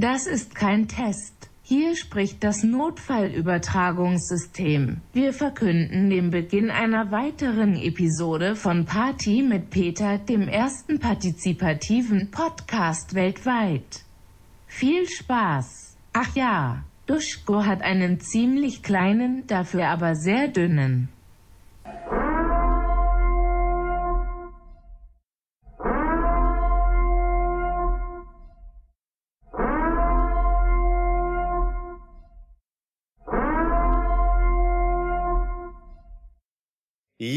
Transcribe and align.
Das 0.00 0.26
ist 0.26 0.54
kein 0.54 0.88
Test. 0.88 1.50
Hier 1.62 1.94
spricht 1.94 2.42
das 2.42 2.62
Notfallübertragungssystem. 2.62 5.02
Wir 5.12 5.34
verkünden 5.34 6.08
den 6.08 6.30
Beginn 6.30 6.70
einer 6.70 7.10
weiteren 7.10 7.76
Episode 7.76 8.56
von 8.56 8.86
Party 8.86 9.42
mit 9.42 9.68
Peter, 9.68 10.16
dem 10.16 10.48
ersten 10.48 11.00
partizipativen 11.00 12.30
Podcast 12.30 13.14
weltweit. 13.14 14.06
Viel 14.66 15.06
Spaß! 15.06 15.98
Ach 16.14 16.34
ja, 16.34 16.82
Duschko 17.04 17.66
hat 17.66 17.82
einen 17.82 18.20
ziemlich 18.20 18.82
kleinen, 18.82 19.46
dafür 19.48 19.88
aber 19.88 20.14
sehr 20.14 20.48
dünnen. 20.48 21.10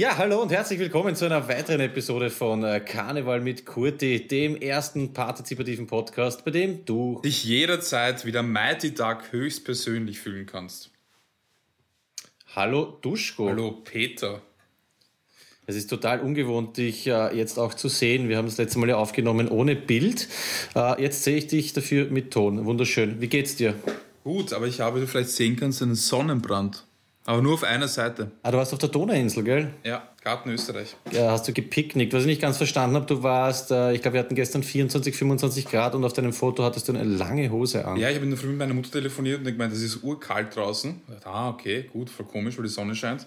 Ja, 0.03 0.17
hallo 0.17 0.41
und 0.41 0.51
herzlich 0.51 0.79
willkommen 0.79 1.15
zu 1.15 1.23
einer 1.23 1.47
weiteren 1.47 1.79
Episode 1.79 2.29
von 2.29 2.61
äh, 2.65 2.81
Karneval 2.81 3.39
mit 3.39 3.65
Kurti, 3.65 4.27
dem 4.27 4.57
ersten 4.57 5.13
partizipativen 5.13 5.87
Podcast, 5.87 6.43
bei 6.43 6.51
dem 6.51 6.83
du 6.83 7.21
dich 7.23 7.45
jederzeit 7.45 8.25
wieder 8.25 8.43
Mighty 8.43 8.93
Duck 8.93 9.31
höchstpersönlich 9.31 10.19
fühlen 10.19 10.45
kannst. 10.45 10.91
Hallo 12.53 12.97
Duschko. 13.01 13.47
Hallo 13.47 13.71
Peter. 13.71 14.41
Es 15.67 15.77
ist 15.77 15.89
total 15.89 16.19
ungewohnt, 16.19 16.75
dich 16.75 17.07
äh, 17.07 17.33
jetzt 17.33 17.57
auch 17.57 17.73
zu 17.73 17.87
sehen. 17.87 18.27
Wir 18.27 18.35
haben 18.35 18.47
das 18.47 18.57
letzte 18.57 18.79
Mal 18.79 18.89
ja 18.89 18.97
aufgenommen 18.97 19.47
ohne 19.47 19.77
Bild. 19.77 20.27
Äh, 20.75 21.01
jetzt 21.01 21.23
sehe 21.23 21.37
ich 21.37 21.47
dich 21.47 21.71
dafür 21.71 22.07
mit 22.09 22.33
Ton. 22.33 22.65
Wunderschön. 22.65 23.21
Wie 23.21 23.29
geht's 23.29 23.55
dir? 23.55 23.73
Gut, 24.25 24.51
aber 24.51 24.67
ich 24.67 24.81
habe, 24.81 24.97
wie 24.97 25.01
du 25.05 25.07
vielleicht 25.07 25.29
sehen 25.29 25.55
kannst, 25.55 25.81
einen 25.81 25.95
Sonnenbrand. 25.95 26.83
Aber 27.25 27.41
nur 27.41 27.53
auf 27.53 27.63
einer 27.63 27.87
Seite. 27.87 28.31
Ah, 28.41 28.51
du 28.51 28.57
warst 28.57 28.73
auf 28.73 28.79
der 28.79 28.89
Donauinsel, 28.89 29.43
gell? 29.43 29.73
Ja, 29.83 30.09
Garten 30.23 30.49
Österreich. 30.49 30.95
Ja, 31.11 31.31
hast 31.31 31.47
du 31.47 31.53
gepicknickt. 31.53 32.13
Was 32.13 32.21
ich 32.21 32.27
nicht 32.27 32.41
ganz 32.41 32.57
verstanden 32.57 32.95
habe, 32.97 33.05
du 33.05 33.23
warst, 33.23 33.71
äh, 33.71 33.93
ich 33.93 34.01
glaube, 34.01 34.15
wir 34.15 34.19
hatten 34.21 34.35
gestern 34.35 34.61
24, 34.61 35.15
25 35.15 35.65
Grad 35.65 35.95
und 35.95 36.03
auf 36.03 36.13
deinem 36.13 36.33
Foto 36.33 36.63
hattest 36.63 36.87
du 36.87 36.93
eine 36.93 37.03
lange 37.03 37.49
Hose 37.49 37.85
an. 37.85 37.97
Ja, 37.97 38.09
ich 38.09 38.15
habe 38.15 38.25
in 38.25 38.31
der 38.31 38.39
Früh 38.39 38.47
mit 38.47 38.57
meiner 38.57 38.73
Mutter 38.73 38.91
telefoniert 38.91 39.39
und 39.39 39.47
ich 39.47 39.53
gemeint, 39.53 39.71
es 39.73 39.81
ist 39.81 40.03
urkalt 40.03 40.55
draußen. 40.55 41.01
Dachte, 41.07 41.27
ah, 41.27 41.49
okay, 41.49 41.89
gut, 41.91 42.09
voll 42.09 42.25
komisch, 42.25 42.57
weil 42.57 42.63
die 42.63 42.69
Sonne 42.69 42.95
scheint. 42.95 43.25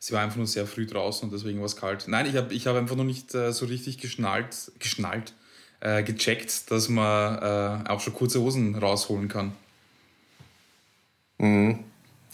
Sie 0.00 0.12
war 0.12 0.22
einfach 0.22 0.36
nur 0.36 0.46
sehr 0.46 0.66
früh 0.66 0.86
draußen 0.86 1.28
und 1.28 1.34
deswegen 1.34 1.58
war 1.58 1.66
es 1.66 1.76
kalt. 1.76 2.06
Nein, 2.06 2.26
ich 2.26 2.36
habe 2.36 2.54
ich 2.54 2.66
hab 2.66 2.76
einfach 2.76 2.94
noch 2.94 3.04
nicht 3.04 3.34
äh, 3.34 3.52
so 3.52 3.66
richtig 3.66 3.98
geschnallt, 3.98 4.72
geschnallt, 4.78 5.32
äh, 5.80 6.04
gecheckt, 6.04 6.70
dass 6.70 6.88
man 6.88 7.84
äh, 7.86 7.88
auch 7.88 8.00
schon 8.00 8.14
kurze 8.14 8.40
Hosen 8.40 8.76
rausholen 8.76 9.28
kann. 9.28 9.52
Mhm. 11.38 11.84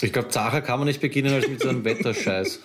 Ich 0.03 0.13
glaube, 0.13 0.29
Zacher 0.29 0.61
kann 0.61 0.79
man 0.79 0.89
nicht 0.89 1.01
beginnen 1.01 1.33
als 1.33 1.49
mit 1.49 1.61
so 1.61 1.69
einem 1.69 1.85
Wetterscheiß. 1.85 2.61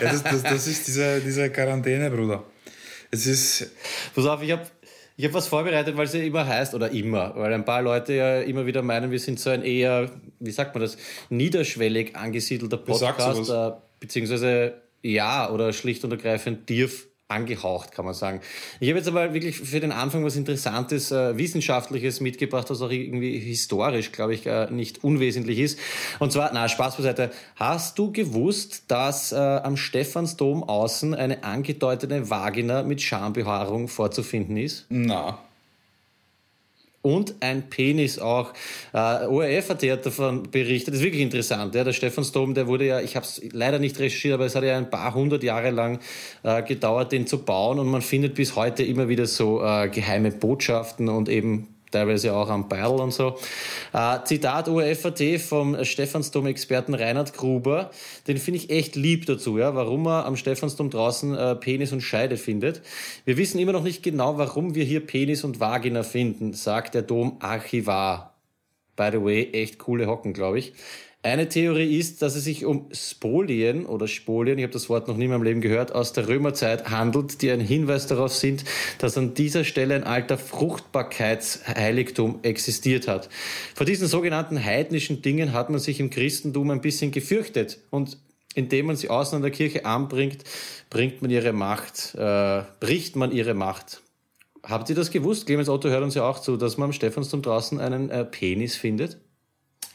ja, 0.00 0.12
das, 0.12 0.22
das, 0.22 0.42
das, 0.42 0.66
ist 0.66 0.86
diese, 0.86 1.20
diese 1.20 1.50
Quarantäne, 1.50 2.10
Bruder. 2.10 2.44
Es 3.10 3.26
ist. 3.26 3.70
Pass 4.14 4.26
auf, 4.26 4.42
ich 4.42 4.52
habe 4.52 4.62
ich 5.16 5.26
hab 5.26 5.34
was 5.34 5.48
vorbereitet, 5.48 5.96
weil 5.96 6.06
es 6.06 6.14
ja 6.14 6.22
immer 6.22 6.46
heißt, 6.46 6.74
oder 6.74 6.90
immer, 6.90 7.34
weil 7.36 7.52
ein 7.52 7.64
paar 7.64 7.82
Leute 7.82 8.14
ja 8.14 8.40
immer 8.40 8.64
wieder 8.64 8.80
meinen, 8.80 9.10
wir 9.10 9.18
sind 9.18 9.38
so 9.38 9.50
ein 9.50 9.62
eher, 9.62 10.10
wie 10.38 10.50
sagt 10.50 10.74
man 10.74 10.80
das, 10.80 10.96
niederschwellig 11.28 12.16
angesiedelter 12.16 12.78
Podcast, 12.78 13.50
äh, 13.50 13.72
beziehungsweise 13.98 14.80
ja, 15.02 15.50
oder 15.50 15.74
schlicht 15.74 16.04
und 16.04 16.12
ergreifend 16.12 16.68
DIRF 16.68 17.09
angehaucht, 17.30 17.92
kann 17.92 18.04
man 18.04 18.14
sagen. 18.14 18.40
Ich 18.80 18.88
habe 18.88 18.98
jetzt 18.98 19.08
aber 19.08 19.34
wirklich 19.34 19.58
für 19.58 19.80
den 19.80 19.92
Anfang 19.92 20.24
was 20.24 20.36
Interessantes, 20.36 21.10
äh, 21.10 21.36
Wissenschaftliches 21.36 22.20
mitgebracht, 22.20 22.70
was 22.70 22.82
auch 22.82 22.90
irgendwie 22.90 23.38
historisch, 23.38 24.12
glaube 24.12 24.34
ich, 24.34 24.46
äh, 24.46 24.70
nicht 24.70 25.04
unwesentlich 25.04 25.58
ist. 25.58 25.78
Und 26.18 26.32
zwar, 26.32 26.50
na, 26.52 26.68
Spaß 26.68 26.96
beiseite. 26.96 27.30
Hast 27.56 27.98
du 27.98 28.12
gewusst, 28.12 28.84
dass 28.88 29.32
äh, 29.32 29.36
am 29.36 29.76
Stephansdom 29.76 30.64
außen 30.64 31.14
eine 31.14 31.44
angedeutete 31.44 32.30
Vagina 32.30 32.82
mit 32.82 33.00
Schambehaarung 33.00 33.88
vorzufinden 33.88 34.56
ist? 34.56 34.86
Na 34.88 35.38
und 37.02 37.34
ein 37.40 37.70
Penis 37.70 38.18
auch. 38.18 38.52
Äh, 38.92 39.26
ORF 39.26 39.70
hat 39.70 39.82
davon 39.82 40.50
berichtet. 40.50 40.94
Das 40.94 41.00
ist 41.00 41.04
wirklich 41.04 41.22
interessant. 41.22 41.74
Ja. 41.74 41.84
Der 41.84 41.92
Stephansdom, 41.92 42.54
der 42.54 42.66
wurde 42.66 42.86
ja, 42.86 43.00
ich 43.00 43.16
habe 43.16 43.24
es 43.24 43.40
leider 43.52 43.78
nicht 43.78 43.98
recherchiert, 43.98 44.34
aber 44.34 44.46
es 44.46 44.54
hat 44.54 44.64
ja 44.64 44.76
ein 44.76 44.90
paar 44.90 45.14
hundert 45.14 45.42
Jahre 45.42 45.70
lang 45.70 46.00
äh, 46.42 46.62
gedauert, 46.62 47.12
den 47.12 47.26
zu 47.26 47.42
bauen. 47.42 47.78
Und 47.78 47.88
man 47.88 48.02
findet 48.02 48.34
bis 48.34 48.56
heute 48.56 48.82
immer 48.82 49.08
wieder 49.08 49.26
so 49.26 49.62
äh, 49.62 49.88
geheime 49.88 50.30
Botschaften 50.30 51.08
und 51.08 51.28
eben 51.28 51.68
teilweise 51.90 52.34
auch 52.34 52.48
am 52.48 52.68
Beil 52.68 52.86
und 52.86 53.12
so. 53.12 53.36
Äh, 53.92 54.18
Zitat 54.24 54.68
ORFAT 54.68 55.40
vom 55.40 55.84
Stephansdom-Experten 55.84 56.94
Reinhard 56.94 57.34
Gruber, 57.34 57.90
den 58.26 58.38
finde 58.38 58.58
ich 58.58 58.70
echt 58.70 58.96
lieb 58.96 59.26
dazu, 59.26 59.58
ja, 59.58 59.74
warum 59.74 60.06
er 60.06 60.26
am 60.26 60.36
Stephansdom 60.36 60.90
draußen 60.90 61.34
äh, 61.36 61.54
Penis 61.56 61.92
und 61.92 62.00
Scheide 62.00 62.36
findet. 62.36 62.82
Wir 63.24 63.36
wissen 63.36 63.58
immer 63.58 63.72
noch 63.72 63.84
nicht 63.84 64.02
genau, 64.02 64.38
warum 64.38 64.74
wir 64.74 64.84
hier 64.84 65.06
Penis 65.06 65.44
und 65.44 65.60
Vagina 65.60 66.02
finden, 66.02 66.52
sagt 66.52 66.94
der 66.94 67.02
Dom-Archivar. 67.02 68.34
By 68.96 69.08
the 69.12 69.22
way, 69.22 69.50
echt 69.52 69.78
coole 69.78 70.06
Hocken, 70.06 70.32
glaube 70.32 70.58
ich. 70.58 70.74
Eine 71.22 71.50
Theorie 71.50 71.98
ist, 71.98 72.22
dass 72.22 72.34
es 72.34 72.44
sich 72.44 72.64
um 72.64 72.88
Spolien 72.92 73.84
oder 73.84 74.08
Spolien, 74.08 74.56
ich 74.56 74.62
habe 74.62 74.72
das 74.72 74.88
Wort 74.88 75.06
noch 75.06 75.18
nie 75.18 75.26
in 75.26 75.30
meinem 75.30 75.42
Leben 75.42 75.60
gehört, 75.60 75.94
aus 75.94 76.14
der 76.14 76.28
Römerzeit 76.28 76.88
handelt, 76.88 77.42
die 77.42 77.50
ein 77.50 77.60
Hinweis 77.60 78.06
darauf 78.06 78.34
sind, 78.34 78.64
dass 78.96 79.18
an 79.18 79.34
dieser 79.34 79.64
Stelle 79.64 79.96
ein 79.96 80.04
alter 80.04 80.38
Fruchtbarkeitsheiligtum 80.38 82.38
existiert 82.40 83.06
hat. 83.06 83.28
Vor 83.74 83.84
diesen 83.84 84.08
sogenannten 84.08 84.64
heidnischen 84.64 85.20
Dingen 85.20 85.52
hat 85.52 85.68
man 85.68 85.78
sich 85.78 86.00
im 86.00 86.08
Christentum 86.08 86.70
ein 86.70 86.80
bisschen 86.80 87.10
gefürchtet 87.10 87.80
und 87.90 88.16
indem 88.54 88.86
man 88.86 88.96
sie 88.96 89.10
außen 89.10 89.36
an 89.36 89.42
der 89.42 89.50
Kirche 89.50 89.84
anbringt, 89.84 90.44
bringt 90.88 91.20
man 91.20 91.30
ihre 91.30 91.52
Macht, 91.52 92.14
äh, 92.14 92.62
bricht 92.80 93.16
man 93.16 93.30
ihre 93.30 93.52
Macht. 93.52 94.00
Habt 94.62 94.88
ihr 94.88 94.96
das 94.96 95.10
gewusst? 95.10 95.44
Clemens 95.44 95.68
Otto 95.68 95.90
hört 95.90 96.02
uns 96.02 96.14
ja 96.14 96.26
auch 96.26 96.38
zu, 96.38 96.56
dass 96.56 96.78
man 96.78 96.86
am 96.86 96.92
Stephansdom 96.94 97.42
draußen 97.42 97.78
einen 97.78 98.08
äh, 98.08 98.24
Penis 98.24 98.76
findet? 98.76 99.18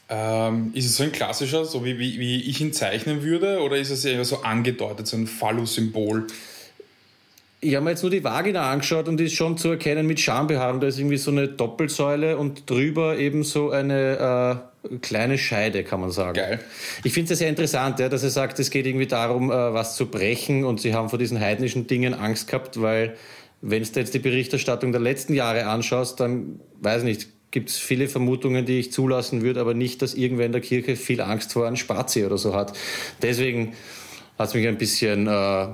Ähm, 0.08 0.70
ist 0.74 0.86
es 0.86 0.96
so 0.96 1.02
ein 1.02 1.12
klassischer, 1.12 1.64
so 1.64 1.84
wie, 1.84 1.98
wie, 1.98 2.18
wie 2.20 2.42
ich 2.42 2.60
ihn 2.60 2.72
zeichnen 2.72 3.22
würde, 3.22 3.60
oder 3.60 3.76
ist 3.76 3.90
es 3.90 4.04
eher 4.04 4.24
so 4.24 4.42
angedeutet, 4.42 5.06
so 5.06 5.16
ein 5.16 5.26
Phallus-Symbol? 5.26 6.26
Ich 7.60 7.74
habe 7.74 7.84
mir 7.84 7.90
jetzt 7.90 8.02
nur 8.02 8.10
die 8.10 8.22
Vagina 8.22 8.70
angeschaut 8.70 9.08
und 9.08 9.16
die 9.16 9.24
ist 9.24 9.32
schon 9.32 9.56
zu 9.56 9.70
erkennen 9.70 10.06
mit 10.06 10.20
Schambehaarung. 10.20 10.80
Da 10.80 10.86
ist 10.86 10.98
irgendwie 10.98 11.16
so 11.16 11.30
eine 11.30 11.48
Doppelsäule 11.48 12.36
und 12.36 12.68
drüber 12.70 13.16
eben 13.16 13.42
so 13.42 13.70
eine 13.70 14.62
äh, 14.84 14.98
kleine 14.98 15.38
Scheide, 15.38 15.82
kann 15.82 16.00
man 16.00 16.12
sagen. 16.12 16.34
Geil. 16.34 16.60
Ich 17.02 17.12
finde 17.12 17.32
es 17.32 17.38
sehr 17.40 17.48
interessant, 17.48 17.98
ja, 17.98 18.08
dass 18.08 18.22
er 18.22 18.30
sagt, 18.30 18.60
es 18.60 18.70
geht 18.70 18.86
irgendwie 18.86 19.06
darum, 19.06 19.50
äh, 19.50 19.54
was 19.54 19.96
zu 19.96 20.06
brechen 20.06 20.64
und 20.64 20.80
sie 20.80 20.94
haben 20.94 21.08
vor 21.08 21.18
diesen 21.18 21.40
heidnischen 21.40 21.88
Dingen 21.88 22.14
Angst 22.14 22.46
gehabt, 22.46 22.80
weil 22.80 23.16
wenn 23.62 23.82
du 23.82 23.88
jetzt 23.98 24.14
die 24.14 24.18
Berichterstattung 24.20 24.92
der 24.92 25.00
letzten 25.00 25.34
Jahre 25.34 25.66
anschaust, 25.66 26.20
dann 26.20 26.60
weiß 26.80 27.02
nicht, 27.02 27.26
gibt 27.50 27.70
es 27.70 27.78
viele 27.78 28.08
Vermutungen, 28.08 28.66
die 28.66 28.78
ich 28.78 28.92
zulassen 28.92 29.42
würde, 29.42 29.60
aber 29.60 29.74
nicht, 29.74 30.02
dass 30.02 30.14
irgendwer 30.14 30.46
in 30.46 30.52
der 30.52 30.60
Kirche 30.60 30.96
viel 30.96 31.20
Angst 31.20 31.52
vor 31.52 31.66
einem 31.66 31.76
Spazi 31.76 32.24
oder 32.24 32.38
so 32.38 32.54
hat. 32.54 32.76
Deswegen 33.22 33.74
hat 34.38 34.48
es 34.48 34.54
mich 34.54 34.68
ein 34.68 34.76
bisschen 34.76 35.26
äh, 35.26 35.30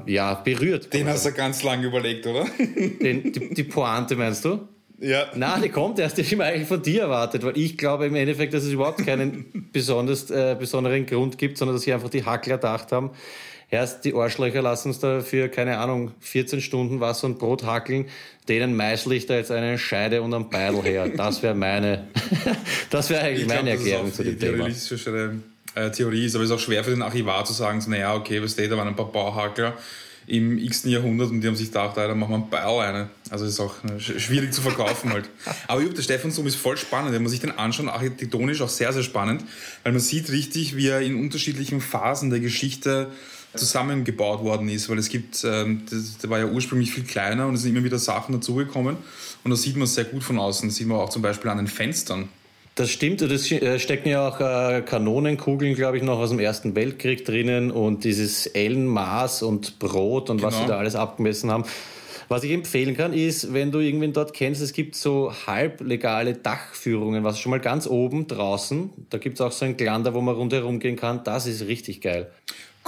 ja, 0.07 0.35
berührt. 0.35 0.93
Den 0.93 1.09
hast 1.09 1.27
du 1.27 1.33
ganz 1.33 1.63
lange 1.63 1.87
überlegt, 1.87 2.27
oder? 2.27 2.47
Den, 2.59 3.33
die, 3.33 3.55
die 3.55 3.65
Pointe 3.65 4.15
meinst 4.15 4.45
du? 4.45 4.69
Ja. 5.01 5.27
Nein, 5.35 5.63
die 5.63 5.69
kommt 5.69 5.99
erst, 5.99 6.17
die 6.17 6.21
ich 6.21 6.37
mir 6.37 6.45
eigentlich 6.45 6.69
von 6.69 6.81
dir 6.81 7.03
erwartet, 7.03 7.43
weil 7.43 7.59
ich 7.59 7.77
glaube 7.77 8.07
im 8.07 8.15
Endeffekt, 8.15 8.55
dass 8.55 8.63
es 8.63 8.71
überhaupt 8.71 9.05
keinen 9.05 9.69
besonders, 9.73 10.31
äh, 10.31 10.55
besonderen 10.57 11.07
Grund 11.07 11.39
gibt, 11.39 11.59
sondern 11.59 11.75
dass 11.75 11.83
sie 11.83 11.93
einfach 11.93 12.09
die 12.09 12.25
Hackler 12.25 12.57
gedacht 12.57 12.93
haben, 12.93 13.11
erst 13.73 14.05
die 14.05 14.15
Arschlöcher 14.15 14.63
lassen 14.63 14.89
uns 14.89 15.01
da 15.01 15.21
für, 15.21 15.49
keine 15.49 15.79
Ahnung, 15.79 16.13
14 16.21 16.61
Stunden 16.61 17.01
Wasser 17.01 17.27
und 17.27 17.39
Brot 17.39 17.65
hackeln, 17.65 18.07
denen 18.49 18.77
meißel 18.77 19.13
ich 19.15 19.27
da 19.27 19.35
jetzt 19.35 19.51
eine 19.51 19.79
Scheide 19.79 20.23
und 20.23 20.33
einen 20.35 20.51
Beidel 20.51 20.83
her. 20.83 21.09
Das 21.09 21.43
wäre 21.43 21.55
meine, 21.55 22.07
das 22.91 23.11
wäre 23.11 23.23
eigentlich 23.23 23.49
meine 23.49 23.71
glaub, 23.71 23.79
Erklärung 23.79 24.13
zu 24.13 24.23
dem 24.23 24.39
Thema. 24.39 24.69
äh, 25.75 25.91
Theorie 25.91 26.27
ist, 26.27 26.35
aber 26.35 26.45
es 26.45 26.51
ist 26.51 26.57
auch 26.57 26.61
schwer 26.61 26.85
für 26.85 26.91
den 26.91 27.03
Archivar 27.03 27.45
zu 27.45 27.55
sagen, 27.55 27.81
so, 27.81 27.91
naja, 27.91 28.15
okay, 28.15 28.43
was 28.43 28.53
steht, 28.53 28.71
da 28.71 28.77
waren 28.77 28.89
ein 28.89 28.97
paar 28.97 29.11
Bauhackler 29.11 29.75
im 30.27 30.59
x. 30.59 30.85
Jahrhundert 30.85 31.31
und 31.31 31.41
die 31.41 31.49
haben 31.49 31.57
sich 31.57 31.69
gedacht, 31.69 31.97
da 31.97 32.15
machen 32.15 32.31
wir 32.31 32.37
einen 32.37 32.51
Beil 32.51 32.81
eine. 32.81 33.11
Also 33.31 33.45
ist 33.45 33.59
auch 33.59 33.83
ne, 33.83 33.99
schwierig 33.99 34.53
zu 34.53 34.61
verkaufen 34.61 35.13
halt. 35.13 35.29
Aber 35.67 35.81
überhaupt 35.81 35.99
der 35.99 36.03
Stephansdom 36.03 36.47
ist 36.47 36.57
voll 36.57 36.77
spannend. 36.77 37.13
Wenn 37.13 37.23
man 37.23 37.31
sich 37.31 37.41
den 37.41 37.59
anschaut, 37.59 37.89
architektonisch 37.89 38.61
auch 38.61 38.69
sehr, 38.69 38.93
sehr 38.93 39.03
spannend, 39.03 39.43
weil 39.83 39.93
man 39.93 40.01
sieht 40.01 40.31
richtig, 40.31 40.77
wie 40.77 40.89
er 40.89 41.01
in 41.01 41.17
unterschiedlichen 41.17 41.81
Phasen 41.81 42.31
der 42.31 42.41
Geschichte 42.41 43.11
zusammengebaut 43.55 44.43
worden 44.43 44.69
ist, 44.69 44.89
weil 44.89 44.99
es 44.99 45.09
gibt, 45.09 45.45
ähm, 45.45 45.83
das, 45.91 46.19
der 46.19 46.31
war 46.31 46.39
ja 46.39 46.47
ursprünglich 46.47 46.93
viel 46.93 47.05
kleiner 47.05 47.47
und 47.47 47.55
es 47.55 47.63
sind 47.63 47.75
immer 47.75 47.85
wieder 47.85 47.99
Sachen 47.99 48.33
dazugekommen 48.33 48.97
und 49.45 49.51
da 49.51 49.57
sieht 49.57 49.77
man 49.77 49.85
es 49.85 49.95
sehr 49.95 50.05
gut 50.05 50.23
von 50.23 50.39
außen. 50.39 50.69
Das 50.69 50.77
sieht 50.77 50.87
man 50.87 50.99
auch 50.99 51.11
zum 51.11 51.23
Beispiel 51.23 51.51
an 51.51 51.59
den 51.59 51.67
Fenstern. 51.67 52.29
Das 52.75 52.91
stimmt, 52.91 53.21
das 53.21 53.51
äh, 53.51 53.79
stecken 53.79 54.09
ja 54.09 54.27
auch 54.27 54.41
äh, 54.41 54.81
Kanonenkugeln, 54.81 55.75
glaube 55.75 55.99
ich, 55.99 56.03
noch 56.03 56.19
aus 56.19 56.31
dem 56.31 56.39
Ersten 56.39 56.75
Weltkrieg 56.75 57.25
drinnen 57.27 57.71
und 57.71 58.05
dieses 58.05 58.47
Ellenmaß 58.47 59.43
und 59.43 59.79
Brot 59.79 60.31
und 60.31 60.39
genau. 60.39 60.49
was 60.49 60.59
sie 60.59 60.67
da 60.67 60.79
alles 60.79 60.95
abgemessen 60.95 61.51
haben. 61.51 61.65
Was 62.29 62.45
ich 62.45 62.53
empfehlen 62.53 62.97
kann, 62.97 63.13
ist, 63.13 63.53
wenn 63.53 63.73
du 63.73 63.81
irgendwen 63.81 64.15
dort 64.15 64.33
kennst, 64.33 64.63
es 64.63 64.73
gibt 64.73 64.95
so 64.95 65.35
halblegale 65.47 66.33
Dachführungen, 66.33 67.25
was 67.25 67.39
schon 67.39 67.51
mal 67.51 67.61
ganz 67.61 67.87
oben 67.87 68.27
draußen, 68.27 68.89
da 69.11 69.19
gibt 69.19 69.35
es 69.35 69.43
auch 69.43 69.53
so 69.53 69.67
ein 69.67 69.77
Glander, 69.77 70.15
wo 70.15 70.23
man 70.23 70.35
rundherum 70.35 70.79
gehen 70.79 70.97
kann, 70.97 71.23
das 71.25 71.47
ist 71.47 71.67
richtig 71.67 72.01
geil. 72.01 72.31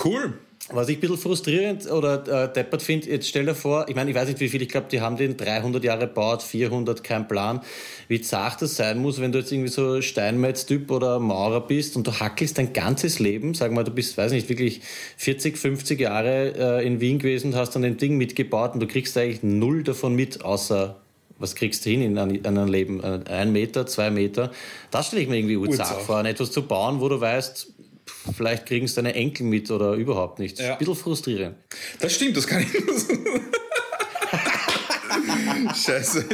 Cool. 0.02 0.32
Was 0.72 0.88
ich 0.88 0.96
ein 0.96 1.00
bisschen 1.00 1.18
frustrierend 1.18 1.90
oder 1.90 2.44
äh, 2.44 2.50
deppert 2.50 2.82
finde, 2.82 3.10
jetzt 3.10 3.28
stell 3.28 3.44
dir 3.44 3.54
vor, 3.54 3.86
ich 3.86 3.94
meine, 3.94 4.08
ich 4.08 4.16
weiß 4.16 4.28
nicht 4.28 4.40
wie 4.40 4.48
viel, 4.48 4.62
ich 4.62 4.70
glaube, 4.70 4.86
die 4.90 5.02
haben 5.02 5.18
den 5.18 5.36
300 5.36 5.84
Jahre 5.84 6.06
gebaut, 6.06 6.42
400, 6.42 7.04
kein 7.04 7.28
Plan, 7.28 7.60
wie 8.08 8.22
zart 8.22 8.62
das 8.62 8.76
sein 8.76 8.98
muss, 8.98 9.20
wenn 9.20 9.30
du 9.30 9.40
jetzt 9.40 9.52
irgendwie 9.52 9.68
so 9.68 10.00
Steinmetz-Typ 10.00 10.90
oder 10.90 11.20
Maurer 11.20 11.60
bist 11.60 11.96
und 11.96 12.06
du 12.06 12.12
hackelst 12.12 12.56
dein 12.56 12.72
ganzes 12.72 13.18
Leben, 13.18 13.52
sag 13.52 13.72
mal, 13.72 13.84
du 13.84 13.90
bist, 13.90 14.16
weiß 14.16 14.32
nicht, 14.32 14.48
wirklich 14.48 14.80
40, 15.18 15.58
50 15.58 16.00
Jahre 16.00 16.80
äh, 16.80 16.86
in 16.86 16.98
Wien 16.98 17.18
gewesen 17.18 17.52
und 17.52 17.58
hast 17.58 17.76
dann 17.76 17.84
ein 17.84 17.98
Ding 17.98 18.16
mitgebaut 18.16 18.72
und 18.72 18.80
du 18.80 18.86
kriegst 18.86 19.18
eigentlich 19.18 19.42
null 19.42 19.82
davon 19.82 20.14
mit, 20.14 20.46
außer 20.46 20.96
was 21.38 21.56
kriegst 21.56 21.84
du 21.84 21.90
hin 21.90 22.00
in 22.00 22.16
einem 22.16 22.68
Leben? 22.68 23.02
Ein 23.02 23.52
Meter, 23.52 23.86
zwei 23.86 24.10
Meter? 24.10 24.52
Das 24.90 25.08
stelle 25.08 25.22
ich 25.22 25.28
mir 25.28 25.36
irgendwie 25.36 25.56
urzart 25.56 26.02
vor, 26.02 26.18
an 26.18 26.26
etwas 26.26 26.52
zu 26.52 26.62
bauen, 26.62 27.00
wo 27.00 27.08
du 27.08 27.20
weißt, 27.20 27.73
vielleicht 28.36 28.66
kriegen 28.66 28.86
es 28.86 28.94
deine 28.94 29.14
Enkel 29.14 29.46
mit 29.46 29.70
oder 29.70 29.94
überhaupt 29.94 30.38
nichts. 30.38 30.60
Ja. 30.60 30.72
Ein 30.72 30.78
bisschen 30.78 30.96
frustrierend. 30.96 31.56
Das 32.00 32.14
stimmt, 32.14 32.36
das 32.36 32.46
kann 32.46 32.62
ich 32.62 32.72
nur 32.72 32.94
Scheiße. 35.74 36.26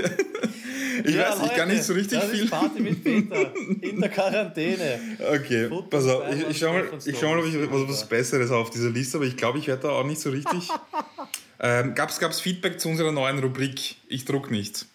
Ich 1.04 1.14
ja, 1.14 1.30
weiß, 1.30 1.38
Leute, 1.38 1.50
ich 1.50 1.56
kann 1.56 1.68
nicht 1.68 1.82
so 1.82 1.92
richtig 1.94 2.18
das 2.18 2.30
viel. 2.30 2.44
Ist 2.44 2.50
Party 2.50 2.80
mit 2.80 3.02
Peter 3.02 3.52
in 3.80 4.00
der 4.00 4.10
Quarantäne. 4.10 5.00
Okay, 5.18 5.68
Fotos 5.68 5.90
pass 5.90 6.06
auf. 6.06 6.34
Ich, 6.34 6.48
ich 6.48 6.58
schau 6.58 6.72
mal, 6.72 6.88
ich 7.04 7.18
schau 7.18 7.30
mal, 7.30 7.38
ob 7.38 7.46
ich 7.46 7.70
was, 7.70 7.88
was 7.88 8.08
Besseres 8.08 8.50
auf 8.50 8.70
dieser 8.70 8.90
Liste, 8.90 9.18
aber 9.18 9.26
ich 9.26 9.36
glaube, 9.36 9.58
ich 9.58 9.68
werde 9.68 9.82
da 9.82 9.90
auch 9.90 10.04
nicht 10.04 10.20
so 10.20 10.30
richtig. 10.30 10.68
ähm, 11.60 11.94
Gab 11.94 12.10
es 12.10 12.40
Feedback 12.40 12.80
zu 12.80 12.88
unserer 12.88 13.12
neuen 13.12 13.38
Rubrik 13.38 13.96
Ich 14.08 14.24
druck 14.24 14.50
nicht? 14.50 14.86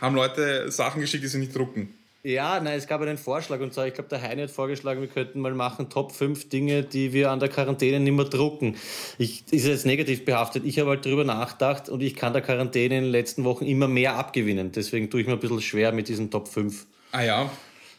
Haben 0.00 0.14
Leute 0.14 0.70
Sachen 0.70 1.00
geschickt, 1.00 1.24
die 1.24 1.28
sie 1.28 1.38
nicht 1.38 1.54
drucken? 1.56 1.94
Ja, 2.26 2.58
nein, 2.58 2.76
es 2.76 2.88
gab 2.88 3.00
einen 3.02 3.18
Vorschlag 3.18 3.60
und 3.60 3.72
zwar, 3.72 3.86
ich 3.86 3.94
glaube, 3.94 4.08
der 4.08 4.20
Heine 4.20 4.42
hat 4.42 4.50
vorgeschlagen, 4.50 5.00
wir 5.00 5.06
könnten 5.06 5.38
mal 5.38 5.54
machen 5.54 5.90
Top 5.90 6.10
5 6.10 6.48
Dinge, 6.48 6.82
die 6.82 7.12
wir 7.12 7.30
an 7.30 7.38
der 7.38 7.48
Quarantäne 7.48 8.00
nicht 8.00 8.14
mehr 8.14 8.24
drucken. 8.24 8.74
Ich, 9.16 9.44
ist 9.52 9.64
jetzt 9.64 9.86
negativ 9.86 10.24
behaftet. 10.24 10.64
Ich 10.64 10.80
habe 10.80 10.90
halt 10.90 11.04
drüber 11.04 11.22
nachgedacht 11.22 11.88
und 11.88 12.02
ich 12.02 12.16
kann 12.16 12.32
der 12.32 12.42
Quarantäne 12.42 12.98
in 12.98 13.04
den 13.04 13.12
letzten 13.12 13.44
Wochen 13.44 13.64
immer 13.64 13.86
mehr 13.86 14.16
abgewinnen. 14.16 14.72
Deswegen 14.72 15.08
tue 15.08 15.20
ich 15.20 15.28
mir 15.28 15.34
ein 15.34 15.38
bisschen 15.38 15.62
schwer 15.62 15.92
mit 15.92 16.08
diesen 16.08 16.28
Top 16.28 16.48
5. 16.48 16.86
Ah 17.12 17.22
ja, 17.22 17.50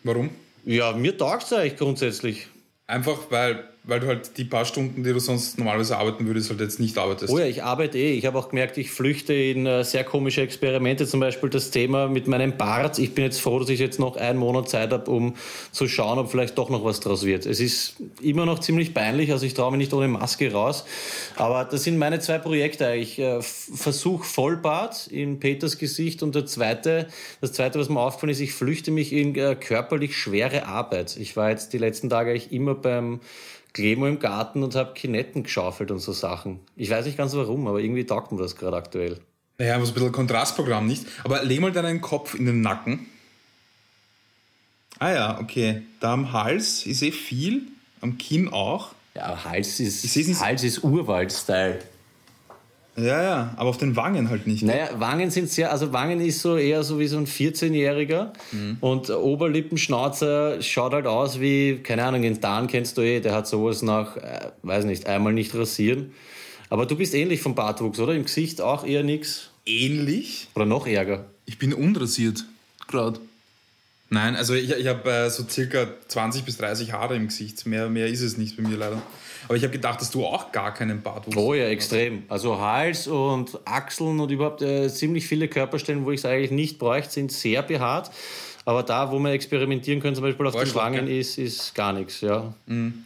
warum? 0.03 0.29
Ja, 0.65 0.91
mir 0.91 1.17
taugt 1.17 1.43
es 1.43 1.53
eigentlich 1.53 1.77
grundsätzlich. 1.77 2.47
Einfach 2.85 3.31
weil, 3.31 3.63
weil 3.87 4.01
du 4.01 4.07
halt 4.07 4.37
die 4.37 4.43
paar 4.43 4.65
Stunden, 4.65 5.03
die 5.03 5.13
du 5.13 5.19
sonst 5.19 5.57
normalerweise 5.57 5.97
arbeiten 5.97 6.27
würdest, 6.27 6.49
halt 6.49 6.59
jetzt 6.59 6.79
nicht 6.79 6.97
arbeitest. 6.97 7.33
Oh 7.33 7.39
ja, 7.39 7.45
ich 7.45 7.63
arbeite 7.63 7.97
eh. 7.97 8.13
Ich 8.13 8.25
habe 8.25 8.37
auch 8.37 8.49
gemerkt, 8.49 8.77
ich 8.77 8.91
flüchte 8.91 9.33
in 9.33 9.65
äh, 9.65 9.85
sehr 9.85 10.03
komische 10.03 10.41
Experimente. 10.41 11.07
Zum 11.07 11.21
Beispiel 11.21 11.49
das 11.49 11.71
Thema 11.71 12.09
mit 12.09 12.27
meinem 12.27 12.57
Bart. 12.57 12.99
Ich 12.99 13.15
bin 13.15 13.23
jetzt 13.23 13.39
froh, 13.39 13.59
dass 13.59 13.69
ich 13.69 13.79
jetzt 13.79 13.97
noch 13.97 14.17
einen 14.17 14.39
Monat 14.39 14.69
Zeit 14.69 14.91
habe, 14.91 15.09
um 15.09 15.35
zu 15.71 15.87
schauen, 15.87 16.19
ob 16.19 16.29
vielleicht 16.29 16.57
doch 16.57 16.69
noch 16.69 16.83
was 16.83 16.99
draus 16.99 17.25
wird. 17.25 17.45
Es 17.45 17.61
ist 17.61 17.95
immer 18.21 18.45
noch 18.45 18.59
ziemlich 18.59 18.93
peinlich, 18.93 19.31
also 19.31 19.45
ich 19.45 19.53
traue 19.53 19.71
mich 19.71 19.79
nicht 19.79 19.93
ohne 19.93 20.09
Maske 20.09 20.51
raus. 20.51 20.83
Aber 21.37 21.63
das 21.63 21.83
sind 21.83 21.97
meine 21.97 22.19
zwei 22.19 22.39
Projekte. 22.39 22.93
Ich 22.93 23.17
äh, 23.19 23.41
versuche 23.41 24.25
Vollbart 24.25 25.07
in 25.07 25.39
Peters 25.39 25.77
Gesicht 25.77 26.23
und 26.23 26.35
der 26.35 26.45
zweite, 26.45 27.07
das 27.39 27.53
zweite, 27.53 27.79
was 27.79 27.87
mir 27.87 28.01
aufgefallen 28.01 28.31
ist, 28.31 28.41
ich 28.41 28.51
flüchte 28.51 28.91
mich 28.91 29.13
in 29.13 29.33
äh, 29.35 29.55
körperlich 29.55 30.17
schwere 30.17 30.65
Arbeit. 30.65 31.15
Ich 31.15 31.37
war 31.37 31.51
jetzt 31.51 31.71
die 31.71 31.77
letzten 31.77 32.09
Tage 32.09 32.31
eigentlich 32.31 32.51
immer 32.51 32.75
beim 32.75 33.21
Klemo 33.77 34.07
im 34.07 34.17
Garten 34.17 34.63
und 34.63 34.73
habe 34.73 34.95
Kinetten 34.95 35.43
geschaufelt 35.43 35.91
und 35.91 35.99
so 35.99 36.11
Sachen. 36.11 36.61
Ich 36.75 36.89
weiß 36.89 37.05
nicht 37.05 37.15
ganz 37.15 37.35
warum, 37.35 37.67
aber 37.67 37.79
irgendwie 37.79 38.07
taugt 38.07 38.31
mir 38.31 38.39
das 38.39 38.55
gerade 38.55 38.75
aktuell. 38.75 39.19
Naja, 39.59 39.79
was 39.79 39.89
ein 39.89 39.93
bisschen 39.93 40.11
Kontrastprogramm, 40.11 40.87
nicht? 40.87 41.05
Aber 41.23 41.43
leg 41.43 41.59
mal 41.59 41.71
deinen 41.71 42.01
Kopf 42.01 42.33
in 42.33 42.47
den 42.47 42.61
Nacken. 42.61 43.05
Ah 44.97 45.11
ja, 45.11 45.39
okay. 45.39 45.83
Da 45.99 46.13
am 46.13 46.33
Hals 46.33 46.87
ist 46.87 47.03
eh 47.03 47.11
viel, 47.11 47.67
am 48.01 48.17
Kinn 48.17 48.51
auch. 48.51 48.95
Ja, 49.13 49.43
Hals 49.45 49.79
ist, 49.79 50.41
Hals 50.41 50.63
ist 50.63 50.83
Urwald-Style. 50.83 51.79
Ja, 52.99 53.21
ja, 53.21 53.53
aber 53.57 53.69
auf 53.69 53.77
den 53.77 53.95
Wangen 53.95 54.29
halt 54.29 54.47
nicht. 54.47 54.63
Naja, 54.63 54.89
Wangen 54.97 55.29
sind 55.29 55.51
sehr, 55.51 55.71
also 55.71 55.93
Wangen 55.93 56.19
ist 56.19 56.41
so 56.41 56.57
eher 56.57 56.83
so 56.83 56.99
wie 56.99 57.05
so 57.05 57.17
ein 57.17 57.27
14-Jähriger 57.27 58.33
mhm. 58.51 58.77
und 58.81 59.11
Oberlippenschnauzer 59.11 60.63
schaut 60.63 60.93
halt 60.93 61.05
aus 61.05 61.39
wie, 61.39 61.77
keine 61.77 62.03
Ahnung, 62.05 62.23
den 62.23 62.41
Dan 62.41 62.65
kennst 62.65 62.97
du 62.97 63.01
eh, 63.01 63.19
der 63.19 63.35
hat 63.35 63.47
sowas 63.47 63.83
nach, 63.83 64.17
äh, 64.17 64.49
weiß 64.63 64.85
nicht, 64.85 65.05
einmal 65.05 65.33
nicht 65.33 65.53
rasieren. 65.53 66.11
Aber 66.69 66.87
du 66.87 66.95
bist 66.95 67.13
ähnlich 67.13 67.39
vom 67.39 67.53
Bartwuchs, 67.53 67.99
oder? 67.99 68.13
Im 68.13 68.23
Gesicht 68.23 68.61
auch 68.61 68.83
eher 68.83 69.03
nix? 69.03 69.51
Ähnlich? 69.67 70.47
Oder 70.55 70.65
noch 70.65 70.87
ärger? 70.87 71.25
Ich 71.45 71.59
bin 71.59 71.73
unrasiert, 71.75 72.45
gerade. 72.87 73.19
Nein, 74.09 74.35
also 74.35 74.55
ich, 74.55 74.71
ich 74.71 74.87
habe 74.87 75.09
äh, 75.09 75.29
so 75.29 75.43
circa 75.47 75.87
20 76.07 76.45
bis 76.45 76.57
30 76.57 76.93
Haare 76.93 77.15
im 77.15 77.27
Gesicht. 77.27 77.65
Mehr, 77.67 77.89
mehr 77.89 78.07
ist 78.07 78.21
es 78.21 78.37
nicht 78.37 78.57
bei 78.57 78.63
mir 78.63 78.77
leider. 78.77 79.01
Aber 79.45 79.55
ich 79.55 79.63
habe 79.63 79.71
gedacht, 79.71 80.01
dass 80.01 80.11
du 80.11 80.25
auch 80.25 80.51
gar 80.51 80.73
keinen 80.73 81.01
Bartwuchs 81.01 81.35
hast. 81.35 81.43
Oh 81.43 81.53
ja, 81.53 81.67
extrem. 81.67 82.23
Also 82.27 82.59
Hals 82.59 83.07
und 83.07 83.59
Achseln 83.65 84.19
und 84.19 84.31
überhaupt 84.31 84.61
äh, 84.61 84.89
ziemlich 84.89 85.27
viele 85.27 85.47
Körperstellen, 85.47 86.05
wo 86.05 86.11
ich 86.11 86.19
es 86.21 86.25
eigentlich 86.25 86.51
nicht 86.51 86.79
bräuchte, 86.79 87.11
sind 87.11 87.31
sehr 87.31 87.61
behaart. 87.61 88.11
Aber 88.65 88.83
da, 88.83 89.11
wo 89.11 89.19
man 89.19 89.31
experimentieren 89.31 90.01
kann, 90.01 90.13
zum 90.13 90.23
Beispiel 90.23 90.45
auf 90.45 90.55
den 90.55 90.75
Wangen, 90.75 91.07
ist, 91.07 91.37
ist 91.37 91.73
gar 91.73 91.93
nichts. 91.93 92.21
Ja. 92.21 92.53
Mhm. 92.65 93.05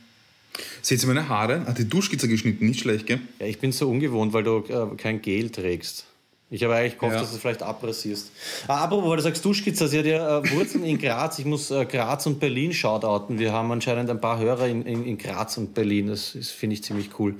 Seht 0.81 1.01
ihr 1.01 1.07
meine 1.07 1.29
Haare? 1.29 1.65
Hat 1.65 1.77
die 1.77 1.87
Duschskizze 1.87 2.27
geschnitten, 2.27 2.65
nicht 2.65 2.81
schlecht, 2.81 3.05
gell? 3.05 3.19
Ja, 3.39 3.45
ich 3.45 3.59
bin 3.59 3.71
so 3.71 3.89
ungewohnt, 3.89 4.33
weil 4.33 4.43
du 4.43 4.63
äh, 4.67 4.95
kein 4.97 5.21
Gel 5.21 5.49
trägst. 5.49 6.05
Ich 6.53 6.61
habe 6.65 6.75
eigentlich 6.75 6.99
gehofft, 6.99 7.15
ja. 7.15 7.21
dass 7.21 7.29
du 7.29 7.37
es 7.37 7.41
vielleicht 7.41 7.63
abrasierst. 7.63 8.29
Ah, 8.67 8.83
apropos, 8.83 9.09
weil 9.09 9.15
du 9.15 9.23
sagst 9.23 9.43
Duschkizza, 9.45 9.87
sie 9.87 9.99
hat 9.99 10.05
ja 10.05 10.39
äh, 10.39 10.51
Wurzeln 10.51 10.83
in 10.83 10.97
Graz. 10.97 11.39
Ich 11.39 11.45
muss 11.45 11.71
äh, 11.71 11.85
Graz 11.85 12.25
und 12.25 12.41
Berlin 12.41 12.73
shoutouten. 12.73 13.39
Wir 13.39 13.53
haben 13.53 13.71
anscheinend 13.71 14.09
ein 14.09 14.19
paar 14.19 14.37
Hörer 14.37 14.67
in, 14.67 14.85
in, 14.85 15.05
in 15.05 15.17
Graz 15.17 15.57
und 15.57 15.73
Berlin. 15.73 16.07
Das, 16.07 16.33
das 16.33 16.49
finde 16.49 16.73
ich 16.73 16.83
ziemlich 16.83 17.17
cool. 17.17 17.35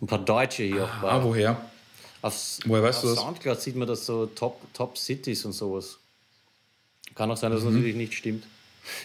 Ein 0.00 0.06
paar 0.06 0.20
Deutsche 0.20 0.62
hier 0.62 0.84
auch. 0.84 1.02
Ah, 1.02 1.24
woher? 1.24 1.60
Auf, 2.22 2.58
woher 2.64 2.84
weißt 2.84 2.98
auf 2.98 3.02
du 3.02 3.08
das? 3.08 3.18
Soundcloud 3.18 3.60
sieht 3.60 3.74
man 3.74 3.88
das 3.88 4.06
so 4.06 4.26
Top, 4.26 4.60
Top 4.72 4.96
Cities 4.98 5.44
und 5.44 5.52
sowas. 5.52 5.98
Kann 7.16 7.28
auch 7.32 7.36
sein, 7.36 7.50
dass 7.50 7.62
mhm. 7.62 7.66
das 7.66 7.74
natürlich 7.74 7.96
nicht 7.96 8.14
stimmt. 8.14 8.44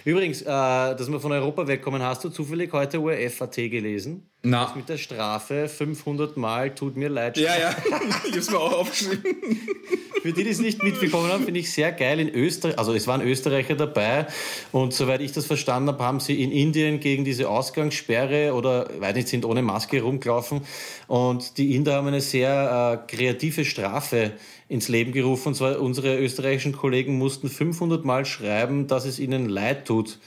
Übrigens, 0.05 0.41
äh, 0.41 0.45
dass 0.45 1.11
wir 1.11 1.19
von 1.19 1.31
Europa 1.31 1.67
wegkommen, 1.67 2.01
hast 2.01 2.23
du 2.23 2.29
zufällig 2.29 2.71
heute 2.73 2.99
ORF.at 3.01 3.55
gelesen? 3.55 4.29
Na. 4.43 4.65
Das 4.65 4.75
mit 4.75 4.89
der 4.89 4.97
Strafe 4.97 5.67
500 5.67 6.37
Mal 6.37 6.73
tut 6.73 6.95
mir 6.95 7.09
leid. 7.09 7.37
Ja, 7.37 7.57
ja, 7.57 7.75
ich 8.27 8.35
hab's 8.35 8.49
mir 8.49 8.59
auch 8.59 8.79
aufgeschrieben. 8.79 9.59
Für 10.21 10.33
die, 10.33 10.43
die 10.43 10.49
es 10.49 10.59
nicht 10.59 10.83
mitbekommen 10.83 11.31
haben, 11.31 11.45
finde 11.45 11.59
ich 11.59 11.71
sehr 11.71 11.91
geil. 11.91 12.19
In 12.19 12.29
Österreich, 12.29 12.77
also 12.77 12.93
es 12.93 13.07
waren 13.07 13.21
Österreicher 13.21 13.75
dabei 13.75 14.27
und 14.71 14.93
soweit 14.93 15.21
ich 15.21 15.31
das 15.31 15.45
verstanden 15.45 15.89
habe, 15.89 16.03
haben 16.03 16.19
sie 16.19 16.43
in 16.43 16.51
Indien 16.51 16.99
gegen 16.99 17.23
diese 17.23 17.49
Ausgangssperre 17.49 18.53
oder, 18.53 18.89
weiß 18.99 19.15
nicht, 19.15 19.29
sind 19.29 19.45
ohne 19.45 19.61
Maske 19.61 20.01
rumgelaufen 20.01 20.61
und 21.07 21.57
die 21.57 21.75
Inder 21.75 21.93
haben 21.95 22.07
eine 22.07 22.21
sehr 22.21 23.01
äh, 23.07 23.15
kreative 23.15 23.63
Strafe 23.63 24.33
ins 24.67 24.87
Leben 24.89 25.11
gerufen. 25.11 25.49
Und 25.49 25.55
zwar 25.55 25.79
unsere 25.79 26.17
österreichischen 26.19 26.73
Kollegen 26.73 27.17
mussten 27.17 27.49
500 27.49 28.03
Mal 28.03 28.25
schreiben, 28.25 28.87
dass 28.87 29.05
es 29.05 29.19
ihnen 29.19 29.47
leid 29.47 29.85
tut. 29.85 30.19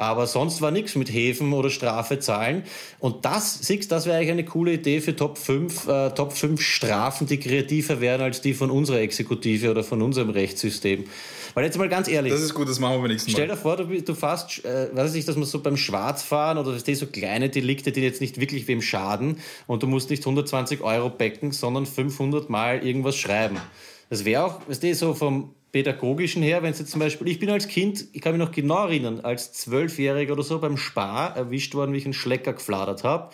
Aber 0.00 0.26
sonst 0.26 0.62
war 0.62 0.70
nichts 0.70 0.94
mit 0.94 1.12
Häfen 1.12 1.52
oder 1.52 1.68
Strafe 1.68 2.18
zahlen. 2.20 2.62
Und 3.00 3.26
das, 3.26 3.58
siehst 3.60 3.92
das 3.92 4.06
wäre 4.06 4.16
eigentlich 4.16 4.30
eine 4.30 4.44
coole 4.46 4.72
Idee 4.72 5.02
für 5.02 5.14
Top 5.14 5.36
5, 5.36 5.86
äh, 5.88 6.10
Top 6.12 6.32
5 6.32 6.58
Strafen, 6.58 7.26
die 7.26 7.38
kreativer 7.38 8.00
wären 8.00 8.22
als 8.22 8.40
die 8.40 8.54
von 8.54 8.70
unserer 8.70 9.00
Exekutive 9.00 9.70
oder 9.70 9.84
von 9.84 10.00
unserem 10.00 10.30
Rechtssystem. 10.30 11.04
Weil 11.52 11.66
jetzt 11.66 11.76
mal 11.76 11.90
ganz 11.90 12.08
ehrlich. 12.08 12.32
Das 12.32 12.40
ist 12.40 12.54
gut, 12.54 12.66
das 12.66 12.78
machen 12.78 12.94
wir 12.94 13.00
beim 13.00 13.10
nächsten 13.10 13.30
Mal. 13.30 13.36
Stell 13.36 13.48
dir 13.48 13.58
vor, 13.58 13.76
du, 13.76 14.00
du 14.00 14.14
fährst, 14.14 14.64
äh, 14.64 14.88
weiß 14.90 15.14
ich, 15.16 15.26
dass 15.26 15.36
man 15.36 15.44
so 15.44 15.60
beim 15.60 15.76
Schwarzfahren 15.76 16.56
oder 16.56 16.72
das 16.72 16.98
so 16.98 17.06
kleine 17.06 17.50
Delikte, 17.50 17.92
die 17.92 18.00
jetzt 18.00 18.22
nicht 18.22 18.40
wirklich 18.40 18.66
wem 18.68 18.80
schaden 18.80 19.36
und 19.66 19.82
du 19.82 19.86
musst 19.86 20.08
nicht 20.08 20.22
120 20.22 20.80
Euro 20.80 21.10
becken, 21.10 21.52
sondern 21.52 21.84
500 21.84 22.48
Mal 22.48 22.86
irgendwas 22.86 23.18
schreiben. 23.18 23.58
Das 24.08 24.24
wäre 24.24 24.44
auch, 24.44 24.66
weißt 24.66 24.82
du, 24.82 24.94
so 24.94 25.12
vom 25.12 25.54
pädagogischen 25.72 26.42
her, 26.42 26.62
wenn 26.62 26.72
es 26.72 26.78
jetzt 26.78 26.90
zum 26.90 27.00
Beispiel, 27.00 27.28
ich 27.28 27.38
bin 27.38 27.50
als 27.50 27.68
Kind, 27.68 28.06
ich 28.12 28.20
kann 28.20 28.36
mich 28.36 28.44
noch 28.44 28.52
genau 28.52 28.84
erinnern, 28.84 29.20
als 29.20 29.52
Zwölfjähriger 29.52 30.32
oder 30.32 30.42
so 30.42 30.58
beim 30.58 30.76
Spar 30.76 31.36
erwischt 31.36 31.74
worden, 31.74 31.92
wie 31.92 31.98
ich 31.98 32.04
einen 32.04 32.14
Schlecker 32.14 32.52
gefladert 32.52 33.04
habe. 33.04 33.30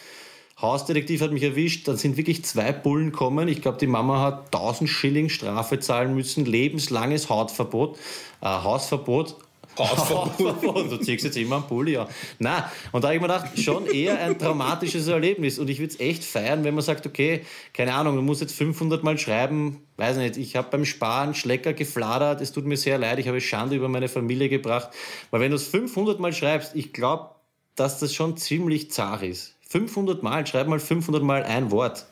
Hausdetektiv 0.61 1.21
hat 1.21 1.33
mich 1.33 1.43
erwischt, 1.43 1.87
dann 1.87 1.99
sind 1.99 2.17
wirklich 2.17 2.45
zwei 2.45 2.73
Bullen 2.73 3.13
kommen. 3.13 3.47
Ich 3.49 3.61
glaube, 3.61 3.77
die 3.77 3.87
Mama 3.87 4.23
hat 4.23 4.55
1000 4.55 4.89
Schilling 4.89 5.29
Strafe 5.29 5.81
zahlen 5.81 6.15
müssen, 6.15 6.47
lebenslanges 6.47 7.29
Hautverbot, 7.29 7.99
äh, 8.41 8.47
Hausverbot 8.47 9.37
Hausverbot. 9.79 10.91
du 10.91 10.97
ziehst 10.99 11.25
jetzt 11.25 11.37
immer 11.37 11.57
einen 11.57 11.67
Pulli 11.67 11.97
an. 11.97 12.09
Nein, 12.39 12.65
und 12.93 13.03
da 13.03 13.09
habe 13.09 13.17
ich 13.17 13.21
mir 13.21 13.29
gedacht, 13.29 13.59
schon 13.59 13.87
eher 13.87 14.19
ein 14.19 14.39
traumatisches 14.39 15.07
Erlebnis. 15.09 15.59
Und 15.59 15.69
ich 15.69 15.79
würde 15.79 15.93
es 15.93 16.01
echt 16.01 16.25
feiern, 16.25 16.65
wenn 16.65 16.75
man 16.75 16.83
sagt, 16.83 17.07
okay, 17.07 17.45
keine 17.73 17.95
Ahnung, 17.95 18.17
du 18.17 18.23
musst 18.23 18.41
jetzt 18.41 18.57
500 18.57 19.03
Mal 19.03 19.19
schreiben, 19.19 19.83
weiß 19.97 20.17
nicht, 20.19 20.37
ich 20.37 20.57
habe 20.57 20.69
beim 20.71 20.85
Sparen 20.85 21.35
Schlecker 21.35 21.73
gefladert, 21.73 22.41
es 22.41 22.53
tut 22.53 22.67
mir 22.67 22.77
sehr 22.77 22.99
leid, 22.99 23.19
ich 23.19 23.29
habe 23.29 23.41
Schande 23.41 23.77
über 23.77 23.89
meine 23.89 24.09
Familie 24.09 24.49
gebracht. 24.49 24.91
Weil 25.31 25.41
wenn 25.41 25.51
du 25.51 25.57
es 25.57 25.67
500 25.67 26.21
Mal 26.21 26.33
schreibst, 26.33 26.75
ich 26.75 26.93
glaube, 26.93 27.31
dass 27.75 27.99
das 27.99 28.15
schon 28.15 28.37
ziemlich 28.37 28.91
zart 28.91 29.23
ist. 29.23 29.55
500 29.69 30.23
Mal, 30.23 30.47
schreib 30.47 30.69
mal 30.69 30.81
500 30.81 31.23
Mal 31.23 31.43
ein 31.43 31.71
Wort. 31.71 32.07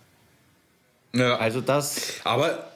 Ja. 1.14 1.36
Also 1.36 1.60
das... 1.60 2.20
Aber 2.24 2.73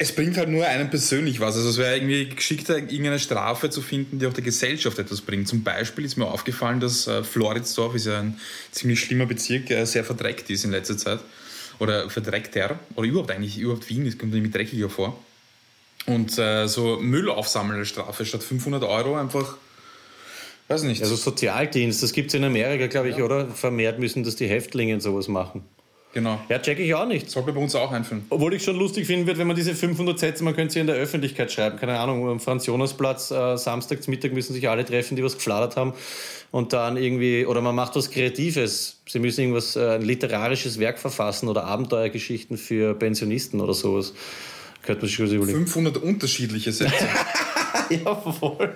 Es 0.00 0.14
bringt 0.14 0.36
halt 0.36 0.48
nur 0.48 0.64
einem 0.64 0.90
persönlich 0.90 1.40
was. 1.40 1.56
Also 1.56 1.70
es 1.70 1.76
wäre 1.76 1.96
irgendwie 1.96 2.28
geschickter, 2.28 2.76
irgendeine 2.78 3.18
Strafe 3.18 3.68
zu 3.68 3.82
finden, 3.82 4.20
die 4.20 4.26
auch 4.28 4.32
der 4.32 4.44
Gesellschaft 4.44 4.96
etwas 5.00 5.22
bringt. 5.22 5.48
Zum 5.48 5.64
Beispiel 5.64 6.04
ist 6.04 6.16
mir 6.16 6.26
aufgefallen, 6.26 6.78
dass 6.78 7.08
äh, 7.08 7.24
Floridsdorf 7.24 7.96
ist 7.96 8.06
ja 8.06 8.20
ein 8.20 8.38
ziemlich 8.70 9.00
schlimmer 9.00 9.26
Bezirk, 9.26 9.66
der 9.66 9.86
sehr 9.86 10.04
verdreckt 10.04 10.50
ist 10.50 10.64
in 10.64 10.70
letzter 10.70 10.96
Zeit. 10.96 11.18
Oder 11.80 12.08
verdreckter. 12.10 12.78
Oder 12.94 13.08
überhaupt 13.08 13.32
eigentlich, 13.32 13.58
überhaupt 13.58 13.88
Wien, 13.88 14.04
das 14.04 14.16
kommt 14.16 14.32
nämlich 14.32 14.52
dreckiger 14.52 14.88
vor. 14.88 15.20
Und 16.06 16.38
äh, 16.38 16.68
so 16.68 16.98
Müll 17.00 17.28
aufsammeln 17.28 17.80
als 17.80 17.88
Strafe 17.88 18.24
statt 18.24 18.44
500 18.44 18.84
Euro 18.84 19.16
einfach, 19.16 19.56
weiß 20.68 20.84
nicht. 20.84 21.02
Also 21.02 21.16
Sozialdienst, 21.16 22.04
das 22.04 22.12
gibt 22.12 22.28
es 22.28 22.34
in 22.34 22.44
Amerika, 22.44 22.86
glaube 22.86 23.08
ich, 23.08 23.16
ja. 23.16 23.24
oder? 23.24 23.48
Vermehrt 23.48 23.98
müssen 23.98 24.22
das 24.22 24.36
die 24.36 24.46
Häftlinge 24.46 25.00
sowas 25.00 25.26
machen. 25.26 25.64
Genau. 26.14 26.40
Ja, 26.48 26.58
check 26.58 26.78
ich 26.78 26.94
auch 26.94 27.06
nicht. 27.06 27.30
Sollte 27.30 27.52
bei 27.52 27.60
uns 27.60 27.74
auch 27.74 27.92
einführen. 27.92 28.24
Obwohl 28.30 28.54
ich 28.54 28.64
schon 28.64 28.76
lustig 28.76 29.06
finden 29.06 29.26
würde, 29.26 29.38
wenn 29.38 29.46
man 29.46 29.56
diese 29.56 29.74
500 29.74 30.18
Sätze, 30.18 30.42
man 30.42 30.54
könnte 30.56 30.72
sie 30.74 30.80
in 30.80 30.86
der 30.86 30.96
Öffentlichkeit 30.96 31.52
schreiben. 31.52 31.78
Keine 31.78 31.98
Ahnung, 31.98 32.28
am 32.28 32.40
Franz-Jonas-Platz, 32.40 33.30
äh, 33.30 33.56
samstags 33.56 34.08
Mittag 34.08 34.32
müssen 34.32 34.54
sich 34.54 34.68
alle 34.68 34.84
treffen, 34.84 35.16
die 35.16 35.22
was 35.22 35.34
gefladert 35.34 35.76
haben. 35.76 35.92
Und 36.50 36.72
dann 36.72 36.96
irgendwie, 36.96 37.44
oder 37.44 37.60
man 37.60 37.74
macht 37.74 37.94
was 37.94 38.10
Kreatives. 38.10 39.00
Sie 39.06 39.18
müssen 39.18 39.42
irgendwas, 39.42 39.76
äh, 39.76 39.96
ein 39.96 40.02
literarisches 40.02 40.78
Werk 40.78 40.98
verfassen 40.98 41.48
oder 41.48 41.64
Abenteuergeschichten 41.64 42.56
für 42.56 42.94
Pensionisten 42.94 43.60
oder 43.60 43.74
sowas. 43.74 44.14
Könnte 44.82 45.02
man 45.02 45.08
sich 45.08 45.18
überlegen. 45.18 45.58
500 45.66 45.98
unterschiedliche 45.98 46.72
Sätze. 46.72 47.06
ja, 47.90 48.14
voll. 48.14 48.72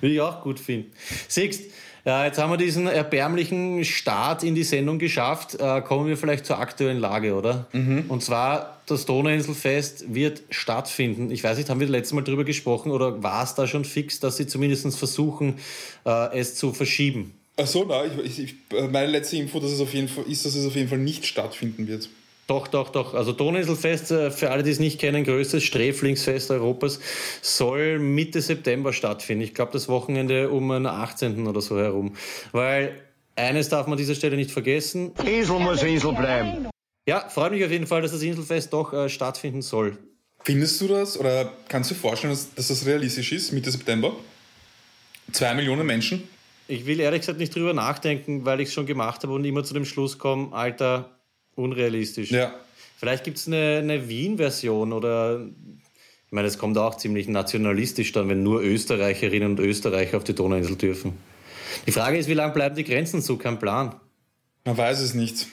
Würde 0.00 0.14
ich 0.14 0.20
auch 0.20 0.42
gut 0.42 0.58
finden. 0.58 0.92
Siehst, 1.28 1.64
ja, 2.06 2.24
jetzt 2.24 2.38
haben 2.38 2.52
wir 2.52 2.56
diesen 2.56 2.86
erbärmlichen 2.86 3.84
Start 3.84 4.44
in 4.44 4.54
die 4.54 4.62
Sendung 4.62 5.00
geschafft. 5.00 5.56
Äh, 5.60 5.82
kommen 5.82 6.06
wir 6.06 6.16
vielleicht 6.16 6.46
zur 6.46 6.60
aktuellen 6.60 7.00
Lage, 7.00 7.34
oder? 7.34 7.66
Mhm. 7.72 8.04
Und 8.06 8.22
zwar, 8.22 8.78
das 8.86 9.06
Donauinselfest 9.06 10.14
wird 10.14 10.42
stattfinden. 10.50 11.32
Ich 11.32 11.42
weiß 11.42 11.58
nicht, 11.58 11.68
haben 11.68 11.80
wir 11.80 11.88
letztes 11.88 12.12
Mal 12.12 12.22
darüber 12.22 12.44
gesprochen 12.44 12.92
oder 12.92 13.24
war 13.24 13.42
es 13.42 13.56
da 13.56 13.66
schon 13.66 13.84
fix, 13.84 14.20
dass 14.20 14.36
sie 14.36 14.46
zumindest 14.46 14.96
versuchen, 14.96 15.58
äh, 16.06 16.38
es 16.38 16.54
zu 16.54 16.72
verschieben? 16.72 17.34
Ach 17.56 17.66
so, 17.66 17.84
nein, 17.84 18.12
ich, 18.22 18.38
ich, 18.38 18.54
meine 18.92 19.06
letzte 19.06 19.38
Info 19.38 19.58
dass 19.58 19.72
es 19.72 19.80
auf 19.80 19.92
jeden 19.92 20.08
Fall, 20.08 20.24
ist, 20.28 20.46
dass 20.46 20.54
es 20.54 20.64
auf 20.64 20.76
jeden 20.76 20.88
Fall 20.88 20.98
nicht 20.98 21.26
stattfinden 21.26 21.88
wird. 21.88 22.08
Doch, 22.46 22.68
doch, 22.68 22.90
doch. 22.90 23.14
Also 23.14 23.32
Donauinselfest, 23.32 24.12
äh, 24.12 24.30
für 24.30 24.50
alle, 24.50 24.62
die 24.62 24.70
es 24.70 24.78
nicht 24.78 25.00
kennen, 25.00 25.24
größtes 25.24 25.64
Sträflingsfest 25.64 26.50
Europas, 26.52 27.00
soll 27.42 27.98
Mitte 27.98 28.40
September 28.40 28.92
stattfinden. 28.92 29.42
Ich 29.42 29.54
glaube, 29.54 29.72
das 29.72 29.88
Wochenende 29.88 30.50
um 30.50 30.68
den 30.68 30.86
18. 30.86 31.46
oder 31.46 31.60
so 31.60 31.76
herum. 31.76 32.14
Weil 32.52 33.02
eines 33.34 33.68
darf 33.68 33.86
man 33.86 33.94
an 33.94 33.98
dieser 33.98 34.14
Stelle 34.14 34.36
nicht 34.36 34.52
vergessen. 34.52 35.12
Insel 35.24 35.58
muss 35.58 35.82
Insel 35.82 36.12
bleiben. 36.12 36.68
Ja, 37.08 37.28
freut 37.28 37.52
mich 37.52 37.64
auf 37.64 37.70
jeden 37.70 37.86
Fall, 37.86 38.02
dass 38.02 38.12
das 38.12 38.22
Inselfest 38.22 38.72
doch 38.72 38.92
äh, 38.92 39.08
stattfinden 39.08 39.62
soll. 39.62 39.98
Findest 40.44 40.80
du 40.80 40.86
das 40.86 41.18
oder 41.18 41.52
kannst 41.68 41.90
du 41.90 41.94
dir 41.94 42.00
vorstellen, 42.00 42.32
dass, 42.32 42.54
dass 42.54 42.68
das 42.68 42.86
realistisch 42.86 43.32
ist, 43.32 43.52
Mitte 43.52 43.70
September? 43.72 44.14
Zwei 45.32 45.54
Millionen 45.54 45.84
Menschen? 45.84 46.28
Ich 46.68 46.86
will 46.86 47.00
ehrlich 47.00 47.22
gesagt 47.22 47.38
nicht 47.38 47.54
drüber 47.54 47.74
nachdenken, 47.74 48.44
weil 48.44 48.60
ich 48.60 48.68
es 48.68 48.74
schon 48.74 48.86
gemacht 48.86 49.22
habe 49.24 49.32
und 49.32 49.44
immer 49.44 49.64
zu 49.64 49.74
dem 49.74 49.84
Schluss 49.84 50.18
komme, 50.18 50.52
Alter, 50.52 51.15
unrealistisch. 51.56 52.30
Ja. 52.30 52.54
Vielleicht 52.98 53.24
gibt 53.24 53.38
es 53.38 53.46
eine, 53.46 53.78
eine 53.78 54.08
Wien-Version 54.08 54.92
oder 54.92 55.44
ich 56.26 56.32
meine, 56.32 56.48
es 56.48 56.58
kommt 56.58 56.78
auch 56.78 56.96
ziemlich 56.96 57.28
nationalistisch 57.28 58.12
dann, 58.12 58.28
wenn 58.28 58.42
nur 58.42 58.62
Österreicherinnen 58.62 59.50
und 59.50 59.60
Österreicher 59.60 60.16
auf 60.16 60.24
die 60.24 60.34
Donauinsel 60.34 60.76
dürfen. 60.76 61.12
Die 61.86 61.92
Frage 61.92 62.18
ist, 62.18 62.28
wie 62.28 62.34
lange 62.34 62.52
bleiben 62.52 62.74
die 62.74 62.84
Grenzen 62.84 63.22
zu? 63.22 63.36
Kein 63.36 63.58
Plan. 63.58 63.94
Man 64.64 64.76
weiß 64.76 65.00
es 65.00 65.14
nicht. 65.14 65.46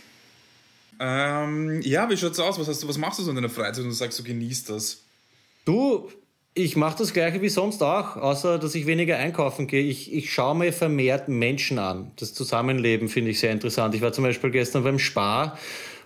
Ähm, 1.00 1.82
ja, 1.82 2.10
wie 2.10 2.18
schaut's 2.18 2.40
aus? 2.40 2.60
Was, 2.60 2.68
hast 2.68 2.84
du, 2.84 2.88
was 2.88 2.98
machst 2.98 3.20
du 3.20 3.24
so 3.24 3.30
in 3.30 3.36
deiner 3.36 3.50
Freizeit 3.50 3.84
und 3.84 3.90
du 3.90 3.96
sagst, 3.96 4.18
du 4.20 4.24
genießt 4.24 4.70
das? 4.70 5.04
Du, 5.66 6.10
ich 6.56 6.76
mache 6.76 6.98
das 7.00 7.14
gleiche 7.14 7.42
wie 7.42 7.50
sonst 7.50 7.84
auch, 7.84 8.16
außer 8.16 8.58
dass 8.58 8.74
ich 8.76 8.86
weniger 8.86 9.18
einkaufen 9.18 9.68
gehe. 9.68 9.84
Ich, 9.84 10.14
ich 10.14 10.34
schaue 10.34 10.56
mir 10.56 10.72
vermehrt 10.72 11.28
Menschen 11.28 11.78
an. 11.78 12.12
Das 12.16 12.34
Zusammenleben 12.34 13.10
finde 13.10 13.32
ich 13.32 13.40
sehr 13.40 13.52
interessant. 13.52 13.96
Ich 13.96 14.02
war 14.02 14.14
zum 14.14 14.24
Beispiel 14.24 14.52
gestern 14.52 14.84
beim 14.84 15.00
Spar 15.00 15.58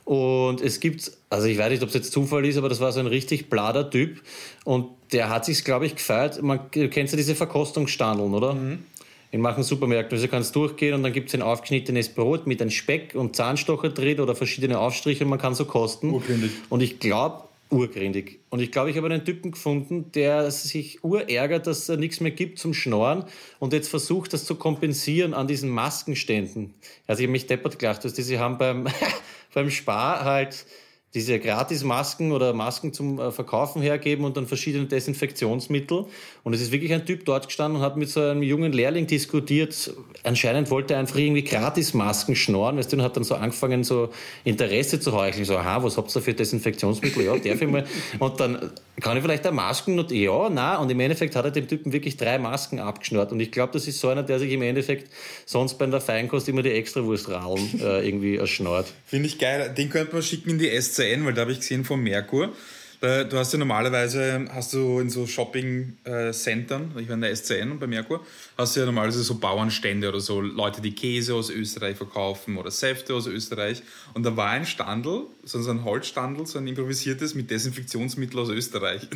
und 0.08 0.62
es 0.62 0.80
gibt, 0.80 1.12
also 1.30 1.48
ich 1.48 1.58
weiß 1.58 1.70
nicht, 1.70 1.84
ob 1.84 1.90
es 1.90 1.96
jetzt 1.96 2.14
Zufall 2.14 2.46
ist, 2.46 2.56
aber 2.56 2.70
das 2.70 2.80
war 2.80 2.94
so 2.94 3.02
ein 3.02 3.08
richtig 3.08 3.50
blader 3.50 3.90
Typ. 3.90 4.22
Und 4.64 4.88
der 5.12 5.30
hat 5.30 5.44
sich, 5.44 5.66
glaube 5.66 5.86
ich, 5.86 5.96
gefeiert. 5.96 6.42
Man, 6.42 6.62
du 6.72 6.88
kennst 6.88 7.12
ja 7.12 7.18
diese 7.18 7.36
Verkostungsstandeln, 7.36 8.34
oder? 8.34 8.54
Mhm. 8.54 8.86
In 9.32 9.42
manchen 9.42 9.64
Supermärkten. 9.64 10.16
Also 10.16 10.28
du 10.28 10.32
kannst 10.32 10.56
durchgehen 10.56 10.94
und 10.94 11.04
dann 11.04 11.12
gibt 11.12 11.28
es 11.28 11.36
ein 11.36 11.42
aufgeschnittenes 11.42 12.08
Brot 12.08 12.48
mit 12.48 12.62
einem 12.62 12.72
Speck 12.72 13.16
und 13.16 13.36
Zahnstocher 13.36 13.90
drin 13.90 14.22
oder 14.22 14.34
verschiedene 14.34 14.80
Aufstriche 14.80 15.26
und 15.26 15.30
man 15.30 15.40
kann 15.40 15.56
so 15.56 15.66
kosten. 15.66 16.12
Urgründig. 16.12 16.52
Und 16.70 16.82
ich 16.82 17.00
glaube, 17.00 17.44
urgründig. 17.70 18.40
Und 18.50 18.62
ich 18.62 18.72
glaube, 18.72 18.90
ich 18.90 18.98
habe 18.98 19.08
einen 19.08 19.26
Typen 19.26 19.52
gefunden, 19.52 20.12
der 20.14 20.50
sich 20.52 21.04
urärgert, 21.04 21.68
dass 21.68 21.90
er 21.90 21.98
nichts 21.98 22.20
mehr 22.20 22.32
gibt 22.32 22.60
zum 22.60 22.74
Schnorren 22.74 23.26
und 23.60 23.74
jetzt 23.74 23.90
versucht, 23.90 24.34
das 24.34 24.46
zu 24.46 24.56
kompensieren 24.56 25.34
an 25.34 25.48
diesen 25.48 25.70
Maskenständen. 25.70 26.74
Also 27.08 27.22
ich 27.22 27.26
habe 27.26 27.32
mich 27.32 27.48
deppert 27.48 27.80
gelacht, 27.80 28.06
dass 28.06 28.14
die 28.14 28.22
sie 28.22 28.40
haben 28.40 28.58
beim 28.58 28.88
beim 29.54 29.70
Spar 29.70 30.24
halt 30.24 30.66
diese 31.14 31.40
Gratis-Masken 31.40 32.34
oder 32.34 32.52
Masken 32.54 32.92
zum 32.92 33.20
äh, 33.20 33.32
Verkaufen 33.32 33.82
hergeben 33.82 34.26
und 34.26 34.36
dann 34.36 34.46
verschiedene 34.46 34.86
Desinfektionsmittel. 34.86 36.06
Und 36.44 36.54
es 36.54 36.62
ist 36.62 36.72
wirklich 36.72 36.94
ein 36.94 37.06
Typ 37.06 37.24
dort 37.26 37.48
gestanden 37.48 37.80
und 37.80 37.86
hat 37.86 37.96
mit 37.96 38.10
so 38.10 38.22
einem 38.22 38.44
jungen 38.44 38.74
Lehrling 38.74 39.08
diskutiert. 39.08 39.94
Anscheinend 40.24 40.70
wollte 40.70 40.96
er 40.96 41.00
einfach 41.00 41.16
irgendwie 41.16 41.44
Gratis-Masken 41.44 42.36
schnorren. 42.36 42.78
Weißt 42.78 42.92
du, 42.92 42.98
und 42.98 43.04
hat 43.04 43.16
dann 43.16 43.24
so 43.24 43.36
angefangen, 43.36 43.86
so 43.86 44.10
Interesse 44.44 45.00
zu 45.00 45.14
heucheln. 45.14 45.46
So, 45.46 45.58
aha, 45.58 45.82
was 45.82 45.98
habt 45.98 46.14
ihr 46.14 46.22
für 46.22 46.34
Desinfektionsmittel? 46.34 47.24
Ja, 47.24 47.38
darf 47.38 47.62
ich 47.62 47.68
mal. 47.68 47.86
Und 48.20 48.40
dann 48.40 48.72
kann 49.00 49.16
ich 49.16 49.24
vielleicht 49.24 49.46
eine 49.46 49.56
Masken? 49.56 50.00
Und 50.00 50.12
ja, 50.12 50.50
na. 50.50 50.78
Und 50.78 50.90
im 50.90 51.00
Endeffekt 51.00 51.36
hat 51.36 51.46
er 51.46 51.52
dem 51.52 51.68
Typen 51.68 51.94
wirklich 51.94 52.18
drei 52.18 52.38
Masken 52.38 52.80
abgeschnort. 52.80 53.32
Und 53.32 53.40
ich 53.40 53.52
glaube, 53.52 53.74
das 53.74 53.88
ist 53.88 54.00
so 54.00 54.10
einer, 54.10 54.24
der 54.24 54.40
sich 54.40 54.52
im 54.52 54.62
Endeffekt 54.62 55.12
sonst 55.46 55.76
bei 55.76 55.86
der 55.86 56.02
Feinkost 56.02 56.50
immer 56.50 56.64
die 56.64 56.72
Extrawurstrahlen 56.72 57.80
äh, 57.82 58.08
irgendwie 58.08 58.36
erschnort. 58.36 58.88
Finde 59.06 59.28
ich 59.28 59.38
geil. 59.38 59.74
Den 59.78 59.90
könnte 59.90 60.14
man 60.14 60.24
schicken 60.24 60.52
in 60.52 60.60
die 60.60 60.70
SCN, 61.08 61.26
weil 61.26 61.34
da 61.34 61.42
habe 61.42 61.52
ich 61.52 61.60
gesehen 61.60 61.86
von 61.86 62.02
Merkur. 62.02 62.54
Du 63.00 63.38
hast 63.38 63.54
ja 63.54 63.60
normalerweise, 63.60 64.48
hast 64.52 64.74
du 64.74 65.00
in 65.00 65.12
so 65.12 65.28
Shopping-Centern, 65.28 66.94
ich 67.00 67.08
war 67.08 67.14
in 67.14 67.22
der 67.22 67.36
SCN 67.36 67.70
und 67.74 67.80
bei 67.80 67.86
Merkur, 67.86 68.26
hast 68.58 68.76
du 68.76 68.80
ja 68.80 68.88
normalerweise 68.88 69.22
so 69.22 69.36
Bauernstände 69.36 70.10
oder 70.10 70.20
so 70.20 70.42
Leute, 70.42 70.82
die 70.82 70.96
Käse 70.96 71.36
aus 71.36 71.52
Österreich 71.52 71.96
verkaufen 71.96 72.58
oder 72.58 72.72
Säfte 72.72 73.14
aus 73.14 73.28
Österreich. 73.28 73.84
Und 74.16 74.24
da 74.24 74.36
war 74.36 74.50
ein 74.50 74.66
Standel, 74.66 75.28
so 75.44 75.70
ein 75.70 75.84
Holzstandel, 75.84 76.48
so 76.48 76.58
ein 76.58 76.68
improvisiertes 76.68 77.36
mit 77.36 77.52
Desinfektionsmittel 77.52 78.40
aus 78.40 78.50
Österreich. 78.50 79.04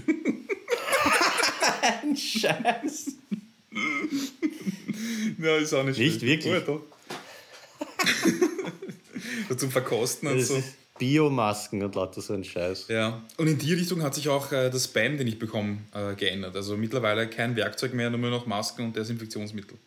ein 2.03 2.15
Scheiß. 2.15 3.15
ja, 5.41 5.57
ist 5.57 5.73
auch 5.73 5.83
nicht 5.83 5.97
Nicht 5.97 6.19
schlecht. 6.19 6.45
wirklich? 6.45 6.67
Oh, 6.67 6.81
so 9.49 9.55
zum 9.55 9.71
Verkosten 9.71 10.27
und 10.29 10.41
so. 10.41 10.61
Biomasken 11.01 11.81
und 11.81 11.95
lauter 11.95 12.21
so 12.21 12.33
ein 12.33 12.43
Scheiß. 12.43 12.85
Ja, 12.87 13.23
und 13.37 13.47
in 13.47 13.57
die 13.57 13.73
Richtung 13.73 14.03
hat 14.03 14.13
sich 14.13 14.29
auch 14.29 14.51
äh, 14.51 14.69
das 14.69 14.85
Spam, 14.85 15.17
den 15.17 15.25
ich 15.25 15.39
bekomme, 15.39 15.79
äh, 15.95 16.13
geändert. 16.13 16.55
Also 16.55 16.77
mittlerweile 16.77 17.27
kein 17.27 17.55
Werkzeug 17.55 17.95
mehr, 17.95 18.11
nur 18.11 18.29
noch 18.29 18.45
Masken 18.45 18.85
und 18.85 18.95
Desinfektionsmittel. 18.95 19.79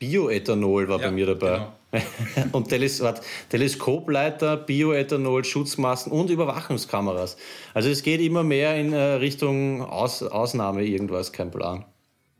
Bioethanol 0.00 0.88
war 0.88 0.98
ja, 0.98 1.06
bei 1.06 1.12
mir 1.12 1.26
dabei. 1.26 1.68
Genau. 1.92 2.04
und 2.52 2.68
Teles 2.68 3.00
wart, 3.00 3.22
Teleskopleiter, 3.50 4.56
Bioethanol, 4.56 5.44
Schutzmasken 5.44 6.10
und 6.10 6.28
Überwachungskameras. 6.28 7.36
Also 7.72 7.88
es 7.88 8.02
geht 8.02 8.20
immer 8.20 8.42
mehr 8.42 8.74
in 8.74 8.92
äh, 8.92 8.98
Richtung 8.98 9.82
Aus 9.82 10.24
Ausnahme 10.24 10.84
irgendwas, 10.84 11.32
kein 11.32 11.52
Plan. 11.52 11.84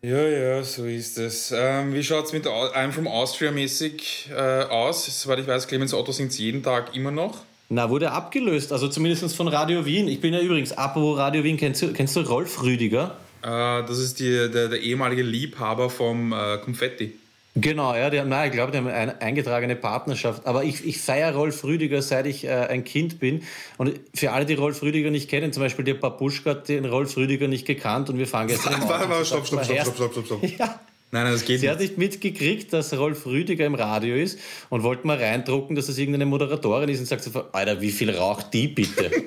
Ja, 0.03 0.23
ja, 0.23 0.65
so 0.65 0.87
ist 0.87 1.19
es. 1.19 1.55
Ähm, 1.57 1.95
wie 1.95 2.03
schaut 2.03 2.27
es 2.27 2.33
mit 2.33 2.47
I'm 2.47 2.91
from 2.91 3.07
Austria 3.07 3.53
mäßig 3.53 4.31
äh, 4.33 4.63
aus? 4.65 5.23
Soweit 5.23 5.39
ich 5.39 5.47
weiß, 5.47 5.69
Clemens 5.69 5.95
Otto 5.95 6.11
singt 6.11 6.37
jeden 6.37 6.65
Tag 6.65 6.97
immer 6.97 7.13
noch. 7.13 7.45
Na, 7.71 7.91
wurde 7.91 8.13
abgelöst, 8.13 8.73
also 8.73 8.89
zumindest 8.89 9.37
von 9.37 9.47
Radio 9.47 9.85
Wien. 9.85 10.09
Ich 10.09 10.23
bin 10.23 10.33
ja 10.33 10.41
übrigens, 10.41 10.73
apropos 10.73 11.19
Radio 11.19 11.45
Wien, 11.45 11.59
kennst 11.59 11.83
du, 11.83 11.93
kennst 11.93 12.17
du 12.17 12.21
Rolf 12.21 12.63
Rüdiger? 12.63 13.17
Äh, 13.43 13.47
das 13.47 13.99
ist 13.99 14.21
die, 14.21 14.49
der, 14.51 14.69
der, 14.69 14.81
ehemalige 14.81 15.21
Liebhaber 15.21 15.91
vom 15.91 16.33
äh, 16.33 16.57
Konfetti. 16.65 17.13
Genau, 17.57 17.95
ja, 17.95 18.09
die 18.09 18.21
haben, 18.21 18.31
nein, 18.31 18.49
ich 18.49 18.55
glaube, 18.55 18.73
die 18.73 18.79
haben 18.79 18.87
eine 18.87 19.21
eingetragene 19.21 19.77
Partnerschaft. 19.77 20.47
Aber 20.47 20.65
ich, 20.65 20.87
ich 20.87 20.99
feiere 20.99 21.35
Rolf 21.35 21.63
Rüdiger, 21.63 22.01
seit 22.01 22.25
ich 22.25 22.45
äh, 22.45 22.49
ein 22.49 22.85
Kind 22.85 23.19
bin. 23.19 23.43
Und 23.77 24.01
für 24.15 24.33
alle, 24.33 24.47
die 24.47 24.55
Rolf 24.55 24.81
Rüdiger 24.81 25.11
nicht 25.11 25.29
kennen, 25.29 25.53
zum 25.53 25.63
Beispiel 25.63 25.85
der 25.85 25.95
Papuschka 25.95 26.51
hat 26.51 26.69
den 26.71 26.87
Rolf 26.87 27.19
Rüdiger 27.19 27.49
nicht 27.49 27.67
gekannt 27.67 28.09
und 28.09 28.17
wir 28.17 28.27
fahren 28.27 28.47
gestern 28.47 28.75
im 28.83 28.83
Auto. 28.85 29.25
Stopp, 29.25 29.47
stopp, 29.47 29.65
stopp, 29.65 29.81
stopp, 29.83 29.95
stopp, 29.95 30.13
stopp, 30.13 30.27
stopp. 30.41 30.59
Ja. 30.59 30.81
Nein, 31.11 31.25
nein, 31.25 31.33
das 31.33 31.45
geht 31.45 31.61
Sie 31.61 31.67
nicht. 31.67 31.73
hat 31.73 31.81
nicht 31.81 31.97
mitgekriegt, 31.97 32.73
dass 32.73 32.93
Rolf 32.97 33.25
Rüdiger 33.25 33.65
im 33.65 33.75
Radio 33.75 34.15
ist 34.15 34.39
und 34.69 34.83
wollte 34.83 35.07
mal 35.07 35.17
reindrucken, 35.17 35.75
dass 35.75 35.89
es 35.89 35.97
irgendeine 35.97 36.27
Moderatorin 36.27 36.91
ist 36.91 37.01
und 37.01 37.07
sagt 37.07 37.23
so, 37.23 37.45
Alter, 37.53 37.81
wie 37.81 37.91
viel 37.91 38.11
raucht 38.11 38.53
die 38.53 38.69
bitte? 38.69 39.11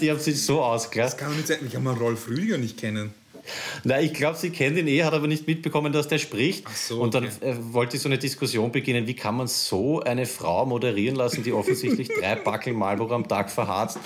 die 0.00 0.10
haben 0.10 0.18
sich 0.18 0.42
so 0.42 0.60
ausgelassen. 0.60 1.16
Das 1.16 1.18
kann 1.18 1.28
man 1.28 1.36
nicht 1.36 1.46
sein. 1.46 1.58
Ich 1.64 1.72
kann 1.72 1.84
mal 1.84 1.94
Rolf 1.94 2.28
Rüdiger 2.28 2.58
nicht 2.58 2.78
kennen. 2.78 3.14
Na, 3.84 4.00
ich 4.00 4.12
glaube, 4.12 4.36
sie 4.36 4.50
kennt 4.50 4.76
ihn 4.76 4.86
eh, 4.86 5.04
hat 5.04 5.14
aber 5.14 5.26
nicht 5.26 5.46
mitbekommen, 5.46 5.92
dass 5.92 6.08
der 6.08 6.18
spricht. 6.18 6.64
Ach 6.68 6.76
so, 6.76 7.00
Und 7.00 7.14
dann 7.14 7.24
okay. 7.24 7.50
äh, 7.50 7.56
wollte 7.72 7.96
ich 7.96 8.02
so 8.02 8.08
eine 8.08 8.18
Diskussion 8.18 8.72
beginnen, 8.72 9.06
wie 9.06 9.14
kann 9.14 9.36
man 9.36 9.46
so 9.46 10.00
eine 10.00 10.26
Frau 10.26 10.66
moderieren 10.66 11.16
lassen, 11.16 11.42
die 11.42 11.52
offensichtlich 11.52 12.08
drei 12.08 12.36
Backel 12.36 12.72
Marlboro 12.74 13.14
am 13.14 13.26
Tag 13.28 13.50
verharzt 13.50 13.98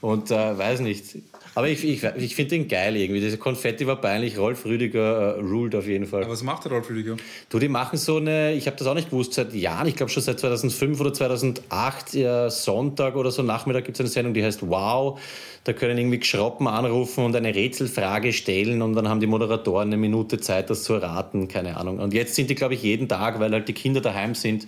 und 0.00 0.30
äh, 0.30 0.58
weiß 0.58 0.80
nicht. 0.80 1.16
Aber 1.56 1.70
ich, 1.70 1.82
ich, 1.84 2.04
ich 2.04 2.36
finde 2.36 2.50
den 2.50 2.68
geil 2.68 2.96
irgendwie. 2.96 3.18
Diese 3.18 3.38
Konfetti 3.38 3.86
war 3.86 3.96
peinlich. 3.96 4.36
Rolf 4.36 4.66
Rüdiger 4.66 5.38
äh, 5.38 5.40
ruled 5.40 5.74
auf 5.74 5.86
jeden 5.86 6.04
Fall. 6.04 6.22
Aber 6.22 6.32
was 6.32 6.42
macht 6.42 6.66
der 6.66 6.72
Rolf 6.72 6.90
Rüdiger? 6.90 7.16
Du, 7.48 7.58
die 7.58 7.68
machen 7.68 7.96
so 7.96 8.18
eine, 8.18 8.52
ich 8.52 8.66
habe 8.66 8.76
das 8.76 8.86
auch 8.86 8.92
nicht 8.92 9.08
gewusst, 9.08 9.32
seit 9.32 9.54
Jahren, 9.54 9.86
ich 9.86 9.96
glaube 9.96 10.12
schon 10.12 10.22
seit 10.22 10.38
2005 10.38 11.00
oder 11.00 11.14
2008, 11.14 12.12
ja, 12.12 12.50
Sonntag 12.50 13.16
oder 13.16 13.30
so 13.30 13.42
Nachmittag 13.42 13.86
gibt 13.86 13.96
es 13.96 14.00
eine 14.00 14.10
Sendung, 14.10 14.34
die 14.34 14.44
heißt 14.44 14.68
Wow. 14.68 15.18
Da 15.64 15.72
können 15.72 15.96
irgendwie 15.96 16.18
Geschroppen 16.18 16.66
anrufen 16.66 17.24
und 17.24 17.34
eine 17.34 17.54
Rätselfrage 17.54 18.34
stellen 18.34 18.82
und 18.82 18.92
dann 18.92 19.08
haben 19.08 19.20
die 19.20 19.26
Moderatoren 19.26 19.88
eine 19.88 19.96
Minute 19.96 20.38
Zeit, 20.38 20.68
das 20.68 20.84
zu 20.84 20.92
erraten, 20.92 21.48
keine 21.48 21.78
Ahnung. 21.78 22.00
Und 22.00 22.12
jetzt 22.12 22.34
sind 22.34 22.50
die, 22.50 22.54
glaube 22.54 22.74
ich, 22.74 22.82
jeden 22.82 23.08
Tag, 23.08 23.40
weil 23.40 23.50
halt 23.50 23.66
die 23.66 23.72
Kinder 23.72 24.02
daheim 24.02 24.34
sind 24.34 24.66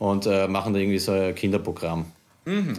und 0.00 0.26
äh, 0.26 0.48
machen 0.48 0.74
da 0.74 0.80
irgendwie 0.80 0.98
so 0.98 1.12
ein 1.12 1.32
Kinderprogramm. 1.36 2.06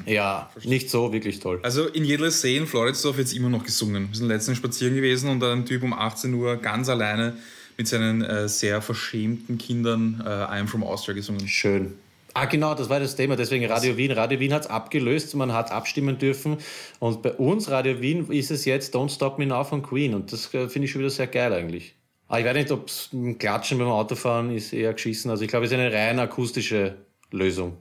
Ja, 0.05 0.50
nicht 0.63 0.89
so 0.89 1.12
wirklich 1.12 1.39
toll. 1.39 1.60
Also 1.63 1.88
in 1.88 2.05
Jedler 2.05 2.31
See 2.31 2.55
in 2.55 2.67
Floridsdorf 2.67 3.17
wird 3.17 3.34
immer 3.34 3.50
noch 3.50 3.63
gesungen. 3.63 4.10
Wir 4.10 4.17
sind 4.17 4.27
letztens 4.27 4.57
spazieren 4.57 4.95
gewesen 4.95 5.29
und 5.29 5.43
ein 5.43 5.65
Typ 5.65 5.84
um 5.84 5.93
18 5.93 6.34
Uhr 6.34 6.57
ganz 6.57 6.88
alleine 6.88 7.38
mit 7.77 7.88
seinen 7.88 8.22
äh, 8.22 8.48
sehr 8.48 8.81
verschämten 8.81 9.57
Kindern 9.57 10.24
äh, 10.25 10.29
I 10.29 10.60
Am 10.60 10.67
From 10.67 10.84
Austria 10.84 11.15
gesungen. 11.15 11.48
Schön. 11.48 11.95
Ah, 12.34 12.45
genau, 12.45 12.75
das 12.75 12.89
war 12.89 13.00
das 13.00 13.15
Thema. 13.15 13.36
Deswegen 13.38 13.65
Radio 13.65 13.95
Wien. 13.95 14.12
Radio 14.12 14.39
Wien 14.39 14.53
hat 14.53 14.63
es 14.63 14.67
abgelöst, 14.69 15.34
man 15.36 15.53
hat 15.53 15.72
abstimmen 15.72 16.17
dürfen. 16.17 16.57
Und 17.00 17.22
bei 17.22 17.31
uns, 17.31 17.69
Radio 17.72 18.01
Wien, 18.01 18.29
ist 18.29 18.51
es 18.51 18.65
jetzt 18.65 18.93
Don't 18.93 19.10
Stop 19.10 19.39
Me 19.39 19.45
Now 19.45 19.63
von 19.63 19.81
Queen. 19.81 20.13
Und 20.13 20.31
das 20.34 20.53
äh, 20.53 20.67
finde 20.67 20.86
ich 20.86 20.91
schon 20.91 21.00
wieder 21.00 21.10
sehr 21.10 21.27
geil 21.27 21.53
eigentlich. 21.53 21.95
Aber 22.27 22.39
ich 22.39 22.45
weiß 22.45 22.55
nicht, 22.55 22.72
ob 22.72 22.88
es 22.88 23.10
Klatschen 23.39 23.77
beim 23.77 23.88
Autofahren 23.88 24.53
ist 24.53 24.74
eher 24.74 24.93
geschissen. 24.93 25.31
Also 25.31 25.43
ich 25.43 25.50
glaube, 25.50 25.65
es 25.65 25.72
ist 25.72 25.77
eine 25.77 25.93
rein 25.93 26.19
akustische 26.19 26.95
Lösung. 27.31 27.77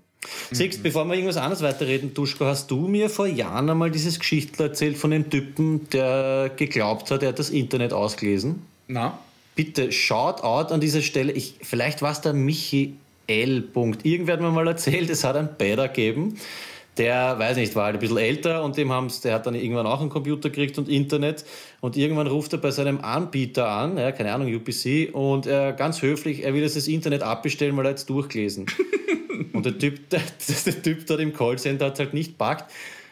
Siehst, 0.51 0.83
bevor 0.83 1.05
wir 1.07 1.15
irgendwas 1.15 1.37
anderes 1.37 1.63
weiterreden, 1.63 2.15
Duschko, 2.15 2.45
hast 2.45 2.71
du 2.71 2.87
mir 2.89 3.11
vor 3.11 3.27
Jahren 3.27 3.69
einmal 3.71 3.91
dieses 3.91 4.19
Geschichtel 4.19 4.69
erzählt 4.69 4.97
von 4.97 5.11
dem 5.11 5.31
Typen, 5.31 5.89
der 5.91 6.51
geglaubt 6.57 7.11
hat, 7.11 7.23
er 7.23 7.31
hat 7.31 7.39
das 7.39 7.51
Internet 7.51 7.93
ausgelesen? 7.93 8.63
Na? 8.89 9.19
Bitte, 9.55 9.93
shout 9.93 10.43
out 10.43 10.73
an 10.73 10.81
dieser 10.81 11.03
Stelle. 11.03 11.33
Ich, 11.33 11.55
vielleicht 11.63 12.03
war 12.03 12.13
es 12.13 12.21
der 12.21 12.33
Michi 12.33 12.95
L. 13.27 13.63
Punkt. 13.63 14.05
Irgendwer 14.05 14.35
hat 14.35 14.41
mir 14.41 14.51
mal 14.51 14.67
erzählt, 14.67 15.09
es 15.11 15.25
hat 15.25 15.37
einen 15.37 15.55
Bäder 15.57 15.89
gegeben. 15.89 16.37
Der, 16.97 17.39
weiß 17.39 17.57
nicht, 17.57 17.75
war 17.75 17.87
halt 17.87 17.97
ein 17.97 18.01
bisschen 18.01 18.19
älter 18.19 18.63
und 18.63 18.77
dem 18.77 18.93
haben's, 18.93 19.21
der 19.21 19.35
hat 19.35 19.47
dann 19.47 19.57
irgendwann 19.57 19.87
auch 19.87 20.01
einen 20.01 20.11
Computer 20.11 20.49
gekriegt 20.49 20.79
und 20.79 20.89
Internet. 20.89 21.45
Und 21.81 21.97
irgendwann 21.97 22.29
ruft 22.29 22.53
er 22.53 22.59
bei 22.59 22.71
seinem 22.71 23.01
Anbieter 23.01 23.69
an, 23.69 23.99
ja, 23.99 24.13
keine 24.13 24.33
Ahnung, 24.33 24.55
UPC, 24.55 25.13
und 25.13 25.47
er 25.47 25.73
ganz 25.73 26.03
höflich, 26.03 26.45
er 26.45 26.55
will 26.55 26.63
jetzt 26.63 26.77
das 26.77 26.87
Internet 26.87 27.23
abbestellen, 27.23 27.77
weil 27.77 27.87
er 27.87 27.91
jetzt 27.91 28.09
durchgelesen. 28.11 28.67
und 29.65 29.73
der 29.73 29.79
Typ, 29.79 30.09
der, 30.11 30.21
der 30.67 30.83
Typ 30.83 31.07
dort 31.07 31.21
im 31.21 31.33
Callcenter 31.33 31.87
hat 31.87 31.95
es 31.95 31.99
halt 32.01 32.15
nicht 32.15 32.39
packt 32.39 32.71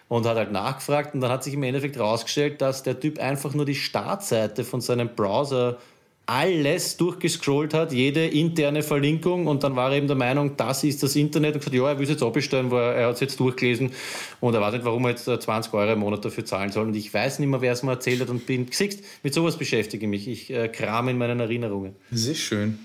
und 0.09 0.27
hat 0.27 0.37
halt 0.37 0.53
nachgefragt 0.53 1.15
und 1.15 1.21
dann 1.21 1.31
hat 1.31 1.45
sich 1.45 1.55
im 1.55 1.63
Endeffekt 1.63 1.99
rausgestellt, 1.99 2.61
dass 2.61 2.83
der 2.83 3.01
Typ 3.01 3.19
einfach 3.19 3.55
nur 3.55 3.65
die 3.65 3.75
Startseite 3.75 4.65
von 4.65 4.81
seinem 4.81 5.09
Browser 5.15 5.79
alles 6.27 6.97
durchgescrollt 6.97 7.75
hat, 7.75 7.93
jede 7.93 8.27
interne 8.27 8.83
Verlinkung 8.83 9.49
und 9.49 9.65
dann 9.65 9.75
war 9.75 9.91
er 9.91 9.97
eben 9.97 10.07
der 10.07 10.17
Meinung, 10.17 10.57
das 10.57 10.85
ist 10.85 11.03
das 11.03 11.17
Internet 11.17 11.55
und 11.55 11.61
gesagt, 11.61 11.75
ja, 11.75 11.89
er 11.89 11.99
will 11.99 12.05
es 12.05 12.11
jetzt 12.11 12.23
abbestellen, 12.23 12.71
weil 12.71 12.95
er 12.95 13.09
hat 13.09 13.15
es 13.15 13.21
jetzt 13.21 13.41
durchgelesen 13.41 13.91
und 14.41 14.55
er 14.55 14.61
weiß 14.61 14.75
nicht, 14.75 14.85
warum 14.85 15.05
er 15.05 15.11
jetzt 15.11 15.27
äh, 15.27 15.39
20 15.39 15.73
Euro 15.75 15.93
im 15.93 15.99
Monat 15.99 16.25
dafür 16.25 16.45
zahlen 16.45 16.71
soll 16.71 16.87
und 16.87 16.95
ich 16.95 17.13
weiß 17.13 17.41
nicht 17.41 17.49
mehr, 17.49 17.61
wer 17.61 17.73
es 17.73 17.83
mir 17.83 17.91
erzählt 17.91 18.21
hat 18.21 18.29
und 18.29 18.47
bin, 18.47 18.69
siehst, 18.71 19.03
mit 19.23 19.35
sowas 19.35 19.57
beschäftige 19.57 20.07
ich 20.07 20.11
mich, 20.11 20.29
ich 20.29 20.51
äh, 20.51 20.69
krame 20.69 21.11
in 21.11 21.19
meinen 21.19 21.41
Erinnerungen. 21.41 21.97
Das 22.11 22.27
ist 22.27 22.39
schön. 22.39 22.79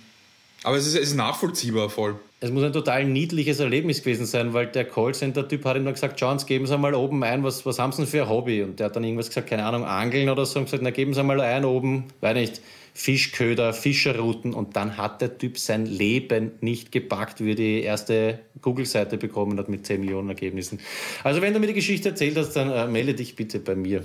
Aber 0.63 0.77
es 0.77 0.87
ist, 0.87 0.95
es 0.95 1.09
ist 1.09 1.15
nachvollziehbar 1.15 1.89
voll. 1.89 2.15
Es 2.39 2.51
muss 2.51 2.63
ein 2.63 2.73
total 2.73 3.05
niedliches 3.05 3.59
Erlebnis 3.59 4.01
gewesen 4.01 4.27
sein, 4.27 4.53
weil 4.53 4.67
der 4.67 4.85
Callcenter-Typ 4.85 5.65
hat 5.65 5.75
ihm 5.75 5.85
dann 5.85 5.95
gesagt, 5.95 6.19
Sie, 6.19 6.45
geben 6.45 6.67
Sie 6.67 6.77
mal 6.77 6.93
oben 6.93 7.23
ein, 7.23 7.43
was, 7.43 7.65
was 7.65 7.79
haben 7.79 7.91
Sie 7.91 8.03
denn 8.03 8.07
für 8.07 8.23
ein 8.23 8.29
Hobby? 8.29 8.61
Und 8.61 8.79
der 8.79 8.87
hat 8.87 8.95
dann 8.95 9.03
irgendwas 9.03 9.29
gesagt, 9.29 9.49
keine 9.49 9.65
Ahnung, 9.65 9.85
Angeln 9.85 10.29
oder 10.29 10.45
so, 10.45 10.59
und 10.59 10.65
gesagt, 10.65 10.83
na 10.83 10.91
geben 10.91 11.15
Sie 11.15 11.23
mal 11.23 11.41
ein 11.41 11.65
oben, 11.65 12.05
weiß 12.21 12.35
nicht, 12.35 12.61
Fischköder, 12.93 13.73
Fischerrouten 13.73 14.55
und 14.55 14.75
dann 14.75 14.97
hat 14.97 15.21
der 15.21 15.37
Typ 15.37 15.59
sein 15.59 15.85
Leben 15.85 16.53
nicht 16.61 16.91
gepackt, 16.91 17.43
wie 17.43 17.51
er 17.51 17.55
die 17.55 17.81
erste 17.81 18.39
Google-Seite 18.61 19.17
bekommen 19.17 19.57
hat 19.59 19.69
mit 19.69 19.85
10 19.85 19.99
Millionen 19.99 20.29
Ergebnissen. 20.29 20.79
Also 21.23 21.41
wenn 21.43 21.53
du 21.53 21.59
mir 21.59 21.67
die 21.67 21.73
Geschichte 21.73 22.09
erzählt 22.09 22.37
hast, 22.37 22.53
dann 22.53 22.71
äh, 22.71 22.87
melde 22.87 23.13
dich 23.13 23.35
bitte 23.35 23.59
bei 23.59 23.75
mir. 23.75 24.03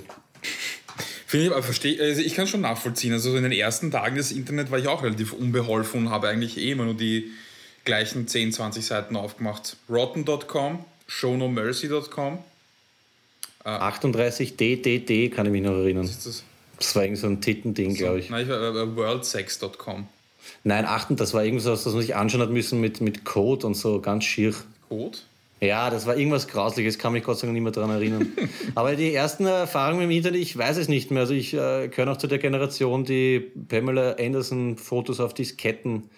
Finde 1.32 1.46
ich, 1.46 1.52
aber 1.52 1.62
verstehe, 1.62 1.98
also 1.98 2.20
ich 2.20 2.34
kann 2.34 2.46
schon 2.46 2.60
nachvollziehen. 2.60 3.10
Also 3.14 3.30
so 3.30 3.38
in 3.38 3.42
den 3.42 3.52
ersten 3.52 3.90
Tagen 3.90 4.16
des 4.16 4.32
Internet 4.32 4.70
war 4.70 4.78
ich 4.78 4.86
auch 4.86 5.02
relativ 5.02 5.32
unbeholfen 5.32 6.04
und 6.04 6.10
habe 6.10 6.28
eigentlich 6.28 6.58
eh 6.58 6.72
immer 6.72 6.84
nur 6.84 6.92
die 6.92 7.30
gleichen 7.86 8.28
10, 8.28 8.52
20 8.52 8.84
Seiten 8.84 9.16
aufgemacht. 9.16 9.78
Rotten.com, 9.88 10.84
shownomercy.com. 11.06 12.38
38DDD 13.64 15.30
kann 15.30 15.46
ich 15.46 15.52
mich 15.52 15.62
noch 15.62 15.72
erinnern. 15.72 16.04
Ist 16.04 16.26
das? 16.26 16.44
Das 16.76 16.94
war 16.96 17.04
irgend 17.04 17.18
so 17.18 17.28
ein 17.28 17.40
Tittending, 17.40 17.94
glaube 17.94 18.18
ich. 18.18 18.28
Nein, 18.28 18.42
ich 18.42 18.50
war 18.50 18.60
äh, 18.60 18.94
worldsex.com. 18.94 20.08
Nein, 20.64 20.84
achten, 20.84 21.16
das 21.16 21.32
war 21.32 21.42
irgendwas, 21.42 21.82
das 21.82 21.94
man 21.94 22.02
sich 22.02 22.14
anschauen 22.14 22.42
hat 22.42 22.50
müssen 22.50 22.78
mit, 22.78 23.00
mit 23.00 23.24
Code 23.24 23.66
und 23.66 23.74
so, 23.74 24.02
ganz 24.02 24.24
schier. 24.24 24.54
Code? 24.90 25.16
Ja, 25.62 25.90
das 25.90 26.06
war 26.06 26.16
irgendwas 26.16 26.48
Grausliches, 26.48 26.98
kann 26.98 27.12
mich 27.12 27.22
Gott 27.22 27.38
sei 27.38 27.46
Dank 27.46 27.54
nicht 27.54 27.62
mehr 27.62 27.70
daran 27.70 27.90
erinnern. 27.90 28.32
Aber 28.74 28.96
die 28.96 29.14
ersten 29.14 29.46
Erfahrungen 29.46 30.02
im 30.02 30.10
Internet, 30.10 30.40
ich 30.40 30.58
weiß 30.58 30.76
es 30.76 30.88
nicht 30.88 31.12
mehr. 31.12 31.20
Also 31.20 31.34
ich 31.34 31.54
äh, 31.54 31.86
gehöre 31.86 32.06
noch 32.06 32.16
zu 32.16 32.26
der 32.26 32.38
Generation, 32.38 33.04
die 33.04 33.38
Pamela 33.68 34.16
Anderson 34.18 34.76
Fotos 34.76 35.20
auf 35.20 35.34
Disketten 35.34 36.10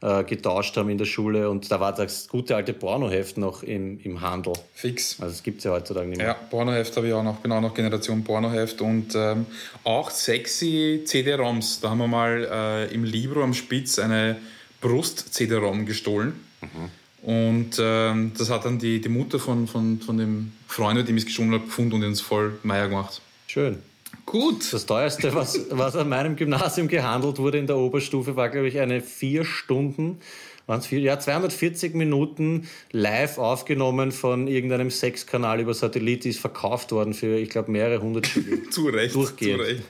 äh, 0.00 0.24
getauscht 0.24 0.76
haben 0.76 0.90
in 0.90 0.98
der 0.98 1.04
Schule 1.04 1.48
und 1.50 1.70
da 1.70 1.78
war 1.78 1.94
das 1.94 2.26
gute 2.26 2.56
alte 2.56 2.72
Pornoheft 2.72 3.38
noch 3.38 3.62
im, 3.62 4.00
im 4.00 4.22
Handel. 4.22 4.54
Fix. 4.74 5.20
Also 5.20 5.34
das 5.34 5.42
gibt 5.44 5.58
es 5.58 5.64
ja 5.64 5.70
heutzutage 5.70 6.08
nicht 6.08 6.18
mehr. 6.18 6.26
Ja, 6.26 6.34
Pornoheft 6.34 6.96
habe 6.96 7.06
ich 7.06 7.12
auch 7.12 7.22
noch, 7.22 7.36
bin 7.36 7.52
auch 7.52 7.60
noch 7.60 7.74
Generation 7.74 8.24
Pornoheft 8.24 8.80
und 8.80 9.14
ähm, 9.14 9.46
auch 9.84 10.10
sexy 10.10 11.02
CD-ROMs. 11.04 11.80
Da 11.80 11.90
haben 11.90 11.98
wir 11.98 12.08
mal 12.08 12.48
äh, 12.90 12.94
im 12.94 13.04
Libro 13.04 13.44
am 13.44 13.54
Spitz 13.54 14.00
eine 14.00 14.38
Brust-CD-ROM 14.80 15.86
gestohlen. 15.86 16.32
Und 17.22 17.78
ähm, 17.78 18.32
das 18.36 18.50
hat 18.50 18.64
dann 18.64 18.78
die, 18.78 19.00
die 19.00 19.08
Mutter 19.08 19.38
von, 19.38 19.66
von, 19.66 20.00
von 20.00 20.16
dem 20.16 20.52
Freund, 20.68 20.98
mit 20.98 21.08
dem 21.08 21.16
ich 21.16 21.24
es 21.24 21.26
gestohlen 21.26 21.52
habe, 21.52 21.64
gefunden 21.64 21.94
und 21.94 22.04
uns 22.04 22.20
voll 22.20 22.58
Meier 22.62 22.88
gemacht. 22.88 23.20
Schön. 23.46 23.78
Gut. 24.24 24.72
Das 24.72 24.86
teuerste, 24.86 25.34
was, 25.34 25.58
was 25.70 25.96
an 25.96 26.08
meinem 26.08 26.36
Gymnasium 26.36 26.88
gehandelt 26.88 27.38
wurde 27.38 27.58
in 27.58 27.66
der 27.66 27.76
Oberstufe, 27.76 28.36
war, 28.36 28.48
glaube 28.48 28.68
ich, 28.68 28.78
eine 28.78 29.00
vier 29.00 29.44
Stunden, 29.44 30.18
waren's 30.66 30.86
vier, 30.86 31.00
ja, 31.00 31.18
240 31.18 31.94
Minuten 31.94 32.68
live 32.92 33.38
aufgenommen 33.38 34.12
von 34.12 34.46
irgendeinem 34.46 34.90
Sexkanal 34.90 35.60
über 35.60 35.74
Satellit, 35.74 36.24
die 36.24 36.30
ist 36.30 36.40
verkauft 36.40 36.92
worden 36.92 37.12
für, 37.12 37.38
ich 37.38 37.50
glaube, 37.50 37.70
mehrere 37.70 38.00
hundert 38.00 38.28
Schilling. 38.28 38.70
Zu 38.70 38.86
Recht. 38.86 39.14
Durchgehend. 39.14 39.62
Zu 39.62 39.66
Recht. 39.66 39.82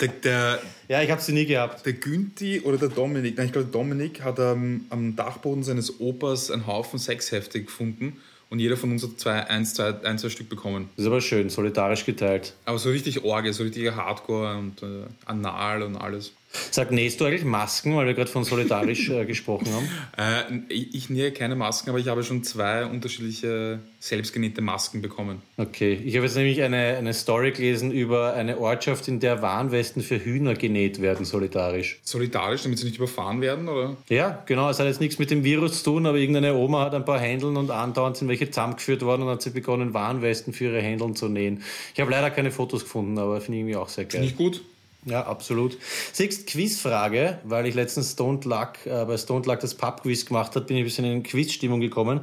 Der, 0.00 0.08
der, 0.08 0.62
Ja, 0.88 1.02
ich 1.02 1.10
habe 1.10 1.20
sie 1.20 1.32
nie 1.32 1.46
gehabt. 1.46 1.84
der 1.86 1.94
Günti 1.94 2.60
oder 2.60 2.76
der 2.76 2.88
Dominik, 2.88 3.36
nein, 3.36 3.46
ich 3.46 3.52
glaube, 3.52 3.68
Dominik 3.68 4.22
hat 4.22 4.38
ähm, 4.38 4.84
am 4.90 5.16
Dachboden 5.16 5.62
seines 5.62 6.00
Opas 6.00 6.50
einen 6.50 6.66
Haufen 6.66 6.98
Sexhefte 6.98 7.62
gefunden 7.62 8.18
und 8.50 8.58
jeder 8.58 8.76
von 8.76 8.92
uns 8.92 9.02
hat 9.02 9.18
zwei, 9.18 9.46
eins, 9.46 9.74
zwei, 9.74 9.94
ein, 10.04 10.18
zwei 10.18 10.28
Stück 10.28 10.48
bekommen. 10.48 10.90
Das 10.96 11.04
ist 11.04 11.10
aber 11.10 11.20
schön, 11.20 11.48
solidarisch 11.48 12.04
geteilt. 12.04 12.54
Aber 12.66 12.78
so 12.78 12.90
richtig 12.90 13.24
Orge, 13.24 13.52
so 13.52 13.62
richtiger 13.62 13.96
Hardcore 13.96 14.56
und 14.58 14.82
äh, 14.82 15.06
Anal 15.24 15.82
und 15.82 15.96
alles. 15.96 16.32
Sag, 16.70 16.90
nähst 16.90 17.20
du 17.20 17.24
eigentlich 17.24 17.44
Masken, 17.44 17.96
weil 17.96 18.06
wir 18.06 18.14
gerade 18.14 18.30
von 18.30 18.44
solidarisch 18.44 19.10
äh, 19.10 19.24
gesprochen 19.24 19.68
haben? 19.72 19.88
Äh, 20.16 20.60
ich, 20.68 20.94
ich 20.94 21.10
nähe 21.10 21.32
keine 21.32 21.56
Masken, 21.56 21.90
aber 21.90 21.98
ich 21.98 22.06
habe 22.06 22.22
schon 22.22 22.44
zwei 22.44 22.84
unterschiedliche 22.84 23.80
selbstgenähte 23.98 24.60
Masken 24.60 25.02
bekommen. 25.02 25.42
Okay, 25.56 26.00
ich 26.04 26.14
habe 26.14 26.26
jetzt 26.26 26.36
nämlich 26.36 26.62
eine, 26.62 26.96
eine 26.96 27.14
Story 27.14 27.50
gelesen 27.50 27.90
über 27.90 28.34
eine 28.34 28.58
Ortschaft, 28.58 29.08
in 29.08 29.18
der 29.18 29.42
Warnwesten 29.42 30.02
für 30.02 30.22
Hühner 30.24 30.54
genäht 30.54 31.00
werden, 31.00 31.24
solidarisch. 31.24 31.98
Solidarisch, 32.04 32.62
damit 32.62 32.78
sie 32.78 32.84
nicht 32.84 32.98
überfahren 32.98 33.40
werden, 33.40 33.68
oder? 33.68 33.96
Ja, 34.08 34.42
genau. 34.46 34.70
Es 34.70 34.78
hat 34.78 34.86
jetzt 34.86 35.00
nichts 35.00 35.18
mit 35.18 35.30
dem 35.30 35.42
Virus 35.42 35.82
zu 35.82 35.90
tun, 35.90 36.06
aber 36.06 36.18
irgendeine 36.18 36.54
Oma 36.54 36.84
hat 36.84 36.94
ein 36.94 37.04
paar 37.04 37.18
Händeln 37.18 37.56
und 37.56 37.70
andauernd 37.70 38.16
sind 38.16 38.28
welche 38.28 38.50
zusammengeführt 38.50 39.02
worden 39.02 39.22
und 39.22 39.28
hat 39.28 39.42
sie 39.42 39.50
begonnen, 39.50 39.94
Warnwesten 39.94 40.52
für 40.52 40.64
ihre 40.66 40.82
Händeln 40.82 41.16
zu 41.16 41.28
nähen. 41.28 41.62
Ich 41.94 42.00
habe 42.00 42.10
leider 42.10 42.30
keine 42.30 42.50
Fotos 42.50 42.82
gefunden, 42.84 43.18
aber 43.18 43.40
finde 43.40 43.58
ich 43.58 43.60
irgendwie 43.62 43.76
auch 43.76 43.88
sehr 43.88 44.04
geil. 44.04 44.20
Nicht 44.20 44.36
gut? 44.36 44.62
Ja, 45.06 45.26
absolut. 45.26 45.76
Siehst, 46.12 46.46
Quizfrage, 46.46 47.38
weil 47.44 47.66
ich 47.66 47.74
letztens 47.74 48.12
Stone 48.12 48.40
Luck, 48.44 48.86
äh, 48.86 49.04
bei 49.04 49.18
Stone 49.18 49.44
Luck 49.44 49.60
das 49.60 49.74
Pub-Quiz 49.74 50.24
gemacht 50.24 50.54
habe, 50.56 50.64
bin 50.64 50.76
ich 50.76 50.82
ein 50.82 50.84
bisschen 50.84 51.04
in 51.04 51.22
Quizstimmung 51.22 51.80
gekommen. 51.80 52.20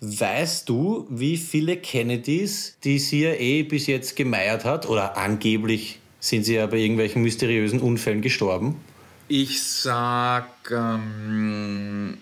Weißt 0.00 0.68
du, 0.68 1.06
wie 1.10 1.36
viele 1.36 1.76
Kennedys 1.76 2.76
die 2.84 2.98
CIA 2.98 3.68
bis 3.68 3.86
jetzt 3.86 4.16
gemeiert 4.16 4.64
hat? 4.64 4.88
Oder 4.88 5.16
angeblich 5.16 5.98
sind 6.20 6.44
sie 6.44 6.54
ja 6.54 6.66
bei 6.66 6.78
irgendwelchen 6.78 7.22
mysteriösen 7.22 7.80
Unfällen 7.80 8.22
gestorben? 8.22 8.80
Ich 9.28 9.62
sag. 9.62 10.48
Ähm, 10.70 12.18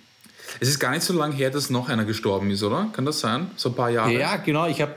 Es 0.63 0.69
ist 0.69 0.79
gar 0.79 0.91
nicht 0.91 1.03
so 1.03 1.15
lange 1.15 1.35
her, 1.35 1.49
dass 1.49 1.71
noch 1.71 1.89
einer 1.89 2.05
gestorben 2.05 2.51
ist, 2.51 2.63
oder? 2.63 2.91
Kann 2.93 3.07
das 3.07 3.21
sein? 3.21 3.51
So 3.57 3.71
ein 3.71 3.75
paar 3.75 3.89
Jahre? 3.89 4.13
Ja, 4.13 4.37
genau. 4.37 4.67
Ich 4.67 4.83
habe 4.83 4.93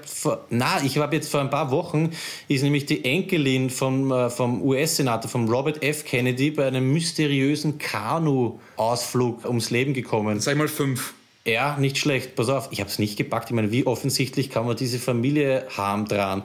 na, 0.49 0.83
ich 0.83 0.97
habe 0.97 1.15
jetzt 1.15 1.31
vor 1.31 1.39
ein 1.39 1.49
paar 1.49 1.71
Wochen 1.71 2.11
ist 2.49 2.63
nämlich 2.63 2.85
die 2.85 3.05
Enkelin 3.05 3.69
vom, 3.69 4.11
äh, 4.11 4.29
vom 4.29 4.61
US-Senator, 4.61 5.31
vom 5.31 5.47
Robert 5.47 5.81
F. 5.81 6.03
Kennedy, 6.03 6.51
bei 6.51 6.67
einem 6.67 6.91
mysteriösen 6.91 7.77
Kanu-Ausflug 7.77 9.45
ums 9.45 9.69
Leben 9.69 9.93
gekommen. 9.93 10.41
Sag 10.41 10.57
mal 10.57 10.67
fünf. 10.67 11.13
Ja, 11.45 11.77
nicht 11.77 11.97
schlecht. 11.97 12.35
Pass 12.35 12.49
auf, 12.49 12.67
ich 12.71 12.81
habe 12.81 12.89
es 12.89 12.99
nicht 12.99 13.17
gepackt. 13.17 13.49
Ich 13.49 13.55
meine, 13.55 13.71
wie 13.71 13.85
offensichtlich 13.85 14.49
kann 14.49 14.65
man 14.65 14.75
diese 14.75 14.99
Familie 14.99 15.65
haben 15.77 16.05
dran? 16.09 16.43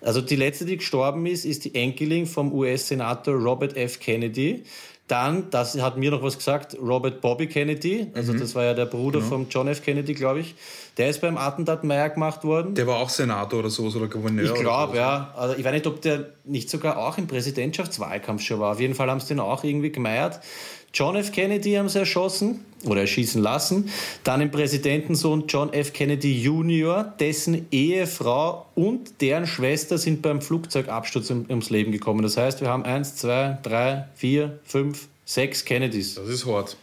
Also 0.00 0.20
die 0.20 0.36
letzte, 0.36 0.64
die 0.64 0.76
gestorben 0.76 1.26
ist, 1.26 1.44
ist 1.44 1.64
die 1.64 1.74
Enkelin 1.74 2.26
vom 2.26 2.52
US-Senator 2.52 3.34
Robert 3.34 3.76
F. 3.76 4.00
Kennedy. 4.00 4.62
Dann, 5.10 5.50
das 5.50 5.80
hat 5.80 5.96
mir 5.96 6.10
noch 6.12 6.22
was 6.22 6.38
gesagt, 6.38 6.76
Robert 6.80 7.20
Bobby 7.20 7.48
Kennedy, 7.48 8.06
also 8.14 8.32
mhm. 8.32 8.38
das 8.38 8.54
war 8.54 8.64
ja 8.64 8.74
der 8.74 8.86
Bruder 8.86 9.18
genau. 9.18 9.30
von 9.30 9.46
John 9.50 9.66
F. 9.66 9.82
Kennedy, 9.82 10.14
glaube 10.14 10.40
ich. 10.40 10.54
Der 10.98 11.08
ist 11.08 11.20
beim 11.20 11.36
Attentat 11.36 11.82
Meier 11.82 12.10
gemacht 12.10 12.44
worden. 12.44 12.74
Der 12.74 12.86
war 12.86 12.98
auch 12.98 13.08
Senator 13.08 13.58
oder 13.58 13.70
sowas 13.70 13.96
oder 13.96 14.06
Gouverneur. 14.06 14.44
Ich 14.44 14.54
glaube, 14.54 14.96
ja. 14.96 15.32
Also 15.36 15.56
ich 15.56 15.64
weiß 15.64 15.72
nicht, 15.72 15.86
ob 15.86 16.00
der 16.02 16.26
nicht 16.44 16.70
sogar 16.70 16.98
auch 16.98 17.18
im 17.18 17.26
Präsidentschaftswahlkampf 17.26 18.42
schon 18.42 18.60
war. 18.60 18.72
Auf 18.72 18.80
jeden 18.80 18.94
Fall 18.94 19.10
haben 19.10 19.20
sie 19.20 19.28
den 19.28 19.40
auch 19.40 19.64
irgendwie 19.64 19.90
gemeiert. 19.90 20.40
John 20.92 21.16
F. 21.16 21.32
Kennedy 21.32 21.74
haben 21.74 21.88
sie 21.88 21.98
erschossen 21.98 22.64
oder 22.84 23.02
erschießen 23.02 23.40
lassen. 23.42 23.90
Dann 24.24 24.40
den 24.40 24.50
Präsidentensohn 24.50 25.44
John 25.46 25.72
F. 25.72 25.92
Kennedy 25.92 26.42
Jr., 26.42 27.14
dessen 27.20 27.66
Ehefrau 27.70 28.66
und 28.74 29.20
deren 29.20 29.46
Schwester 29.46 29.98
sind 29.98 30.22
beim 30.22 30.40
Flugzeugabsturz 30.40 31.30
ums 31.30 31.70
Leben 31.70 31.92
gekommen. 31.92 32.22
Das 32.22 32.36
heißt, 32.36 32.60
wir 32.60 32.68
haben 32.68 32.84
eins, 32.84 33.16
zwei, 33.16 33.58
drei, 33.62 34.06
vier, 34.14 34.58
fünf, 34.64 35.08
sechs 35.24 35.64
Kennedys. 35.64 36.14
Das 36.14 36.28
ist 36.28 36.46
hart. 36.46 36.76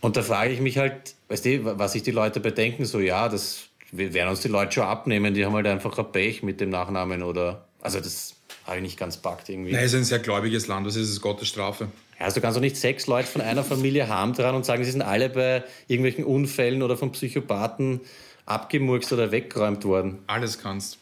Und 0.00 0.16
da 0.16 0.22
frage 0.22 0.52
ich 0.52 0.60
mich 0.60 0.78
halt, 0.78 1.14
weißt 1.28 1.44
du, 1.44 1.78
was 1.78 1.92
sich 1.92 2.02
die 2.02 2.10
Leute 2.10 2.40
bedenken, 2.40 2.86
so 2.86 3.00
ja, 3.00 3.28
das 3.28 3.64
werden 3.92 4.30
uns 4.30 4.40
die 4.40 4.48
Leute 4.48 4.72
schon 4.72 4.84
abnehmen, 4.84 5.34
die 5.34 5.44
haben 5.44 5.54
halt 5.54 5.66
einfach 5.66 5.98
ein 5.98 6.10
Pech 6.10 6.42
mit 6.42 6.60
dem 6.60 6.70
Nachnamen 6.70 7.22
oder, 7.22 7.66
also 7.82 7.98
das 7.98 8.34
habe 8.66 8.76
ich 8.76 8.82
nicht 8.82 8.98
ganz 8.98 9.16
packt 9.16 9.48
irgendwie. 9.48 9.72
Nein, 9.72 9.84
es 9.84 9.92
ist 9.92 9.98
ein 9.98 10.04
sehr 10.04 10.20
gläubiges 10.20 10.68
Land, 10.68 10.86
das 10.86 10.96
ist 10.96 11.20
Gottes 11.20 11.48
Strafe. 11.48 11.88
Also 12.20 12.36
du 12.36 12.40
kannst 12.42 12.56
doch 12.56 12.62
nicht 12.62 12.76
sechs 12.76 13.06
Leute 13.06 13.26
von 13.26 13.40
einer 13.40 13.64
Familie 13.64 14.08
haben 14.08 14.32
dran 14.34 14.54
und 14.54 14.64
sagen, 14.64 14.84
sie 14.84 14.90
sind 14.90 15.02
alle 15.02 15.30
bei 15.30 15.64
irgendwelchen 15.88 16.24
Unfällen 16.24 16.82
oder 16.82 16.96
von 16.96 17.12
Psychopathen 17.12 18.00
abgemurkst 18.46 19.12
oder 19.12 19.30
weggeräumt 19.30 19.84
worden. 19.84 20.18
Alles 20.26 20.58
kannst. 20.58 20.98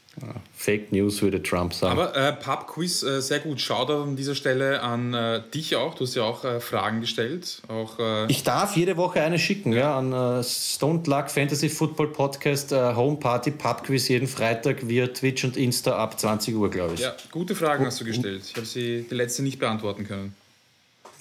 Fake 0.57 0.93
News 0.93 1.23
würde 1.23 1.43
Trump 1.43 1.73
sagen. 1.73 1.99
Aber 1.99 2.17
äh, 2.17 2.33
Pub-Quiz, 2.33 3.03
äh, 3.03 3.21
sehr 3.21 3.39
gut. 3.39 3.61
Shoutout 3.61 4.03
an 4.03 4.17
dieser 4.17 4.35
Stelle 4.35 4.81
an 4.83 5.15
äh, 5.15 5.43
dich 5.55 5.77
auch. 5.77 5.95
Du 5.95 6.05
hast 6.05 6.15
ja 6.15 6.25
auch 6.25 6.45
äh, 6.45 6.61
Fragen 6.61 7.01
gestellt. 7.01 7.63
Auch, 7.69 7.99
äh, 7.99 8.27
ich 8.27 8.43
darf 8.43 8.77
jede 8.77 8.97
Woche 8.97 9.23
eine 9.23 9.39
schicken, 9.39 9.73
ja, 9.73 9.97
an 9.97 10.13
äh, 10.13 10.43
Stone 10.43 11.03
Luck 11.07 11.31
Fantasy 11.31 11.69
Football 11.69 12.09
Podcast 12.09 12.73
äh, 12.73 12.95
Home 12.95 13.19
Party 13.19 13.51
Pub-Quiz 13.53 14.09
jeden 14.09 14.29
Freitag 14.29 14.89
via 14.89 15.07
Twitch 15.07 15.45
und 15.45 15.57
Insta 15.57 15.97
ab 15.97 16.19
20 16.19 16.57
Uhr, 16.57 16.71
glaube 16.71 16.95
ich. 16.95 17.01
Ja, 17.01 17.15
gute 17.31 17.55
Fragen 17.55 17.87
hast 17.87 18.01
du 18.01 18.05
gestellt. 18.05 18.43
Ich 18.45 18.57
habe 18.57 18.67
sie 18.67 19.07
die 19.09 19.15
letzte 19.15 19.43
nicht 19.43 19.59
beantworten 19.59 20.05
können. 20.07 20.35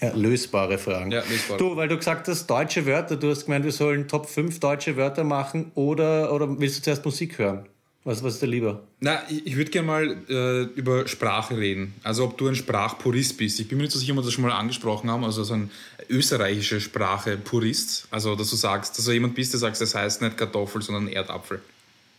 Ja, 0.01 0.13
lösbare 0.13 0.77
Fragen. 0.77 1.11
Ja, 1.11 1.23
lösbare. 1.29 1.57
Du, 1.57 1.75
weil 1.75 1.87
du 1.87 1.97
gesagt 1.97 2.27
hast, 2.27 2.47
deutsche 2.47 2.85
Wörter, 2.85 3.15
du 3.15 3.29
hast 3.29 3.45
gemeint, 3.45 3.65
wir 3.65 3.71
sollen 3.71 4.07
Top 4.07 4.27
5 4.27 4.59
deutsche 4.59 4.95
Wörter 4.95 5.23
machen 5.23 5.71
oder, 5.75 6.31
oder 6.33 6.59
willst 6.59 6.77
du 6.77 6.83
zuerst 6.83 7.03
Musik 7.03 7.37
hören? 7.39 7.65
Was, 8.03 8.23
was 8.23 8.35
ist 8.35 8.41
dir 8.41 8.47
lieber? 8.47 8.83
Na, 9.01 9.19
ich, 9.29 9.45
ich 9.47 9.57
würde 9.57 9.69
gerne 9.69 9.87
mal 9.87 10.17
äh, 10.29 10.61
über 10.79 11.07
Sprache 11.09 11.57
reden. 11.57 11.93
Also 12.03 12.23
ob 12.23 12.37
du 12.37 12.47
ein 12.47 12.55
Sprachpurist 12.55 13.37
bist. 13.37 13.59
Ich 13.59 13.67
bin 13.67 13.77
mir 13.77 13.83
nicht 13.83 13.91
so 13.91 13.99
sicher, 13.99 14.13
ob 14.13 14.19
wir 14.19 14.23
das 14.23 14.31
schon 14.31 14.45
mal 14.45 14.53
angesprochen 14.53 15.11
haben. 15.11 15.25
Also 15.25 15.43
so 15.43 15.55
ein 15.55 15.71
österreichischer 16.07 16.79
Sprache-Purist. 16.79 18.07
Also 18.09 18.35
dass 18.35 18.49
du 18.49 18.55
sagst, 18.55 18.97
dass 18.97 19.03
du 19.03 19.11
jemand 19.11 19.35
bist, 19.35 19.51
der 19.51 19.59
sagt, 19.59 19.81
das 19.81 19.93
heißt 19.93 20.21
nicht 20.21 20.37
Kartoffel, 20.37 20.81
sondern 20.81 21.09
Erdapfel. 21.09 21.61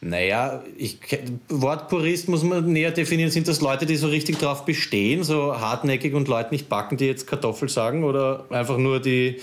Naja, 0.00 0.62
ich, 0.76 0.98
Wortpurist 1.48 2.28
muss 2.28 2.44
man 2.44 2.72
näher 2.72 2.92
definieren. 2.92 3.30
Sind 3.30 3.48
das 3.48 3.61
Leute, 3.61 3.84
die 3.84 3.96
so 3.96 4.06
richtig 4.08 4.38
drauf 4.38 4.64
bestehen, 4.64 5.24
so 5.24 5.58
hartnäckig 5.58 6.14
und 6.14 6.28
Leute 6.28 6.50
nicht 6.52 6.68
backen, 6.68 6.96
die 6.96 7.06
jetzt 7.06 7.26
Kartoffel 7.26 7.68
sagen? 7.68 8.04
Oder 8.04 8.44
einfach 8.50 8.78
nur 8.78 9.00
die, 9.00 9.40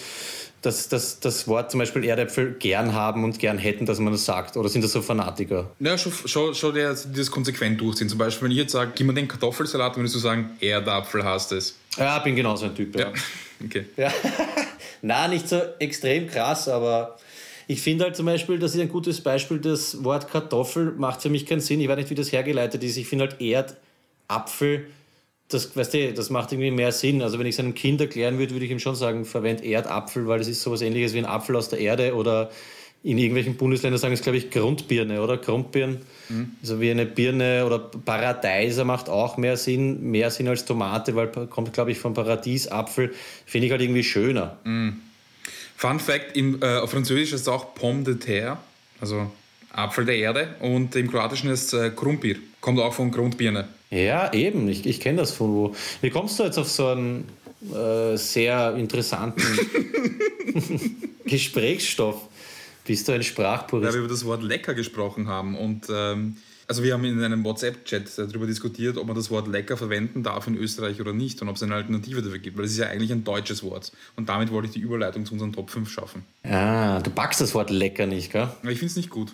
das, 0.61 0.87
das, 0.87 1.19
das 1.19 1.47
Wort 1.49 1.71
zum 1.71 1.79
Beispiel 1.79 2.05
Erdäpfel 2.05 2.53
gern 2.53 2.93
haben 2.93 3.25
und 3.25 3.37
gern 3.37 3.57
hätten, 3.57 3.85
dass 3.85 3.99
man 3.99 4.13
das 4.13 4.23
sagt? 4.23 4.55
Oder 4.55 4.69
sind 4.69 4.83
das 4.83 4.93
so 4.93 5.01
Fanatiker? 5.01 5.71
Ja, 5.79 5.97
schon, 5.97 6.13
schon, 6.25 6.55
schon 6.55 6.73
der, 6.73 6.93
die 6.93 7.19
das 7.19 7.29
konsequent 7.29 7.81
durchziehen. 7.81 8.07
Zum 8.07 8.17
Beispiel, 8.17 8.45
wenn 8.45 8.51
ich 8.51 8.57
jetzt 8.59 8.71
sage, 8.71 8.93
gib 8.95 9.07
mir 9.07 9.13
den 9.13 9.27
Kartoffelsalat, 9.27 9.97
würdest 9.97 10.15
du 10.15 10.19
sagen, 10.19 10.51
Erdapfel 10.61 11.25
hast 11.25 11.51
es. 11.51 11.77
Ja, 11.97 12.19
bin 12.19 12.35
genauso 12.35 12.65
ein 12.65 12.75
Typ. 12.75 12.97
Ja. 12.97 13.07
ja. 13.07 13.13
Okay. 13.63 13.85
Ja. 13.95 14.11
Na, 15.01 15.29
nicht 15.29 15.47
so 15.47 15.61
extrem 15.79 16.27
krass, 16.27 16.67
aber 16.67 17.17
ich 17.67 17.81
finde 17.81 18.05
halt 18.05 18.15
zum 18.15 18.25
Beispiel, 18.25 18.59
das 18.59 18.75
ist 18.75 18.81
ein 18.81 18.89
gutes 18.89 19.21
Beispiel, 19.21 19.59
das 19.59 20.03
Wort 20.03 20.29
Kartoffel 20.29 20.93
macht 20.97 21.21
für 21.21 21.29
mich 21.29 21.45
keinen 21.45 21.61
Sinn. 21.61 21.81
Ich 21.81 21.87
weiß 21.87 21.97
nicht, 21.97 22.09
wie 22.09 22.15
das 22.15 22.31
hergeleitet 22.31 22.83
ist. 22.83 22.97
Ich 22.97 23.07
finde 23.07 23.27
halt 23.27 23.41
Erdapfel, 23.41 24.87
das, 25.47 25.75
weißt 25.75 25.93
du, 25.93 26.13
das 26.13 26.29
macht 26.29 26.51
irgendwie 26.51 26.71
mehr 26.71 26.91
Sinn. 26.91 27.21
Also 27.21 27.39
wenn 27.39 27.45
ich 27.45 27.55
es 27.55 27.59
einem 27.59 27.73
Kind 27.73 28.01
erklären 28.01 28.37
würde, 28.37 28.53
würde 28.53 28.65
ich 28.65 28.71
ihm 28.71 28.79
schon 28.79 28.95
sagen, 28.95 29.25
verwend 29.25 29.63
Erdapfel, 29.63 30.27
weil 30.27 30.39
das 30.39 30.47
ist 30.47 30.61
sowas 30.61 30.81
ähnliches 30.81 31.13
wie 31.13 31.19
ein 31.19 31.25
Apfel 31.25 31.55
aus 31.55 31.69
der 31.69 31.79
Erde 31.79 32.15
oder 32.15 32.49
in 33.03 33.19
irgendwelchen 33.19 33.55
Bundesländern 33.55 33.99
sagen 33.99 34.15
es, 34.15 34.23
glaube 34.23 34.39
ich, 34.39 34.49
Grundbirne, 34.49 35.21
oder? 35.21 35.37
Grundbirnen. 35.37 35.99
Mhm. 36.27 36.53
Also 36.61 36.81
wie 36.81 36.89
eine 36.89 37.05
Birne 37.05 37.63
oder 37.63 37.77
Paradeiser 37.77 38.83
macht 38.83 39.09
auch 39.09 39.37
mehr 39.37 39.57
Sinn, 39.57 40.09
mehr 40.09 40.31
Sinn 40.31 40.47
als 40.47 40.65
Tomate, 40.65 41.15
weil 41.15 41.27
kommt, 41.27 41.71
glaube 41.73 41.91
ich, 41.91 41.99
vom 41.99 42.15
Paradiesapfel. 42.15 43.13
Finde 43.45 43.67
ich 43.67 43.71
halt 43.71 43.81
irgendwie 43.83 44.03
schöner. 44.03 44.57
Mhm. 44.63 45.01
Fun 45.75 45.99
Fact: 45.99 46.35
im, 46.35 46.61
äh, 46.61 46.77
auf 46.77 46.91
Französisch 46.91 47.33
ist 47.33 47.41
es 47.41 47.47
auch 47.47 47.75
Pomme 47.75 48.03
de 48.03 48.15
terre, 48.15 48.57
also 48.99 49.31
Apfel 49.71 50.05
der 50.05 50.17
Erde, 50.17 50.55
und 50.59 50.95
im 50.95 51.11
Kroatischen 51.11 51.49
ist 51.49 51.73
es 51.73 51.79
äh, 51.79 51.89
Krumpir, 51.89 52.37
kommt 52.61 52.79
auch 52.79 52.93
von 52.93 53.11
Grundbirne. 53.11 53.67
Ja, 53.91 54.33
eben, 54.33 54.67
ich, 54.67 54.85
ich 54.85 54.99
kenne 54.99 55.19
das 55.19 55.31
von 55.31 55.53
wo. 55.53 55.75
Wie 56.01 56.09
kommst 56.09 56.39
du 56.39 56.43
jetzt 56.43 56.57
auf 56.57 56.69
so 56.69 56.87
einen 56.87 57.27
äh, 57.73 58.17
sehr 58.17 58.75
interessanten 58.75 59.43
Gesprächsstoff? 61.25 62.27
Bist 62.85 63.07
du 63.07 63.13
ein 63.13 63.23
Sprachpurist? 63.23 63.87
Weil 63.87 63.93
wir 63.93 63.99
über 64.01 64.09
das 64.09 64.25
Wort 64.25 64.43
lecker 64.43 64.73
gesprochen 64.73 65.27
haben 65.27 65.57
und 65.57 65.87
ähm, 65.89 66.37
also 66.67 66.83
wir 66.83 66.93
haben 66.93 67.05
in 67.05 67.21
einem 67.23 67.43
WhatsApp-Chat 67.43 68.17
darüber 68.17 68.47
diskutiert, 68.47 68.97
ob 68.97 69.05
man 69.05 69.15
das 69.15 69.29
Wort 69.29 69.47
lecker 69.47 69.77
verwenden 69.77 70.23
darf 70.23 70.47
in 70.47 70.57
Österreich 70.57 70.99
oder 70.99 71.13
nicht 71.13 71.41
und 71.41 71.49
ob 71.49 71.57
es 71.57 71.63
eine 71.63 71.75
Alternative 71.75 72.21
dafür 72.21 72.39
gibt, 72.39 72.57
weil 72.57 72.65
es 72.65 72.71
ist 72.71 72.79
ja 72.79 72.87
eigentlich 72.87 73.11
ein 73.11 73.23
deutsches 73.23 73.63
Wort. 73.63 73.91
Und 74.15 74.29
damit 74.29 74.51
wollte 74.51 74.67
ich 74.67 74.73
die 74.73 74.79
Überleitung 74.79 75.25
zu 75.25 75.33
unseren 75.33 75.53
Top 75.53 75.69
5 75.69 75.89
schaffen. 75.89 76.23
Ah, 76.43 76.99
du 77.01 77.11
packst 77.11 77.41
das 77.41 77.53
Wort 77.53 77.69
lecker 77.69 78.07
nicht, 78.07 78.31
gell? 78.31 78.49
Ich 78.63 78.79
finde 78.79 78.85
es 78.85 78.95
nicht 78.95 79.09
gut. 79.09 79.31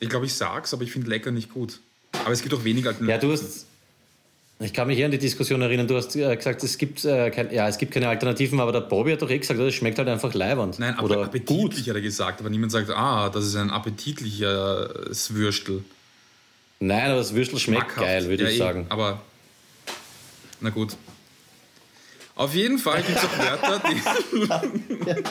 Ich 0.00 0.08
glaube, 0.08 0.26
ich 0.26 0.34
sag's, 0.34 0.74
aber 0.74 0.82
ich 0.82 0.92
finde 0.92 1.08
lecker 1.08 1.30
nicht 1.30 1.52
gut. 1.52 1.78
Aber 2.12 2.32
es 2.32 2.42
gibt 2.42 2.54
auch 2.54 2.64
weniger 2.64 2.90
Alternativen. 2.90 3.30
Ja, 3.30 3.36
du 3.36 3.44
hast. 3.44 3.66
Ich 4.58 4.72
kann 4.72 4.86
mich 4.86 4.96
hier 4.96 5.04
an 5.04 5.10
die 5.10 5.18
Diskussion 5.18 5.60
erinnern. 5.60 5.86
Du 5.86 5.96
hast 5.96 6.16
äh, 6.16 6.34
gesagt, 6.34 6.64
es 6.64 6.78
gibt, 6.78 7.04
äh, 7.04 7.30
kein, 7.30 7.52
ja, 7.52 7.68
es 7.68 7.76
gibt 7.76 7.92
keine 7.92 8.08
Alternativen, 8.08 8.58
aber 8.58 8.72
der 8.72 8.80
Bobby 8.80 9.12
hat 9.12 9.20
doch 9.20 9.28
eh 9.28 9.38
gesagt, 9.38 9.60
das 9.60 9.74
schmeckt 9.74 9.98
halt 9.98 10.08
einfach 10.08 10.32
leiwand. 10.32 10.78
Nein, 10.78 10.94
aber 10.94 11.24
appetitlich 11.24 11.84
gut. 11.84 11.88
hat 11.88 11.94
er 11.94 12.00
gesagt, 12.00 12.40
aber 12.40 12.48
niemand 12.48 12.72
sagt, 12.72 12.88
ah, 12.88 13.28
das 13.28 13.44
ist 13.44 13.56
ein 13.56 13.70
appetitliches 13.70 15.34
Würstel. 15.34 15.84
Nein, 16.78 17.10
aber 17.10 17.18
das 17.18 17.34
Würstel 17.34 17.58
schmeckt 17.58 17.96
geil, 17.96 18.28
würde 18.28 18.44
ja, 18.44 18.50
ich 18.50 18.58
sagen. 18.58 18.86
Aber, 18.88 19.22
na 20.60 20.70
gut. 20.70 20.96
Auf 22.36 22.54
jeden 22.54 22.78
Fall 22.78 23.02
gibt 23.02 23.16
es 23.16 23.24
auch 23.24 23.38
Wörter, 23.38 23.82
die. 23.88 25.22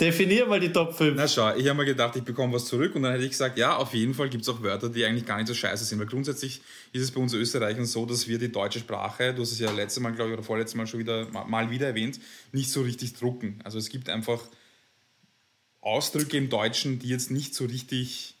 Definier 0.00 0.46
mal 0.46 0.58
die 0.58 0.72
Top 0.72 0.94
5. 0.94 1.14
Na 1.14 1.28
schau, 1.28 1.54
ich 1.54 1.68
habe 1.68 1.76
mir 1.76 1.84
gedacht, 1.84 2.16
ich 2.16 2.22
bekomme 2.22 2.54
was 2.54 2.64
zurück 2.64 2.94
und 2.94 3.02
dann 3.02 3.12
hätte 3.12 3.24
ich 3.24 3.32
gesagt, 3.32 3.58
ja, 3.58 3.76
auf 3.76 3.92
jeden 3.92 4.14
Fall 4.14 4.30
gibt 4.30 4.44
es 4.44 4.48
auch 4.48 4.62
Wörter, 4.62 4.88
die 4.88 5.04
eigentlich 5.04 5.26
gar 5.26 5.36
nicht 5.36 5.48
so 5.48 5.52
scheiße 5.52 5.84
sind. 5.84 5.98
Weil 5.98 6.06
grundsätzlich 6.06 6.62
ist 6.94 7.02
es 7.02 7.10
bei 7.10 7.20
uns 7.20 7.34
Österreichern 7.34 7.84
so, 7.84 8.06
dass 8.06 8.26
wir 8.28 8.38
die 8.38 8.50
deutsche 8.50 8.78
Sprache, 8.78 9.34
du 9.34 9.42
hast 9.42 9.52
es 9.52 9.58
ja 9.58 9.70
letztes 9.70 10.02
Mal, 10.02 10.12
glaube 10.12 10.30
ich, 10.30 10.34
oder 10.38 10.42
vorletztes 10.42 10.74
Mal 10.74 10.86
schon 10.86 11.00
wieder 11.00 11.26
mal 11.28 11.70
wieder 11.70 11.88
erwähnt, 11.88 12.18
nicht 12.52 12.70
so 12.70 12.80
richtig 12.80 13.12
drucken. 13.12 13.60
Also 13.62 13.76
es 13.76 13.90
gibt 13.90 14.08
einfach 14.08 14.40
Ausdrücke 15.82 16.38
im 16.38 16.48
Deutschen, 16.48 16.98
die 16.98 17.08
jetzt 17.08 17.30
nicht 17.30 17.54
so 17.54 17.66
richtig 17.66 18.39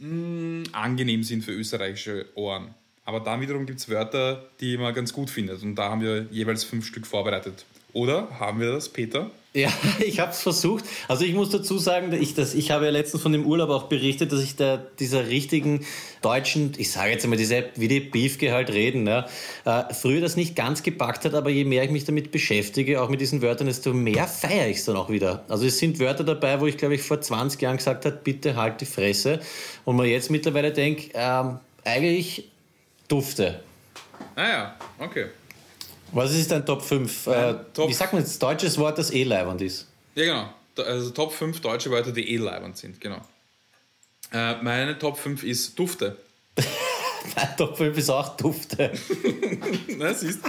mh, 0.00 0.08
mm, 0.08 0.64
angenehm 0.72 1.22
sind 1.22 1.44
für 1.44 1.52
österreichische 1.52 2.26
Ohren. 2.34 2.74
Aber 3.04 3.20
dann 3.20 3.40
wiederum 3.40 3.66
gibt 3.66 3.80
es 3.80 3.88
Wörter, 3.88 4.50
die 4.60 4.76
man 4.76 4.94
ganz 4.94 5.12
gut 5.12 5.30
findet. 5.30 5.62
Und 5.62 5.74
da 5.74 5.90
haben 5.90 6.00
wir 6.00 6.26
jeweils 6.30 6.64
fünf 6.64 6.86
Stück 6.86 7.06
vorbereitet. 7.06 7.64
Oder 7.92 8.28
haben 8.38 8.60
wir 8.60 8.72
das, 8.72 8.88
Peter? 8.88 9.30
Ja, 9.52 9.68
ich 9.98 10.20
habe 10.20 10.30
es 10.30 10.42
versucht. 10.42 10.84
Also 11.08 11.24
ich 11.24 11.34
muss 11.34 11.50
dazu 11.50 11.78
sagen, 11.78 12.12
ich, 12.12 12.34
das, 12.34 12.54
ich 12.54 12.70
habe 12.70 12.84
ja 12.84 12.90
letztens 12.92 13.22
von 13.22 13.32
dem 13.32 13.44
Urlaub 13.44 13.70
auch 13.70 13.84
berichtet, 13.84 14.30
dass 14.32 14.42
ich 14.42 14.54
da 14.54 14.76
dieser 14.76 15.28
richtigen 15.28 15.84
deutschen, 16.22 16.72
ich 16.78 16.92
sage 16.92 17.10
jetzt 17.10 17.24
einmal, 17.24 17.38
diese, 17.38 17.64
wie 17.74 17.88
die 17.88 17.98
Beefke 17.98 18.52
halt 18.52 18.70
reden, 18.70 19.06
ja, 19.08 19.26
äh, 19.64 19.92
früher 19.92 20.20
das 20.20 20.36
nicht 20.36 20.54
ganz 20.54 20.84
gepackt 20.84 21.24
hat, 21.24 21.34
aber 21.34 21.50
je 21.50 21.64
mehr 21.64 21.82
ich 21.82 21.90
mich 21.90 22.04
damit 22.04 22.30
beschäftige, 22.30 23.02
auch 23.02 23.08
mit 23.08 23.20
diesen 23.20 23.42
Wörtern, 23.42 23.66
desto 23.66 23.92
mehr 23.92 24.28
feiere 24.28 24.68
ich 24.68 24.78
es 24.78 24.84
dann 24.84 24.96
auch 24.96 25.10
wieder. 25.10 25.44
Also 25.48 25.66
es 25.66 25.78
sind 25.78 25.98
Wörter 25.98 26.22
dabei, 26.22 26.60
wo 26.60 26.66
ich 26.66 26.76
glaube 26.76 26.94
ich 26.94 27.02
vor 27.02 27.20
20 27.20 27.60
Jahren 27.60 27.76
gesagt 27.76 28.04
habe, 28.04 28.18
bitte 28.22 28.54
halt 28.54 28.80
die 28.80 28.86
Fresse. 28.86 29.40
Und 29.84 29.96
man 29.96 30.06
jetzt 30.06 30.30
mittlerweile 30.30 30.72
denkt, 30.72 31.10
ähm, 31.14 31.58
eigentlich 31.84 32.48
dufte. 33.08 33.60
Ah 34.36 34.48
ja, 34.48 34.76
okay. 34.98 35.26
Was 36.12 36.34
ist 36.34 36.50
dein 36.50 36.64
Top 36.66 36.82
5? 36.82 37.26
Äh, 37.26 37.54
Top 37.72 37.88
wie 37.88 37.94
sagt 37.94 38.12
man 38.12 38.22
jetzt? 38.22 38.42
Deutsches 38.42 38.78
Wort, 38.78 38.98
das 38.98 39.12
eh 39.12 39.24
leibend 39.24 39.60
ist. 39.60 39.86
Ja, 40.14 40.24
genau. 40.24 40.88
also 40.88 41.10
Top 41.10 41.32
5 41.32 41.60
deutsche 41.60 41.90
Wörter, 41.90 42.12
die 42.12 42.34
eh 42.34 42.36
leibend 42.36 42.76
sind, 42.76 43.00
genau. 43.00 43.20
Äh, 44.32 44.62
meine 44.62 44.98
Top 44.98 45.18
5 45.18 45.42
ist 45.44 45.78
Dufte. 45.78 46.16
Mein 47.36 47.56
Top 47.56 47.76
5 47.76 47.96
ist 47.96 48.10
auch 48.10 48.36
Dufte. 48.36 48.92
Na, 49.98 50.14
siehst 50.14 50.40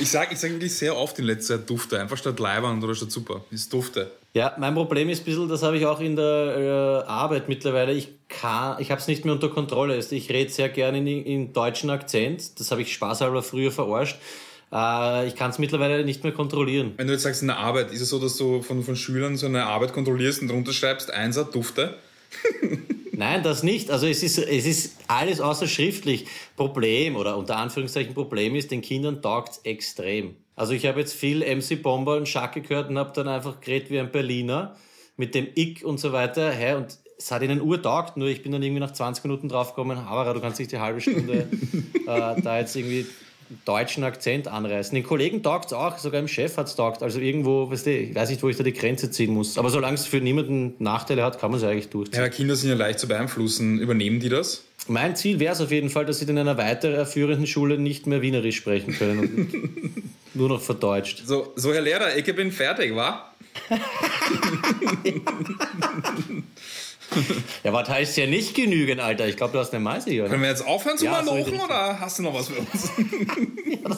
ich 0.00 0.10
sage 0.10 0.32
ich 0.32 0.38
sag 0.38 0.52
wirklich 0.52 0.74
sehr 0.74 0.96
oft 0.96 1.18
in 1.18 1.24
letzter 1.24 1.58
Zeit 1.58 1.68
Dufte, 1.68 2.00
einfach 2.00 2.16
statt 2.16 2.38
Leiband 2.38 2.82
oder 2.84 2.94
statt 2.94 3.10
Super. 3.10 3.42
Ist 3.50 3.72
Dufte. 3.72 4.12
Ja, 4.32 4.54
mein 4.58 4.74
Problem 4.74 5.08
ist 5.08 5.22
ein 5.22 5.24
bisschen, 5.24 5.48
das 5.48 5.62
habe 5.62 5.76
ich 5.76 5.86
auch 5.86 6.00
in 6.00 6.14
der 6.14 7.04
äh, 7.04 7.08
Arbeit 7.08 7.48
mittlerweile, 7.48 7.92
ich 7.92 8.08
kann, 8.28 8.80
ich 8.80 8.90
habe 8.92 9.00
es 9.00 9.08
nicht 9.08 9.24
mehr 9.24 9.34
unter 9.34 9.48
Kontrolle. 9.48 9.94
Also 9.94 10.14
ich 10.14 10.30
rede 10.30 10.50
sehr 10.50 10.68
gerne 10.68 10.98
in, 10.98 11.06
in 11.06 11.52
deutschen 11.52 11.90
Akzent, 11.90 12.60
das 12.60 12.70
habe 12.70 12.82
ich 12.82 12.92
spaßhalber 12.92 13.42
früher 13.42 13.72
verarscht. 13.72 14.18
Äh, 14.72 15.28
ich 15.28 15.36
kann 15.36 15.50
es 15.50 15.58
mittlerweile 15.58 16.04
nicht 16.04 16.22
mehr 16.22 16.32
kontrollieren. 16.32 16.94
Wenn 16.96 17.06
du 17.06 17.12
jetzt 17.12 17.22
sagst 17.22 17.42
in 17.42 17.48
der 17.48 17.58
Arbeit, 17.58 17.92
ist 17.92 18.00
es 18.00 18.08
so, 18.08 18.18
dass 18.18 18.36
du 18.36 18.62
von, 18.62 18.82
von 18.82 18.96
Schülern 18.96 19.36
so 19.36 19.46
eine 19.46 19.64
Arbeit 19.64 19.92
kontrollierst 19.92 20.42
und 20.42 20.48
drunter 20.48 20.72
schreibst, 20.72 21.12
Einser, 21.12 21.44
Dufte? 21.44 21.96
Nein, 23.12 23.42
das 23.42 23.62
nicht. 23.64 23.90
Also 23.90 24.06
es 24.06 24.22
ist, 24.22 24.38
es 24.38 24.64
ist 24.64 24.96
alles 25.08 25.40
außer 25.40 25.66
schriftlich. 25.66 26.26
Problem 26.56 27.16
oder 27.16 27.36
unter 27.36 27.56
Anführungszeichen 27.56 28.14
Problem 28.14 28.54
ist, 28.54 28.70
den 28.70 28.80
Kindern 28.80 29.22
taugt's 29.22 29.60
extrem. 29.64 30.36
Also 30.54 30.72
ich 30.72 30.86
habe 30.86 31.00
jetzt 31.00 31.14
viel 31.14 31.40
MC 31.40 31.82
Bomber 31.82 32.16
und 32.16 32.28
Schacke 32.28 32.60
gehört 32.60 32.90
und 32.90 32.98
habe 32.98 33.12
dann 33.14 33.26
einfach 33.28 33.60
geredet 33.60 33.90
wie 33.90 33.98
ein 33.98 34.12
Berliner 34.12 34.76
mit 35.16 35.34
dem 35.34 35.48
Ick 35.54 35.84
und 35.84 35.98
so 35.98 36.12
weiter. 36.12 36.52
Hey, 36.52 36.76
und 36.76 36.96
es 37.18 37.32
hat 37.32 37.42
ihnen 37.42 37.60
urtaugt, 37.60 38.16
nur 38.16 38.28
ich 38.28 38.42
bin 38.42 38.52
dann 38.52 38.62
irgendwie 38.62 38.80
nach 38.80 38.92
20 38.92 39.24
Minuten 39.24 39.48
draufgekommen, 39.48 39.98
aber 39.98 40.32
du 40.34 40.40
kannst 40.40 40.60
nicht 40.60 40.70
die 40.70 40.78
halbe 40.78 41.00
Stunde 41.00 41.48
äh, 42.06 42.40
da 42.40 42.58
jetzt 42.58 42.76
irgendwie 42.76 43.06
deutschen 43.64 44.04
Akzent 44.04 44.48
anreißen. 44.48 44.94
Den 44.94 45.04
Kollegen 45.04 45.42
taugt 45.42 45.66
es 45.66 45.72
auch, 45.72 45.98
sogar 45.98 46.20
im 46.20 46.28
Chef 46.28 46.56
hat 46.56 46.68
es 46.68 46.76
taugt. 46.76 47.02
Also 47.02 47.18
irgendwo, 47.20 47.70
weißt 47.70 47.86
du, 47.86 47.90
ich 47.90 48.14
weiß 48.14 48.30
nicht, 48.30 48.42
wo 48.42 48.48
ich 48.48 48.56
da 48.56 48.62
die 48.62 48.72
Grenze 48.72 49.10
ziehen 49.10 49.32
muss. 49.32 49.58
Aber 49.58 49.70
solange 49.70 49.94
es 49.94 50.06
für 50.06 50.20
niemanden 50.20 50.74
Nachteile 50.78 51.22
hat, 51.22 51.38
kann 51.40 51.50
man 51.50 51.58
es 51.60 51.64
eigentlich 51.66 51.88
durchziehen. 51.88 52.20
Ja, 52.20 52.28
Kinder 52.28 52.56
sind 52.56 52.70
ja 52.70 52.76
leicht 52.76 52.98
zu 52.98 53.08
beeinflussen. 53.08 53.78
Übernehmen 53.78 54.20
die 54.20 54.28
das? 54.28 54.64
Mein 54.86 55.16
Ziel 55.16 55.40
wäre 55.40 55.52
es 55.52 55.60
auf 55.60 55.70
jeden 55.70 55.90
Fall, 55.90 56.06
dass 56.06 56.20
sie 56.20 56.26
in 56.26 56.38
einer 56.38 56.56
weiterführenden 56.56 57.46
Schule 57.46 57.78
nicht 57.78 58.06
mehr 58.06 58.22
Wienerisch 58.22 58.56
sprechen 58.56 58.94
können 58.94 59.18
und 59.18 59.52
nur 60.34 60.48
noch 60.48 60.60
verdeutscht. 60.60 61.26
So, 61.26 61.52
so 61.56 61.72
Herr 61.74 61.82
Lehrer, 61.82 62.16
ich 62.16 62.24
bin 62.24 62.52
fertig, 62.52 62.94
wa? 62.94 63.32
Ja, 67.64 67.72
was 67.72 67.88
heißt 67.88 68.16
ja 68.18 68.26
nicht 68.26 68.54
genügen, 68.54 69.00
Alter? 69.00 69.26
Ich 69.26 69.36
glaube, 69.36 69.52
du 69.54 69.58
hast 69.58 69.72
eine 69.72 69.82
Meise 69.82 70.10
hier. 70.10 70.26
Können 70.26 70.42
wir 70.42 70.50
jetzt 70.50 70.64
aufhören 70.66 70.96
zu 70.98 71.06
Ja, 71.06 71.12
malochen 71.12 71.58
oder 71.60 71.98
hast 72.00 72.18
du 72.18 72.22
noch 72.22 72.34
was 72.34 72.48
für 72.48 72.58
uns? 72.58 72.90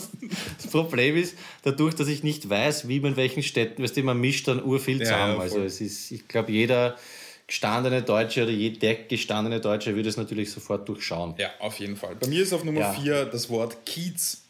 Das 0.62 0.70
Problem 0.70 1.16
ist, 1.16 1.34
dadurch, 1.62 1.94
dass 1.96 2.06
ich 2.06 2.22
nicht 2.22 2.48
weiß, 2.48 2.86
wie 2.86 3.00
man 3.00 3.12
in 3.12 3.16
welchen 3.16 3.42
Städten, 3.42 3.82
weißt 3.82 3.96
du, 3.96 4.02
man 4.04 4.20
mischt 4.20 4.46
dann 4.46 4.62
urviel 4.62 4.98
Ja, 5.00 5.04
zusammen. 5.04 5.34
ja, 5.36 5.40
also 5.40 5.56
voll. 5.56 5.64
es 5.66 5.80
ist, 5.80 6.10
ich 6.12 6.28
glaube, 6.28 6.52
jeder 6.52 6.96
gestandene 7.48 8.02
Deutsche 8.02 8.44
oder 8.44 8.52
jeder 8.52 8.94
gestandene 8.94 9.60
Deutsche 9.60 9.96
würde 9.96 10.08
es 10.08 10.16
natürlich 10.16 10.52
sofort 10.52 10.88
durchschauen. 10.88 11.34
ja, 11.38 11.50
auf 11.58 11.78
jeden 11.80 11.96
Fall. 11.96 12.14
Bei 12.14 12.28
mir 12.28 12.42
ist 12.42 12.52
auf 12.52 12.62
Nummer 12.62 12.80
Ja. 12.80 12.92
4 12.92 13.24
das 13.24 13.50
Wort 13.50 13.84
Kiez. 13.84 14.42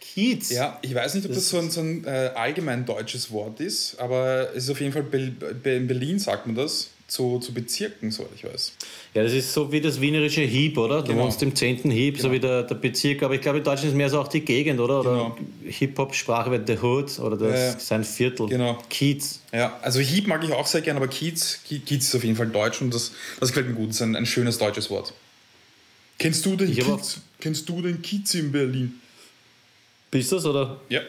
Kiez. 0.00 0.50
Ja, 0.50 0.78
ich 0.80 0.94
weiß 0.94 1.14
nicht, 1.14 1.26
ob 1.26 1.34
das, 1.34 1.50
so 1.50 1.58
ein, 1.58 1.70
so 1.70 1.80
ein 1.80 2.04
äh, 2.06 2.30
allgemein 2.34 2.86
deutsches 2.86 3.30
Wort 3.30 3.60
ist, 3.60 3.98
aber 4.00 4.48
es 4.54 4.64
ist 4.64 4.70
auf 4.70 4.80
jeden 4.80 4.92
Fall, 4.94 5.02
Be 5.02 5.18
Be 5.62 5.72
in 5.74 5.86
Berlin 5.86 6.18
sagt 6.18 6.46
man 6.46 6.56
das, 6.56 6.88
zu, 7.08 7.38
zu 7.38 7.54
Bezirken, 7.54 8.10
soweit 8.10 8.30
ich 8.34 8.44
weiß. 8.44 8.72
Ja, 9.14 9.22
das 9.22 9.32
ist 9.32 9.52
so 9.52 9.70
wie 9.70 9.80
das 9.80 10.00
wienerische 10.00 10.40
Hieb, 10.40 10.76
oder? 10.76 11.02
Du 11.02 11.12
Genau. 11.12 11.24
wohnst 11.24 11.40
im 11.42 11.54
10. 11.54 11.88
Hieb, 11.90 12.20
so 12.20 12.32
wie 12.32 12.40
der, 12.40 12.64
der 12.64 12.74
Bezirk. 12.74 13.22
Aber 13.22 13.34
ich 13.34 13.40
glaube, 13.40 13.58
in 13.58 13.64
Deutschland 13.64 13.92
ist 13.92 13.96
mehr 13.96 14.10
so 14.10 14.20
auch 14.20 14.26
die 14.28 14.40
Gegend, 14.40 14.80
oder? 14.80 15.00
Oder 15.00 15.10
Genau. 15.10 15.36
Hip-Hop-Sprache 15.66 16.50
wird 16.50 16.66
The 16.66 16.78
Hood 16.78 17.18
oder 17.20 17.36
das 17.36 17.74
ja. 17.74 17.78
sein 17.78 18.02
Viertel. 18.04 18.48
Genau. 18.48 18.76
Kiez. 18.90 19.40
Ja, 19.52 19.78
also 19.82 20.00
Hieb 20.00 20.26
mag 20.26 20.42
ich 20.42 20.52
auch 20.52 20.66
sehr 20.66 20.80
gern, 20.80 20.96
aber 20.96 21.06
Kiez, 21.08 21.60
Kie- 21.68 21.78
Kiez 21.80 22.06
ist 22.08 22.14
auf 22.16 22.24
jeden 22.24 22.36
Fall 22.36 22.48
deutsch 22.48 22.80
und 22.82 22.92
das, 22.92 23.12
das 23.38 23.50
gefällt 23.50 23.68
mir 23.68 23.74
gut. 23.74 23.90
Das 23.90 23.96
ist 23.96 24.02
ein, 24.02 24.16
ein 24.16 24.26
schönes 24.26 24.58
deutsches 24.58 24.90
Wort. 24.90 25.14
Kennst 26.18 26.44
du 26.44 26.56
den 26.56 26.70
Ich 26.72 26.80
Kiez? 26.80 27.20
Kennst 27.38 27.68
du 27.68 27.82
den 27.82 28.02
Kiez 28.02 28.34
in 28.34 28.50
Berlin? 28.50 28.94
Bist 30.10 30.32
du 30.32 30.36
das, 30.36 30.44
oder? 30.46 30.80
Ja. 30.88 31.02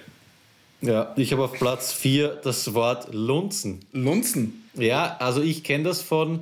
Ja, 0.81 1.11
ich 1.17 1.31
habe 1.31 1.43
auf 1.43 1.53
Platz 1.53 1.91
4 1.91 2.39
das 2.43 2.71
Wort 2.75 3.11
Lunzen. 3.11 3.79
Lunzen. 3.93 4.63
Ja, 4.77 5.17
also 5.19 5.41
ich 5.41 5.63
kenne 5.63 5.85
das 5.85 6.01
von, 6.01 6.41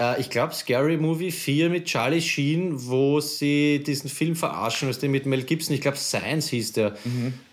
äh, 0.00 0.20
ich 0.20 0.30
glaube, 0.30 0.54
Scary 0.54 0.96
Movie 0.96 1.30
4 1.30 1.70
mit 1.70 1.86
Charlie 1.86 2.20
Sheen, 2.20 2.86
wo 2.86 3.20
sie 3.20 3.82
diesen 3.84 4.10
Film 4.10 4.36
verarschen, 4.36 4.88
was 4.88 4.98
der 4.98 5.08
mit 5.08 5.26
Mel 5.26 5.42
Gibson, 5.42 5.74
ich 5.74 5.80
glaube, 5.80 5.96
Science 5.96 6.48
hieß 6.48 6.72
der, 6.72 6.96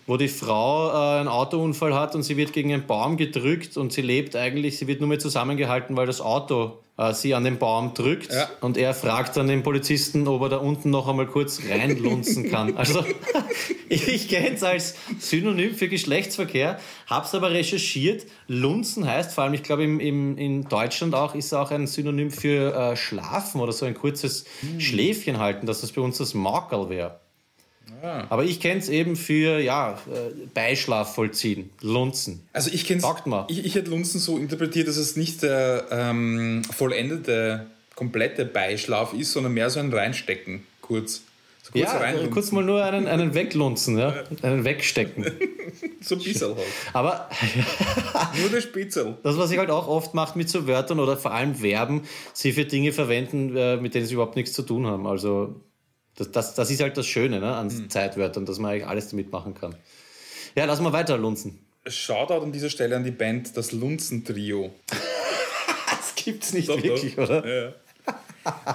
wo 0.06 0.16
die 0.16 0.28
Frau 0.28 0.90
äh, 0.90 1.20
einen 1.20 1.28
Autounfall 1.28 1.94
hat 1.94 2.14
und 2.14 2.22
sie 2.22 2.36
wird 2.36 2.52
gegen 2.52 2.72
einen 2.72 2.86
Baum 2.86 3.16
gedrückt 3.16 3.76
und 3.76 3.92
sie 3.92 4.02
lebt 4.02 4.34
eigentlich, 4.36 4.78
sie 4.78 4.86
wird 4.86 5.00
nur 5.00 5.08
mehr 5.08 5.18
zusammengehalten, 5.18 5.96
weil 5.96 6.06
das 6.06 6.20
Auto 6.20 6.78
äh, 6.98 7.14
sie 7.14 7.34
an 7.34 7.44
den 7.44 7.58
Baum 7.58 7.94
drückt 7.94 8.32
Ja. 8.32 8.48
und 8.60 8.76
er 8.76 8.94
fragt 8.94 9.36
dann 9.36 9.46
den 9.48 9.62
Polizisten, 9.62 10.26
ob 10.28 10.42
er 10.42 10.48
da 10.48 10.56
unten 10.58 10.90
noch 10.90 11.08
einmal 11.08 11.26
kurz 11.26 11.60
reinlunzen 11.68 12.50
kann. 12.50 12.76
Also 12.76 13.04
ich 13.88 14.28
kenne 14.28 14.54
es 14.56 14.62
als 14.62 14.94
Synonym 15.18 15.74
für 15.74 15.88
Geschlechtsverkehr, 15.88 16.78
habe 17.06 17.26
es 17.26 17.34
aber 17.34 17.50
recherchiert. 17.52 18.26
Lunzen 18.48 19.06
heißt, 19.06 19.34
vor 19.34 19.44
allem 19.44 19.54
ich 19.54 19.62
glaube 19.62 19.84
im, 19.84 20.00
im, 20.00 20.36
in 20.36 20.64
Deutschland 20.68 21.14
auch, 21.14 21.34
ist 21.34 21.52
auch 21.54 21.70
ein 21.70 21.86
Synonym 21.86 22.30
für 22.30 22.74
äh, 22.74 22.96
Schlafen 22.96 23.60
oder 23.60 23.72
so 23.72 23.86
ein 23.86 23.94
kurzes 23.94 24.44
Schläfchen 24.78 25.38
halten, 25.38 25.66
dass 25.66 25.80
das 25.82 25.92
bei 25.92 26.00
uns 26.02 26.18
das 26.18 26.34
Makel 26.34 26.88
wäre. 26.88 27.20
Aber 28.28 28.44
ich 28.44 28.58
kenne 28.60 28.80
es 28.80 28.88
eben 28.88 29.14
für 29.16 29.60
ja, 29.60 29.92
äh, 29.92 30.46
Beischlaf 30.54 31.14
vollziehen, 31.14 31.70
Lunzen. 31.80 32.46
Also 32.52 32.70
ich 32.72 32.84
kenne 32.86 33.00
Sagt 33.00 33.26
mal. 33.26 33.46
Ich, 33.48 33.64
ich 33.64 33.74
hätte 33.76 33.90
Lunzen 33.90 34.18
so 34.18 34.38
interpretiert, 34.38 34.88
dass 34.88 34.96
es 34.96 35.16
nicht 35.16 35.42
der 35.42 35.86
ähm, 35.90 36.62
vollendete, 36.64 37.66
komplette 37.94 38.44
Beischlaf 38.44 39.12
ist, 39.12 39.32
sondern 39.32 39.52
mehr 39.54 39.70
so 39.70 39.78
ein 39.78 39.92
Reinstecken, 39.92 40.66
kurz. 40.80 41.22
So 41.62 41.70
kurz 41.72 41.84
Ja, 41.84 41.94
äh, 41.94 42.02
reinlunzen. 42.02 42.30
kurz 42.32 42.50
mal 42.50 42.64
nur 42.64 42.82
einen, 42.82 43.06
einen 43.06 43.34
weglunzen, 43.34 43.96
ja? 43.98 44.14
einen 44.42 44.64
wegstecken. 44.64 45.24
So 46.00 46.16
ein 46.16 46.22
bisschen 46.22 46.56
halt. 46.56 46.66
Aber 46.92 47.28
Nur 48.40 48.48
der 48.50 48.60
Spitzel. 48.62 49.16
Das, 49.22 49.36
was 49.38 49.52
ich 49.52 49.58
halt 49.58 49.70
auch 49.70 49.86
oft 49.86 50.12
mache 50.14 50.36
mit 50.36 50.48
so 50.48 50.66
Wörtern 50.66 50.98
oder 50.98 51.16
vor 51.16 51.32
allem 51.32 51.54
Verben, 51.54 52.02
sie 52.32 52.52
für 52.52 52.64
Dinge 52.64 52.92
verwenden, 52.92 53.56
äh, 53.56 53.76
mit 53.76 53.94
denen 53.94 54.06
sie 54.06 54.14
überhaupt 54.14 54.34
nichts 54.34 54.54
zu 54.54 54.62
tun 54.62 54.86
haben. 54.88 55.06
Also 55.06 55.54
das, 56.16 56.30
das, 56.30 56.54
das 56.54 56.70
ist 56.70 56.80
halt 56.82 56.96
das 56.96 57.06
Schöne 57.06 57.40
ne, 57.40 57.54
an 57.54 57.70
Hm. 57.70 57.90
Zeitwörtern, 57.90 58.46
dass 58.46 58.58
man 58.58 58.72
eigentlich 58.72 58.86
alles 58.86 59.08
damit 59.08 59.32
machen 59.32 59.54
kann. 59.54 59.74
Ja, 60.54 60.64
lass 60.66 60.80
mal 60.80 60.92
weiter 60.92 61.16
lunzen. 61.18 61.58
Shoutout 61.86 62.42
an 62.44 62.52
dieser 62.52 62.70
Stelle 62.70 62.94
an 62.96 63.04
die 63.04 63.10
Band 63.10 63.56
Das 63.56 63.72
Lunzen-Trio. 63.72 64.72
Das 65.88 66.14
gibt's 66.24 66.52
nicht 66.52 66.68
Doch, 66.68 66.80
wirklich, 66.82 67.16
doch. 67.16 67.24
oder? 67.24 67.64
Ja. 67.66 67.72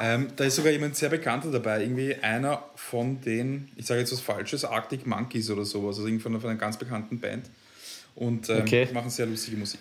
ähm, 0.01 0.27
da 0.35 0.43
ist 0.45 0.55
sogar 0.55 0.71
jemand 0.71 0.95
sehr 0.95 1.09
bekannter 1.09 1.49
dabei. 1.51 1.81
Irgendwie 1.81 2.15
einer 2.15 2.63
von 2.75 3.19
den, 3.21 3.69
ich 3.75 3.85
sage 3.85 3.99
jetzt 4.01 4.11
was 4.11 4.19
Falsches, 4.21 4.65
Arctic 4.65 5.05
Monkeys 5.07 5.49
oder 5.49 5.63
sowas. 5.65 5.97
Also 5.97 6.07
irgendwie 6.07 6.23
von, 6.23 6.39
von 6.41 6.49
einer 6.49 6.59
ganz 6.59 6.77
bekannten 6.77 7.19
Band. 7.19 7.49
Und 8.15 8.49
ähm, 8.49 8.61
Okay. 8.61 8.87
machen 8.93 9.09
sehr 9.09 9.25
lustige 9.27 9.55
Musik. 9.57 9.79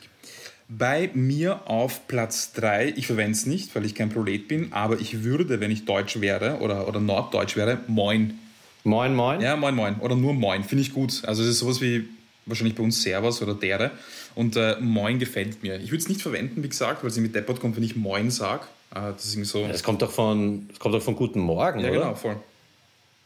Bei 0.69 1.11
mir 1.15 1.69
auf 1.71 2.09
Platz 2.09 2.53
3, 2.55 2.95
ich 2.97 3.07
verwende 3.07 3.33
es 3.33 3.47
nicht, 3.47 3.75
weil 3.77 3.85
ich 3.85 3.95
kein 3.95 4.09
Prolet 4.11 4.49
bin, 4.49 4.73
aber 4.73 4.99
ich 4.99 5.23
würde, 5.23 5.61
wenn 5.61 5.71
ich 5.71 5.85
Deutsch 5.85 6.21
wäre 6.21 6.59
oder, 6.59 6.89
oder 6.89 6.99
Norddeutsch 6.99 7.57
wäre, 7.57 7.79
Moin. 7.87 8.37
Moin, 8.83 9.15
moin. 9.15 9.41
Ja, 9.41 9.55
Moin 9.57 9.75
Moin. 9.77 9.97
Oder 10.01 10.17
nur 10.17 10.35
Moin, 10.35 10.65
finde 10.65 10.83
ich 10.83 10.93
gut. 10.93 11.23
Also 11.25 11.43
es 11.45 11.49
ist 11.51 11.59
sowas 11.61 11.81
wie 11.81 12.09
wahrscheinlich 12.47 12.75
bei 12.77 12.83
uns 12.83 13.01
Servus 13.03 13.43
oder 13.43 13.55
Dere. 13.55 13.93
Und 14.35 14.57
äh, 14.57 14.77
Moin 14.81 15.19
gefällt 15.21 15.63
mir. 15.63 15.77
Ich 15.81 15.91
würde 15.93 16.03
es 16.03 16.09
nicht 16.09 16.21
verwenden, 16.23 16.63
wie 16.65 16.69
gesagt, 16.69 17.03
weil 17.03 17.11
es 17.11 17.17
irgendwie 17.17 17.33
deppert 17.33 17.61
kommt, 17.61 17.77
wenn 17.77 17.83
ich 17.85 17.95
Moin 17.97 18.31
sage. 18.31 18.65
Äh, 18.93 19.13
das 19.13 19.25
ist 19.25 19.35
irgendwie 19.35 19.49
so... 19.49 19.67
Das 19.69 19.83
kommt 19.85 20.03
doch 20.03 20.11
von, 20.11 20.69
kommt 20.81 20.95
doch 20.95 21.03
von 21.03 21.15
Guten 21.17 21.41
Morgen, 21.41 21.81
ja, 21.81 21.91
oder? 21.91 21.99
genau, 22.01 22.15
voll. 22.17 22.37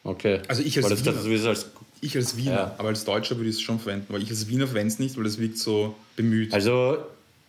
Okay. 0.04 0.40
Also 0.48 0.62
ich 0.62 0.76
als 0.76 0.84
Weil 0.84 0.90
das, 0.96 1.02
das, 1.02 1.24
Wiener. 1.24 1.36
das, 1.38 1.46
als, 1.46 1.66
Ich 2.02 2.16
als 2.16 2.36
Wiener, 2.36 2.52
Ja. 2.52 2.74
aber 2.78 2.88
als 2.88 3.04
Deutscher 3.04 3.36
würde 3.36 3.50
ich 3.50 3.56
es 3.56 3.62
schon 3.62 3.78
verwenden, 3.80 4.06
weil 4.10 4.22
ich 4.22 4.30
als 4.30 4.46
Wiener 4.48 4.66
verwende 4.66 4.92
es 4.92 4.98
nicht, 4.98 5.16
weil 5.16 5.24
das 5.24 5.38
wirkt 5.38 5.58
so 5.58 5.94
bemüht. 6.16 6.52
also 6.54 6.98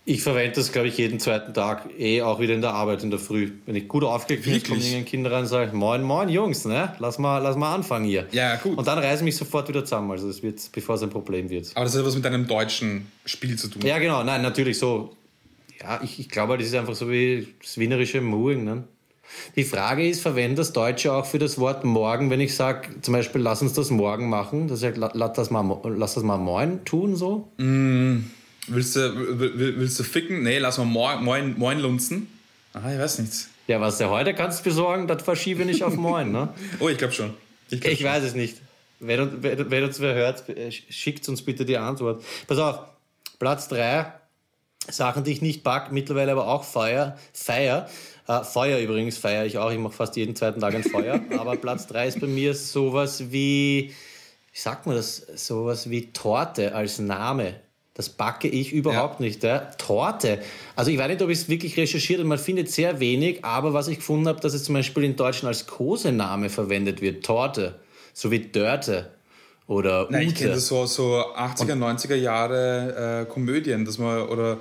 ich 0.03 0.23
verwende 0.23 0.53
das, 0.55 0.71
glaube 0.71 0.87
ich, 0.87 0.97
jeden 0.97 1.19
zweiten 1.19 1.53
Tag, 1.53 1.87
eh 1.97 2.21
auch 2.23 2.39
wieder 2.39 2.55
in 2.55 2.61
der 2.61 2.73
Arbeit 2.73 3.03
in 3.03 3.11
der 3.11 3.19
Früh. 3.19 3.51
Wenn 3.65 3.75
ich 3.75 3.87
gut 3.87 4.03
aufgelegt 4.03 4.45
bin, 4.45 4.53
Wirklich? 4.53 4.69
kommen 4.69 4.81
irgendein 4.81 5.05
Kinder 5.05 5.31
rein 5.31 5.41
und 5.41 5.47
sagen, 5.47 5.77
moin, 5.77 6.01
moin, 6.01 6.27
Jungs, 6.29 6.65
ne? 6.65 6.95
Lass 6.99 7.19
mal, 7.19 7.37
lass 7.37 7.55
mal 7.55 7.73
anfangen 7.75 8.05
hier. 8.05 8.25
Ja, 8.31 8.55
gut. 8.55 8.77
Und 8.77 8.87
dann 8.87 8.97
reiße 8.97 9.17
ich 9.17 9.23
mich 9.25 9.37
sofort 9.37 9.69
wieder 9.69 9.85
zusammen, 9.85 10.09
also 10.11 10.27
das 10.27 10.41
wird, 10.41 10.59
bevor 10.71 10.95
es 10.95 11.03
ein 11.03 11.09
Problem 11.11 11.49
wird. 11.49 11.71
aber 11.75 11.85
das 11.85 11.95
hat 11.95 12.03
was 12.05 12.15
mit 12.15 12.25
einem 12.25 12.47
deutschen 12.47 13.11
Spiel 13.25 13.57
zu 13.57 13.67
tun. 13.67 13.83
Ja, 13.85 13.99
genau, 13.99 14.23
nein, 14.23 14.41
natürlich 14.41 14.79
so. 14.79 15.15
Ja, 15.79 15.99
ich, 16.03 16.19
ich 16.19 16.29
glaube, 16.29 16.57
das 16.57 16.67
ist 16.67 16.75
einfach 16.75 16.95
so 16.95 17.09
wie 17.09 17.47
das 17.61 17.77
wienerische 17.77 18.21
Mooing. 18.21 18.63
Ne? 18.63 18.83
Die 19.55 19.63
Frage 19.63 20.07
ist, 20.07 20.21
verwende 20.21 20.55
das 20.57 20.73
Deutsche 20.73 21.13
auch 21.13 21.25
für 21.25 21.39
das 21.39 21.57
Wort 21.59 21.83
morgen, 21.85 22.29
wenn 22.29 22.41
ich 22.41 22.55
sage, 22.55 22.89
zum 23.01 23.13
Beispiel, 23.13 23.41
lass 23.41 23.61
uns 23.61 23.73
das 23.73 23.89
morgen 23.91 24.29
machen, 24.29 24.67
das 24.67 24.83
heißt, 24.83 24.97
la- 24.97 25.11
lass 25.13 25.33
das 25.33 25.49
mal, 25.51 25.63
lass 25.95 26.15
das 26.15 26.23
mal 26.23 26.37
moin 26.37 26.83
tun, 26.85 27.15
so? 27.15 27.47
Willst, 28.67 28.95
du, 28.95 29.39
will- 29.39 29.57
will- 29.57 29.79
willst 29.79 29.99
du 29.99 30.03
ficken? 30.03 30.43
Nee, 30.43 30.59
lass 30.59 30.77
mal 30.77 30.85
Moin, 30.85 31.23
Moin, 31.23 31.55
Moin 31.57 31.79
lunzen. 31.79 32.27
Ah, 32.73 32.91
ich 32.93 32.99
weiß 32.99 33.19
nichts. 33.19 33.49
Ja, 33.67 33.79
was 33.81 33.97
du 33.97 34.09
heute 34.09 34.33
kannst 34.33 34.63
besorgen, 34.63 35.07
das 35.07 35.23
verschiebe 35.23 35.65
nicht 35.65 35.83
auf 35.83 35.95
moin, 35.95 36.31
ne? 36.31 36.49
Oh, 36.79 36.87
ich 36.89 36.97
glaube 36.97 37.13
schon. 37.13 37.33
Ich 37.69 37.81
glaub 37.81 37.93
Ich 37.93 38.03
weiß 38.03 38.23
es 38.23 38.33
nicht. 38.35 38.57
Wenn, 38.99 39.19
uns- 39.19 39.33
wenn, 39.41 39.71
wenn 39.71 39.83
uns 39.83 39.99
wer 39.99 40.13
hört, 40.13 40.47
äh, 40.49 40.71
schickt 40.71 41.27
uns 41.29 41.41
bitte 41.41 41.65
die 41.65 41.77
Antwort. 41.77 42.23
Pass 42.47 42.57
auf, 42.59 42.79
Platz 43.39 43.67
3. 43.69 44.13
Sachen, 44.89 45.23
die 45.23 45.31
ich 45.31 45.41
nicht 45.41 45.63
back, 45.63 45.91
mittlerweile 45.91 46.31
aber 46.31 46.47
auch 46.47 46.63
feier. 46.63 47.17
feier. 47.33 47.87
Äh, 48.27 48.43
Feuer 48.43 48.79
übrigens 48.79 49.17
feiere 49.17 49.45
ich 49.45 49.57
auch. 49.57 49.71
Ich 49.71 49.77
mache 49.77 49.93
fast 49.93 50.15
jeden 50.15 50.35
zweiten 50.35 50.59
Tag 50.59 50.73
ein 50.75 50.83
Feuer. 50.83 51.19
aber 51.37 51.55
Platz 51.57 51.87
3 51.87 52.07
ist 52.07 52.19
bei 52.19 52.27
mir 52.27 52.53
sowas 52.55 53.31
wie, 53.31 53.93
wie 54.53 54.59
sagt 54.59 54.85
man 54.87 54.95
das, 54.95 55.17
sowas 55.35 55.89
wie 55.89 56.11
Torte 56.13 56.73
als 56.75 56.99
Name. 56.99 57.55
Das 58.01 58.09
backe 58.09 58.47
ich 58.47 58.73
überhaupt 58.73 59.19
ja. 59.19 59.25
nicht. 59.27 59.43
Ja. 59.43 59.59
Torte. 59.77 60.39
Also 60.75 60.89
ich 60.89 60.97
weiß 60.97 61.07
nicht, 61.09 61.21
ob 61.21 61.29
ich 61.29 61.37
es 61.37 61.49
wirklich 61.49 61.77
recherchiert 61.77 62.19
und 62.19 62.25
man 62.25 62.39
findet 62.39 62.71
sehr 62.71 62.99
wenig, 62.99 63.45
aber 63.45 63.73
was 63.75 63.87
ich 63.87 63.97
gefunden 63.97 64.27
habe, 64.27 64.39
dass 64.39 64.55
es 64.55 64.63
zum 64.63 64.73
Beispiel 64.73 65.03
in 65.03 65.15
Deutschland 65.15 65.49
als 65.49 65.67
Kosename 65.67 66.49
verwendet 66.49 66.99
wird. 66.99 67.23
Torte. 67.23 67.75
So 68.11 68.31
wie 68.31 68.39
Dörte. 68.39 69.11
Oder 69.67 70.07
Nein, 70.09 70.29
ich 70.29 70.35
kenne 70.35 70.55
das 70.55 70.65
so, 70.65 70.87
so 70.87 71.23
80er, 71.35 71.75
90er 71.75 72.15
Jahre 72.15 73.21
äh, 73.21 73.31
Komödien, 73.31 73.85
dass 73.85 73.99
man, 73.99 74.27
oder 74.29 74.57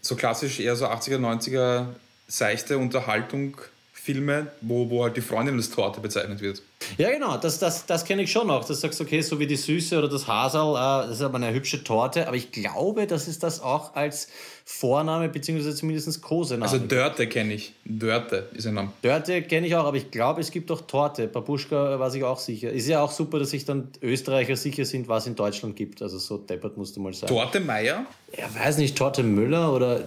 so 0.00 0.16
klassisch 0.16 0.58
eher 0.58 0.74
so 0.74 0.86
80er, 0.86 1.18
90er 1.18 1.88
seichte 2.26 2.78
Unterhaltung 2.78 3.58
Filme, 4.04 4.48
wo, 4.62 4.90
wo 4.90 5.04
halt 5.04 5.16
die 5.16 5.20
Freundin 5.20 5.54
als 5.54 5.70
Torte 5.70 6.00
bezeichnet 6.00 6.40
wird. 6.40 6.60
Ja, 6.98 7.10
genau, 7.12 7.36
das, 7.36 7.60
das, 7.60 7.86
das 7.86 8.04
kenne 8.04 8.22
ich 8.22 8.32
schon 8.32 8.48
noch. 8.48 8.64
Das 8.64 8.80
sagst 8.80 8.98
du, 8.98 9.04
okay, 9.04 9.20
so 9.20 9.38
wie 9.38 9.46
die 9.46 9.54
Süße 9.54 9.96
oder 9.96 10.08
das 10.08 10.26
Hasel, 10.26 10.72
äh, 10.72 11.06
das 11.08 11.18
ist 11.18 11.22
aber 11.22 11.36
eine 11.36 11.52
hübsche 11.54 11.84
Torte. 11.84 12.26
Aber 12.26 12.36
ich 12.36 12.50
glaube, 12.50 13.06
dass 13.06 13.28
es 13.28 13.38
das 13.38 13.60
auch 13.60 13.94
als 13.94 14.26
Vorname 14.64 15.28
bzw. 15.28 15.72
zumindest 15.72 16.20
Kosename 16.20 16.64
Also 16.64 16.78
Dörte 16.78 17.28
kenne 17.28 17.54
ich. 17.54 17.74
Dörte 17.84 18.48
ist 18.54 18.66
ein 18.66 18.74
Name. 18.74 18.92
Dörte 19.02 19.40
kenne 19.42 19.68
ich 19.68 19.76
auch, 19.76 19.84
aber 19.84 19.96
ich 19.96 20.10
glaube, 20.10 20.40
es 20.40 20.50
gibt 20.50 20.72
auch 20.72 20.80
Torte. 20.80 21.28
Babuschka 21.28 22.00
war 22.00 22.10
sich 22.10 22.24
auch 22.24 22.40
sicher. 22.40 22.70
Ist 22.70 22.88
ja 22.88 23.02
auch 23.02 23.12
super, 23.12 23.38
dass 23.38 23.50
sich 23.50 23.64
dann 23.64 23.88
Österreicher 24.02 24.56
sicher 24.56 24.84
sind, 24.84 25.06
was 25.06 25.24
es 25.24 25.26
in 25.28 25.36
Deutschland 25.36 25.76
gibt. 25.76 26.02
Also 26.02 26.18
so 26.18 26.38
deppert 26.38 26.76
musst 26.76 26.96
du 26.96 27.00
mal 27.00 27.14
sagen. 27.14 27.32
Torte 27.32 27.60
Meier? 27.60 28.04
Ja, 28.36 28.46
weiß 28.52 28.78
nicht, 28.78 28.98
Torte 28.98 29.22
Müller 29.22 29.72
oder 29.72 30.00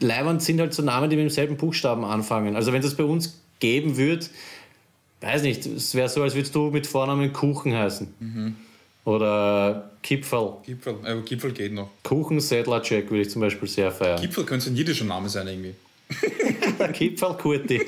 Leibwand 0.00 0.42
sind 0.42 0.60
halt 0.60 0.74
so 0.74 0.82
Namen, 0.82 1.10
die 1.10 1.16
mit 1.16 1.24
demselben 1.24 1.56
Buchstaben 1.56 2.04
anfangen. 2.04 2.56
Also 2.56 2.72
wenn 2.72 2.82
das 2.82 2.94
bei 2.94 3.04
uns 3.04 3.40
geben 3.60 3.96
würde, 3.96 4.26
weiß 5.20 5.42
nicht, 5.42 5.66
es 5.66 5.94
wäre 5.94 6.08
so, 6.08 6.22
als 6.22 6.34
würdest 6.34 6.54
du 6.54 6.70
mit 6.70 6.86
Vornamen 6.86 7.32
Kuchen 7.32 7.74
heißen. 7.74 8.14
Mhm. 8.20 8.56
Oder 9.04 9.90
Kipfel. 10.02 10.52
Kipfel, 10.64 10.96
äh, 11.04 11.20
Kipfel 11.22 11.52
geht 11.52 11.72
noch. 11.72 11.88
Kuchen 12.02 12.40
Sedlacek 12.40 13.10
würde 13.10 13.22
ich 13.22 13.30
zum 13.30 13.40
Beispiel 13.40 13.66
sehr 13.68 13.90
feiern. 13.90 14.20
Kipfel 14.20 14.44
könnte 14.44 14.70
ein 14.70 14.76
jiddischer 14.76 15.06
Name 15.06 15.28
sein 15.28 15.48
irgendwie. 15.48 15.74
Kipfel 16.92 17.34
Kurti. 17.34 17.80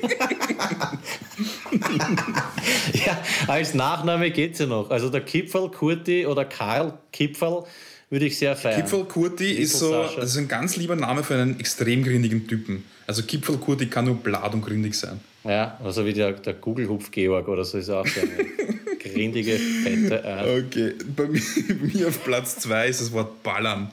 ja, 3.06 3.22
als 3.46 3.74
Nachname 3.74 4.30
geht 4.30 4.54
es 4.54 4.60
ja 4.60 4.66
noch. 4.66 4.90
Also 4.90 5.10
der 5.10 5.20
Kipfel 5.20 5.68
Kurti 5.70 6.26
oder 6.26 6.44
Karl 6.44 6.98
Kipfel 7.12 7.64
würde 8.10 8.26
ich 8.26 8.36
sehr 8.36 8.56
feiern. 8.56 8.80
Kipfel 8.80 9.04
Kurti 9.04 9.52
ist 9.52 9.78
so, 9.78 9.92
das 9.92 10.32
ist 10.32 10.36
ein 10.36 10.48
ganz 10.48 10.76
lieber 10.76 10.96
Name 10.96 11.22
für 11.22 11.34
einen 11.34 11.58
extrem 11.60 12.02
grindigen 12.02 12.46
Typen. 12.46 12.84
Also 13.06 13.22
Kipfel 13.22 13.56
Kurti 13.58 13.86
kann 13.86 14.04
nur 14.04 14.16
blad 14.16 14.52
und 14.52 14.62
grindig 14.62 14.94
sein. 14.94 15.20
Ja, 15.44 15.78
also 15.82 16.04
wie 16.04 16.12
der, 16.12 16.32
der 16.32 16.54
Google-Hupf-Georg 16.54 17.48
oder 17.48 17.64
so 17.64 17.78
ist 17.78 17.88
auch 17.88 18.06
so 18.06 18.20
eine 18.20 18.96
grindige, 18.98 19.58
fette 19.58 20.24
Art. 20.24 20.46
Okay, 20.46 20.94
bei 21.16 21.26
mir, 21.28 21.40
bei 21.68 21.74
mir 21.74 22.08
auf 22.08 22.22
Platz 22.24 22.58
2 22.58 22.88
ist 22.88 23.00
das 23.00 23.12
Wort 23.12 23.42
Ballern. 23.42 23.90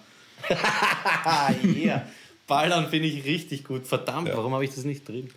yeah. 1.64 2.06
Ballern 2.48 2.90
finde 2.90 3.08
ich 3.08 3.26
richtig 3.26 3.64
gut. 3.64 3.86
Verdammt, 3.86 4.30
ja. 4.30 4.38
warum 4.38 4.54
habe 4.54 4.66
ich 4.66 4.74
das 4.74 4.84
nicht 4.84 5.08
drin? 5.08 5.30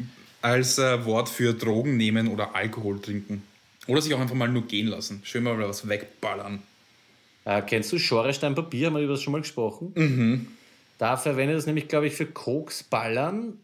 Als 0.43 0.79
äh, 0.79 1.05
Wort 1.05 1.29
für 1.29 1.53
Drogen 1.53 1.97
nehmen 1.97 2.29
oder 2.29 2.55
Alkohol 2.55 3.01
trinken. 3.01 3.43
Oder 3.87 4.01
sich 4.01 4.15
auch 4.15 4.21
einfach 4.21 4.35
mal 4.35 4.49
nur 4.49 4.67
gehen 4.67 4.87
lassen. 4.87 5.21
Schön 5.25 5.43
mal 5.43 5.59
was 5.59 5.89
wegballern. 5.89 6.63
Äh, 7.51 7.63
kennst 7.63 7.91
du 7.91 7.99
Schorestein 7.99 8.55
Papier? 8.55 8.87
Haben 8.87 8.97
wir 8.97 9.03
über 9.03 9.15
das 9.15 9.23
schon 9.23 9.33
mal 9.33 9.41
gesprochen? 9.41 9.93
Mhm. 9.97 10.47
Da 10.99 11.17
verwendet 11.17 11.57
das 11.57 11.67
nämlich, 11.67 11.89
glaube 11.89 12.07
ich, 12.07 12.13
für 12.13 12.27
Koksballern. 12.27 13.55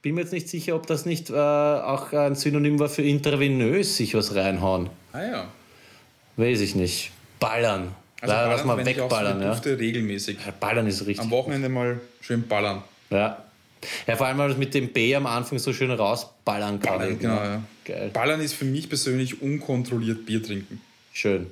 Bin 0.00 0.14
mir 0.14 0.20
jetzt 0.20 0.32
nicht 0.32 0.48
sicher, 0.48 0.76
ob 0.76 0.86
das 0.86 1.06
nicht 1.06 1.30
äh, 1.30 1.34
auch 1.34 2.12
ein 2.12 2.36
Synonym 2.36 2.78
war 2.78 2.88
für 2.88 3.02
intravenös 3.02 3.96
sich 3.96 4.14
was 4.14 4.36
reinhauen. 4.36 4.90
Ah 5.12 5.22
ja. 5.22 5.48
Weiß 6.36 6.60
ich 6.60 6.76
nicht. 6.76 7.10
Ballern. 7.40 7.88
Also 8.20 8.32
da 8.32 8.48
lass 8.48 8.64
mal 8.64 8.84
wegballern. 8.84 9.42
Ich 9.42 9.48
auch 9.48 9.62
so 9.62 9.70
ja. 9.70 9.76
regelmäßig. 9.76 10.38
Ja, 10.46 10.52
ballern 10.58 10.86
ist 10.86 11.00
richtig. 11.00 11.20
Am 11.20 11.30
Wochenende 11.32 11.68
mal 11.68 12.00
schön 12.20 12.46
ballern. 12.46 12.82
Ja. 13.10 13.42
Ja, 14.06 14.14
vor 14.14 14.28
allem, 14.28 14.38
weil 14.38 14.50
man 14.50 14.58
mit 14.60 14.74
dem 14.74 14.92
B 14.92 15.16
am 15.16 15.26
Anfang 15.26 15.58
so 15.58 15.72
schön 15.72 15.90
rausballern 15.90 16.78
kann. 16.78 16.98
Ballern, 16.98 17.18
genau, 17.18 17.42
ja. 17.42 17.62
Geil. 17.84 18.10
Ballern 18.12 18.40
ist 18.40 18.54
für 18.54 18.64
mich 18.64 18.88
persönlich 18.88 19.42
unkontrolliert 19.42 20.24
Bier 20.26 20.40
trinken. 20.40 20.80
Schön. 21.12 21.48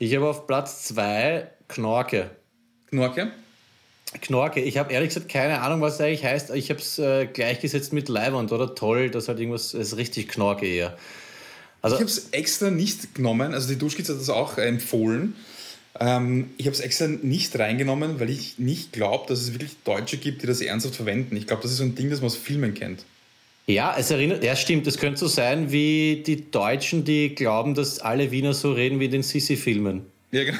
Ich 0.00 0.14
habe 0.14 0.28
auf 0.28 0.46
Platz 0.46 0.84
2 0.84 1.48
Knorke. 1.66 2.30
Knorke? 2.86 3.32
Knorke. 4.22 4.60
Ich 4.60 4.78
habe 4.78 4.92
ehrlich 4.92 5.10
gesagt 5.10 5.28
keine 5.28 5.60
Ahnung, 5.60 5.80
was 5.80 6.00
eigentlich 6.00 6.24
heißt. 6.24 6.50
Ich 6.50 6.70
habe 6.70 6.80
es 6.80 6.98
äh, 6.98 7.26
gleichgesetzt 7.26 7.92
mit 7.92 8.08
Leibwand 8.08 8.52
oder 8.52 8.74
toll. 8.74 9.10
Das 9.10 9.26
halt 9.26 9.40
irgendwas 9.40 9.74
ist 9.74 9.96
richtig 9.96 10.28
Knorke 10.28 10.66
eher. 10.66 10.96
Also, 11.82 11.96
ich 11.96 12.00
habe 12.00 12.10
es 12.10 12.30
extra 12.30 12.70
nicht 12.70 13.14
genommen. 13.14 13.54
Also 13.54 13.68
die 13.68 13.78
Duschkids 13.78 14.08
hat 14.08 14.18
das 14.20 14.30
auch 14.30 14.56
empfohlen. 14.56 15.34
Ähm, 15.98 16.50
ich 16.58 16.66
habe 16.66 16.74
es 16.74 16.80
extra 16.80 17.08
nicht 17.08 17.58
reingenommen, 17.58 18.20
weil 18.20 18.30
ich 18.30 18.58
nicht 18.58 18.92
glaube, 18.92 19.26
dass 19.28 19.40
es 19.40 19.52
wirklich 19.52 19.76
Deutsche 19.84 20.16
gibt, 20.16 20.42
die 20.42 20.46
das 20.46 20.60
ernsthaft 20.60 20.94
verwenden. 20.94 21.36
Ich 21.36 21.46
glaube, 21.46 21.62
das 21.62 21.72
ist 21.72 21.78
so 21.78 21.84
ein 21.84 21.96
Ding, 21.96 22.08
das 22.08 22.20
man 22.20 22.26
aus 22.26 22.36
Filmen 22.36 22.74
kennt. 22.74 23.04
Ja, 23.68 23.94
es 23.98 24.10
erinnert, 24.10 24.42
ja 24.42 24.56
stimmt, 24.56 24.86
es 24.86 24.96
könnte 24.96 25.20
so 25.20 25.26
sein 25.28 25.70
wie 25.70 26.22
die 26.26 26.50
Deutschen, 26.50 27.04
die 27.04 27.34
glauben, 27.34 27.74
dass 27.74 28.00
alle 28.00 28.30
Wiener 28.30 28.54
so 28.54 28.72
reden 28.72 28.98
wie 28.98 29.04
in 29.04 29.10
den 29.10 29.22
Sissi-Filmen. 29.22 30.06
Ja, 30.30 30.44
genau. 30.44 30.58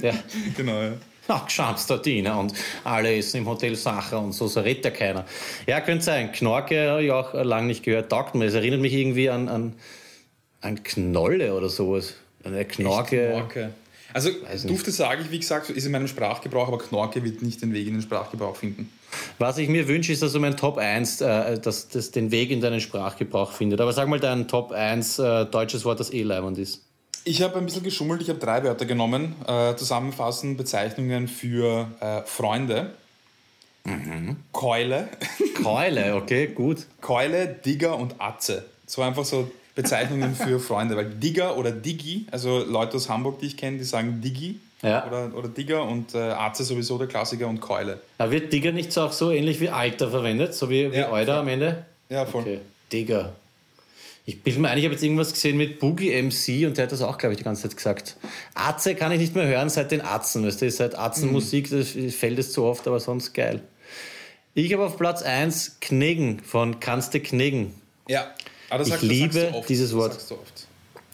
Ja. 0.02 0.12
genau, 0.56 0.82
ja. 0.82 0.92
Ach, 1.28 1.46
geschamster 1.46 1.98
Diener 1.98 2.38
und 2.38 2.52
alle 2.84 3.16
essen 3.16 3.38
im 3.38 3.46
Hotel 3.46 3.74
Sacher 3.76 4.20
und 4.20 4.32
so, 4.32 4.48
so 4.48 4.60
redet 4.60 4.84
ja 4.84 4.90
keiner. 4.90 5.24
Ja, 5.66 5.80
könnte 5.80 6.04
sein. 6.04 6.32
Knorke 6.32 6.90
habe 6.90 7.04
ich 7.04 7.10
auch 7.10 7.34
lange 7.34 7.68
nicht 7.68 7.84
gehört, 7.84 8.10
taugt 8.10 8.34
mir. 8.34 8.46
Es 8.46 8.54
erinnert 8.54 8.80
mich 8.80 8.92
irgendwie 8.92 9.30
an, 9.30 9.48
an, 9.48 9.74
an 10.60 10.82
Knolle 10.82 11.54
oder 11.54 11.68
sowas. 11.68 12.14
Eine 12.44 12.64
Knorke. 12.64 13.30
Knorke. 13.30 13.72
Also, 14.26 14.68
Dufte 14.68 14.90
sage 14.90 15.22
ich, 15.22 15.30
wie 15.30 15.38
gesagt, 15.38 15.70
ist 15.70 15.84
in 15.84 15.92
meinem 15.92 16.08
Sprachgebrauch, 16.08 16.68
aber 16.68 16.78
Knorke 16.78 17.22
wird 17.22 17.42
nicht 17.42 17.62
den 17.62 17.72
Weg 17.72 17.86
in 17.86 17.94
den 17.94 18.02
Sprachgebrauch 18.02 18.56
finden. 18.56 18.90
Was 19.38 19.58
ich 19.58 19.68
mir 19.68 19.88
wünsche, 19.88 20.12
ist, 20.12 20.22
dass 20.22 20.32
du 20.32 20.40
mein 20.40 20.56
Top 20.56 20.78
1 20.78 21.20
äh, 21.20 21.58
dass 21.58 21.88
das 21.88 22.10
den 22.10 22.30
Weg 22.30 22.50
in 22.50 22.60
deinen 22.60 22.80
Sprachgebrauch 22.80 23.52
findet. 23.52 23.80
Aber 23.80 23.92
sag 23.92 24.08
mal 24.08 24.20
dein 24.20 24.48
Top 24.48 24.72
1 24.72 25.18
äh, 25.18 25.46
deutsches 25.46 25.84
Wort, 25.84 26.00
das 26.00 26.12
eh 26.12 26.22
leibend 26.22 26.58
ist. 26.58 26.82
Ich 27.24 27.42
habe 27.42 27.58
ein 27.58 27.66
bisschen 27.66 27.82
geschummelt, 27.82 28.22
ich 28.22 28.28
habe 28.28 28.38
drei 28.38 28.64
Wörter 28.64 28.86
genommen, 28.86 29.34
äh, 29.46 29.74
zusammenfassend 29.76 30.56
Bezeichnungen 30.56 31.28
für 31.28 31.90
äh, 32.00 32.22
Freunde. 32.24 32.94
Mhm. 33.84 34.36
Keule. 34.52 35.08
Keule, 35.62 36.16
okay, 36.16 36.46
gut. 36.48 36.86
Keule, 37.00 37.48
Digger 37.48 37.98
und 37.98 38.14
Atze. 38.18 38.64
So 38.86 39.02
einfach 39.02 39.24
so 39.24 39.50
Bezeichnungen 39.78 40.34
für 40.34 40.58
Freunde, 40.58 40.96
weil 40.96 41.04
Digger 41.04 41.56
oder 41.56 41.70
Diggi, 41.70 42.26
also 42.32 42.64
Leute 42.64 42.96
aus 42.96 43.08
Hamburg, 43.08 43.38
die 43.38 43.46
ich 43.46 43.56
kenne, 43.56 43.78
die 43.78 43.84
sagen 43.84 44.20
Diggi 44.20 44.58
ja. 44.82 45.06
oder, 45.06 45.30
oder 45.36 45.48
Digger 45.48 45.84
und 45.84 46.16
äh, 46.16 46.18
Arze 46.18 46.64
sowieso 46.64 46.98
der 46.98 47.06
Klassiker 47.06 47.46
und 47.46 47.60
Keule. 47.60 48.00
Aber 48.18 48.32
wird 48.32 48.52
Digger 48.52 48.72
nicht 48.72 48.92
so 48.92 49.02
auch 49.02 49.12
so 49.12 49.30
ähnlich 49.30 49.60
wie 49.60 49.68
Alter 49.68 50.10
verwendet, 50.10 50.52
so 50.54 50.68
wie, 50.68 50.90
wie 50.90 50.96
ja, 50.96 51.12
Alter 51.12 51.36
am 51.38 51.46
Ende? 51.46 51.86
Ja, 52.08 52.26
voll. 52.26 52.42
Okay. 52.42 52.60
Digger. 52.92 53.36
Ich 54.26 54.42
bin 54.42 54.60
mir 54.60 54.68
ein, 54.70 54.78
ich 54.78 54.84
habe 54.84 54.94
jetzt 54.94 55.04
irgendwas 55.04 55.32
gesehen 55.32 55.56
mit 55.56 55.78
Boogie 55.78 56.10
MC 56.20 56.66
und 56.66 56.76
der 56.76 56.86
hat 56.86 56.92
das 56.92 57.00
auch, 57.00 57.16
glaube 57.16 57.34
ich, 57.34 57.38
die 57.38 57.44
ganze 57.44 57.62
Zeit 57.62 57.76
gesagt. 57.76 58.16
Atze 58.54 58.96
kann 58.96 59.12
ich 59.12 59.20
nicht 59.20 59.36
mehr 59.36 59.46
hören 59.46 59.68
seit 59.68 59.92
den 59.92 60.00
Atzen. 60.00 60.44
Weißt 60.44 60.60
du, 60.60 60.68
seit 60.72 60.98
Atzenmusik, 60.98 61.70
mhm. 61.70 61.78
das 61.78 62.14
fällt 62.16 62.40
es 62.40 62.50
zu 62.50 62.64
oft, 62.64 62.88
aber 62.88 62.98
sonst 62.98 63.32
geil. 63.32 63.62
Ich 64.54 64.72
habe 64.72 64.84
auf 64.84 64.96
Platz 64.96 65.22
1 65.22 65.78
Knegen 65.80 66.40
von 66.40 66.80
Kannst 66.80 67.14
du 67.14 67.20
Knegen. 67.20 67.74
Ja. 68.08 68.26
Ah, 68.70 68.80
ich 68.80 69.00
liebe 69.02 69.52
dieses 69.68 69.94
Wort. 69.94 70.18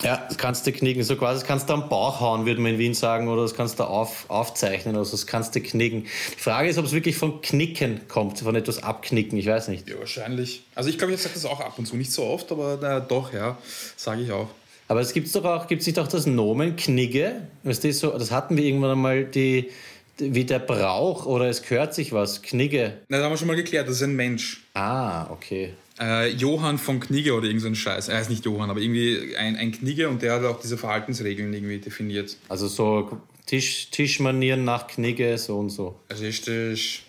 Ja, 0.03 0.25
das 0.29 0.37
kannst 0.37 0.67
du 0.67 0.73
knicken. 0.73 1.03
So 1.05 1.17
quasi, 1.17 1.41
das 1.41 1.47
kannst 1.47 1.69
du 1.69 1.73
am 1.73 1.89
Bauch 1.89 2.21
hauen, 2.21 2.47
würde 2.47 2.61
man 2.61 2.73
in 2.73 2.79
Wien 2.79 2.95
sagen, 2.95 3.29
oder 3.29 3.43
das 3.43 3.55
kannst 3.55 3.79
du 3.79 3.85
auf, 3.85 4.29
aufzeichnen, 4.29 4.97
also 4.97 5.13
das 5.13 5.27
kannst 5.27 5.55
du 5.55 5.61
knicken. 5.61 6.05
Die 6.37 6.41
Frage 6.41 6.69
ist, 6.69 6.79
ob 6.79 6.85
es 6.85 6.93
wirklich 6.93 7.17
von 7.17 7.41
Knicken 7.41 8.01
kommt, 8.09 8.41
von 8.41 8.57
etwas 8.57 8.83
abknicken, 8.83 9.39
ich 9.39 9.47
weiß 9.47 9.69
nicht. 9.69 9.89
Ja, 9.89 9.99
wahrscheinlich. 9.99 10.65
Also 10.75 10.91
ich 10.91 10.99
glaube, 10.99 11.15
ich 11.15 11.23
sage 11.23 11.35
das 11.35 11.45
auch 11.45 11.61
ab 11.61 11.79
und 11.79 11.87
zu, 11.87 11.97
nicht 11.97 12.13
so 12.13 12.25
oft, 12.25 12.51
aber 12.51 12.79
na, 12.81 13.01
doch, 13.01 13.33
ja, 13.33 13.57
sage 13.97 14.23
ich 14.23 14.33
auch. 14.33 14.49
Aber 14.89 15.01
es 15.01 15.13
gibt 15.13 15.35
doch 15.35 15.45
auch, 15.45 15.67
gibt 15.69 15.87
nicht 15.87 15.99
auch 15.99 16.09
das 16.09 16.27
Nomen 16.27 16.77
Knigge? 16.77 17.47
Weißt 17.63 17.85
du, 17.85 17.93
so, 17.93 18.11
das 18.11 18.31
hatten 18.31 18.57
wir 18.57 18.65
irgendwann 18.65 18.91
einmal 18.91 19.25
die, 19.25 19.71
wie 20.19 20.45
der 20.45 20.59
Brauch 20.59 21.25
oder 21.25 21.49
es 21.49 21.63
gehört 21.63 21.95
sich 21.95 22.13
was, 22.13 22.43
Knigge. 22.43 22.99
Na, 23.09 23.19
das 23.19 23.25
haben 23.25 23.33
wir 23.33 23.39
schon 23.39 23.47
mal 23.47 23.57
geklärt, 23.57 23.89
das 23.89 23.97
ist 23.97 24.03
ein 24.03 24.17
Mensch. 24.17 24.65
Ah, 24.75 25.31
okay. 25.31 25.73
Äh, 26.01 26.31
Johann 26.31 26.79
von 26.79 26.99
Knigge 27.01 27.35
oder 27.35 27.47
irgendein 27.47 27.75
so 27.75 27.81
Scheiß. 27.81 28.09
Er 28.09 28.19
heißt 28.19 28.31
nicht 28.31 28.45
Johann, 28.45 28.71
aber 28.71 28.81
irgendwie 28.81 29.37
ein, 29.37 29.57
ein 29.57 29.73
Knigge 29.73 30.09
und 30.09 30.23
der 30.23 30.35
hat 30.35 30.45
auch 30.45 30.61
diese 30.61 30.77
Verhaltensregeln 30.77 31.53
irgendwie 31.53 31.79
definiert. 31.79 32.37
Also 32.49 32.67
so 32.67 33.21
Tisch, 33.47 33.91
Tischmanieren 33.91 34.65
nach 34.65 34.87
Knigge, 34.87 35.39
so 35.39 35.59
und 35.59 35.71
so. 35.71 36.01
Richtig. 36.11 37.05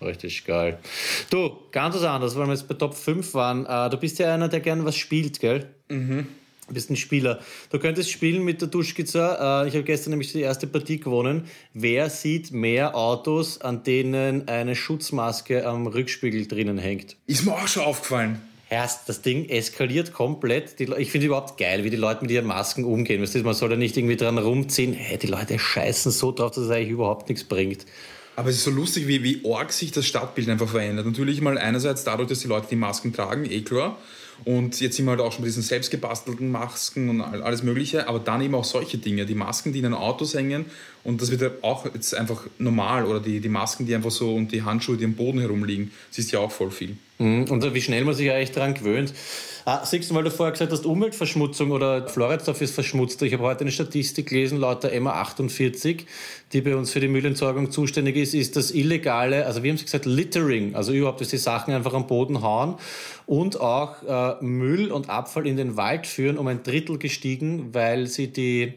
Richtig 0.00 0.44
geil. 0.44 0.78
Du, 1.30 1.50
ganz 1.72 1.96
was 1.96 2.04
anderes, 2.04 2.36
weil 2.36 2.46
wir 2.46 2.52
jetzt 2.52 2.68
bei 2.68 2.74
Top 2.74 2.94
5 2.94 3.34
waren. 3.34 3.66
Äh, 3.66 3.90
du 3.90 3.96
bist 3.96 4.18
ja 4.18 4.32
einer, 4.32 4.48
der 4.48 4.60
gerne 4.60 4.84
was 4.84 4.96
spielt, 4.96 5.40
gell? 5.40 5.68
Mhm. 5.88 6.28
Du 6.68 6.74
bist 6.74 6.90
ein 6.90 6.96
Spieler. 6.96 7.40
Du 7.70 7.78
könntest 7.78 8.10
spielen 8.10 8.44
mit 8.44 8.60
der 8.60 8.68
Duschkizza. 8.68 9.62
Äh, 9.62 9.68
ich 9.68 9.74
habe 9.74 9.84
gestern 9.84 10.10
nämlich 10.10 10.32
die 10.32 10.42
erste 10.42 10.66
Partie 10.66 11.00
gewonnen. 11.00 11.44
Wer 11.72 12.10
sieht 12.10 12.52
mehr 12.52 12.94
Autos, 12.94 13.60
an 13.62 13.82
denen 13.82 14.48
eine 14.48 14.76
Schutzmaske 14.76 15.66
am 15.66 15.86
Rückspiegel 15.86 16.46
drinnen 16.46 16.76
hängt? 16.76 17.16
Ist 17.26 17.46
mir 17.46 17.52
auch 17.52 17.66
schon 17.66 17.84
aufgefallen. 17.84 18.42
Erst, 18.68 19.08
das 19.08 19.22
Ding 19.22 19.48
eskaliert 19.48 20.12
komplett. 20.12 20.78
Die, 20.78 20.92
ich 20.98 21.10
finde 21.10 21.28
überhaupt 21.28 21.58
geil, 21.58 21.84
wie 21.84 21.90
die 21.90 21.96
Leute 21.96 22.20
mit 22.20 22.30
ihren 22.30 22.46
Masken 22.46 22.84
umgehen. 22.84 23.22
Weißt 23.22 23.34
du, 23.34 23.42
man 23.42 23.54
soll 23.54 23.70
ja 23.70 23.76
nicht 23.78 23.96
irgendwie 23.96 24.16
dran 24.16 24.36
rumziehen. 24.36 24.92
Hey, 24.92 25.16
die 25.16 25.26
Leute 25.26 25.58
scheißen 25.58 26.12
so 26.12 26.32
drauf, 26.32 26.50
dass 26.50 26.64
es 26.64 26.70
eigentlich 26.70 26.90
überhaupt 26.90 27.30
nichts 27.30 27.44
bringt. 27.44 27.86
Aber 28.36 28.50
es 28.50 28.56
ist 28.56 28.64
so 28.64 28.70
lustig, 28.70 29.08
wie, 29.08 29.22
wie 29.24 29.42
arg 29.50 29.72
sich 29.72 29.90
das 29.90 30.06
Stadtbild 30.06 30.50
einfach 30.50 30.68
verändert. 30.68 31.06
Natürlich 31.06 31.40
mal 31.40 31.56
einerseits 31.56 32.04
dadurch, 32.04 32.28
dass 32.28 32.40
die 32.40 32.46
Leute 32.46 32.66
die 32.70 32.76
Masken 32.76 33.14
tragen, 33.14 33.50
eh 33.50 33.62
klar. 33.62 33.96
Und 34.44 34.80
jetzt 34.80 34.96
sind 34.96 35.06
wir 35.06 35.10
halt 35.10 35.20
auch 35.20 35.32
schon 35.32 35.42
bei 35.42 35.48
diesen 35.48 35.62
selbstgebastelten 35.62 36.50
Masken 36.50 37.08
und 37.08 37.20
alles 37.20 37.62
Mögliche, 37.62 38.08
aber 38.08 38.20
dann 38.20 38.40
eben 38.40 38.54
auch 38.54 38.64
solche 38.64 38.98
Dinge, 38.98 39.26
die 39.26 39.34
Masken, 39.34 39.72
die 39.72 39.78
in 39.78 39.84
den 39.84 39.94
Autos 39.94 40.34
hängen 40.34 40.66
und 41.08 41.22
das 41.22 41.30
wird 41.30 41.64
auch 41.64 41.86
jetzt 41.86 42.14
einfach 42.14 42.42
normal 42.58 43.06
oder 43.06 43.18
die, 43.18 43.40
die 43.40 43.48
Masken, 43.48 43.86
die 43.86 43.94
einfach 43.94 44.10
so 44.10 44.34
und 44.34 44.52
die 44.52 44.62
Handschuhe, 44.62 44.98
die 44.98 45.06
am 45.06 45.14
Boden 45.14 45.40
herumliegen, 45.40 45.90
siehst 46.10 46.32
ja 46.32 46.38
auch 46.38 46.50
voll 46.50 46.70
viel. 46.70 46.98
Mhm. 47.16 47.44
Und 47.44 47.74
wie 47.74 47.80
schnell 47.80 48.04
man 48.04 48.14
sich 48.14 48.30
eigentlich 48.30 48.52
daran 48.52 48.74
gewöhnt. 48.74 49.14
Ah, 49.64 49.86
siehst 49.86 50.10
du, 50.10 50.14
weil 50.14 50.24
du 50.24 50.30
vorher 50.30 50.52
gesagt 50.52 50.70
hast, 50.70 50.84
Umweltverschmutzung 50.84 51.70
oder 51.70 52.06
Floridsdorf 52.08 52.60
ist 52.60 52.74
verschmutzt. 52.74 53.22
Ich 53.22 53.32
habe 53.32 53.42
heute 53.44 53.62
eine 53.62 53.70
Statistik 53.70 54.28
gelesen, 54.28 54.58
laut 54.58 54.84
der 54.84 55.00
MA 55.00 55.12
48, 55.12 56.04
die 56.52 56.60
bei 56.60 56.76
uns 56.76 56.90
für 56.90 57.00
die 57.00 57.08
Müllentsorgung 57.08 57.70
zuständig 57.70 58.16
ist, 58.16 58.34
ist 58.34 58.56
das 58.56 58.70
illegale, 58.70 59.46
also 59.46 59.62
wie 59.62 59.70
haben 59.70 59.78
sie 59.78 59.84
gesagt, 59.86 60.04
Littering, 60.04 60.74
also 60.74 60.92
überhaupt, 60.92 61.22
dass 61.22 61.28
die 61.28 61.38
Sachen 61.38 61.72
einfach 61.72 61.94
am 61.94 62.06
Boden 62.06 62.42
hauen 62.42 62.74
und 63.24 63.58
auch 63.62 64.02
äh, 64.06 64.44
Müll 64.44 64.92
und 64.92 65.08
Abfall 65.08 65.46
in 65.46 65.56
den 65.56 65.78
Wald 65.78 66.06
führen, 66.06 66.36
um 66.36 66.46
ein 66.48 66.62
Drittel 66.62 66.98
gestiegen, 66.98 67.72
weil 67.72 68.08
sie 68.08 68.28
die 68.28 68.74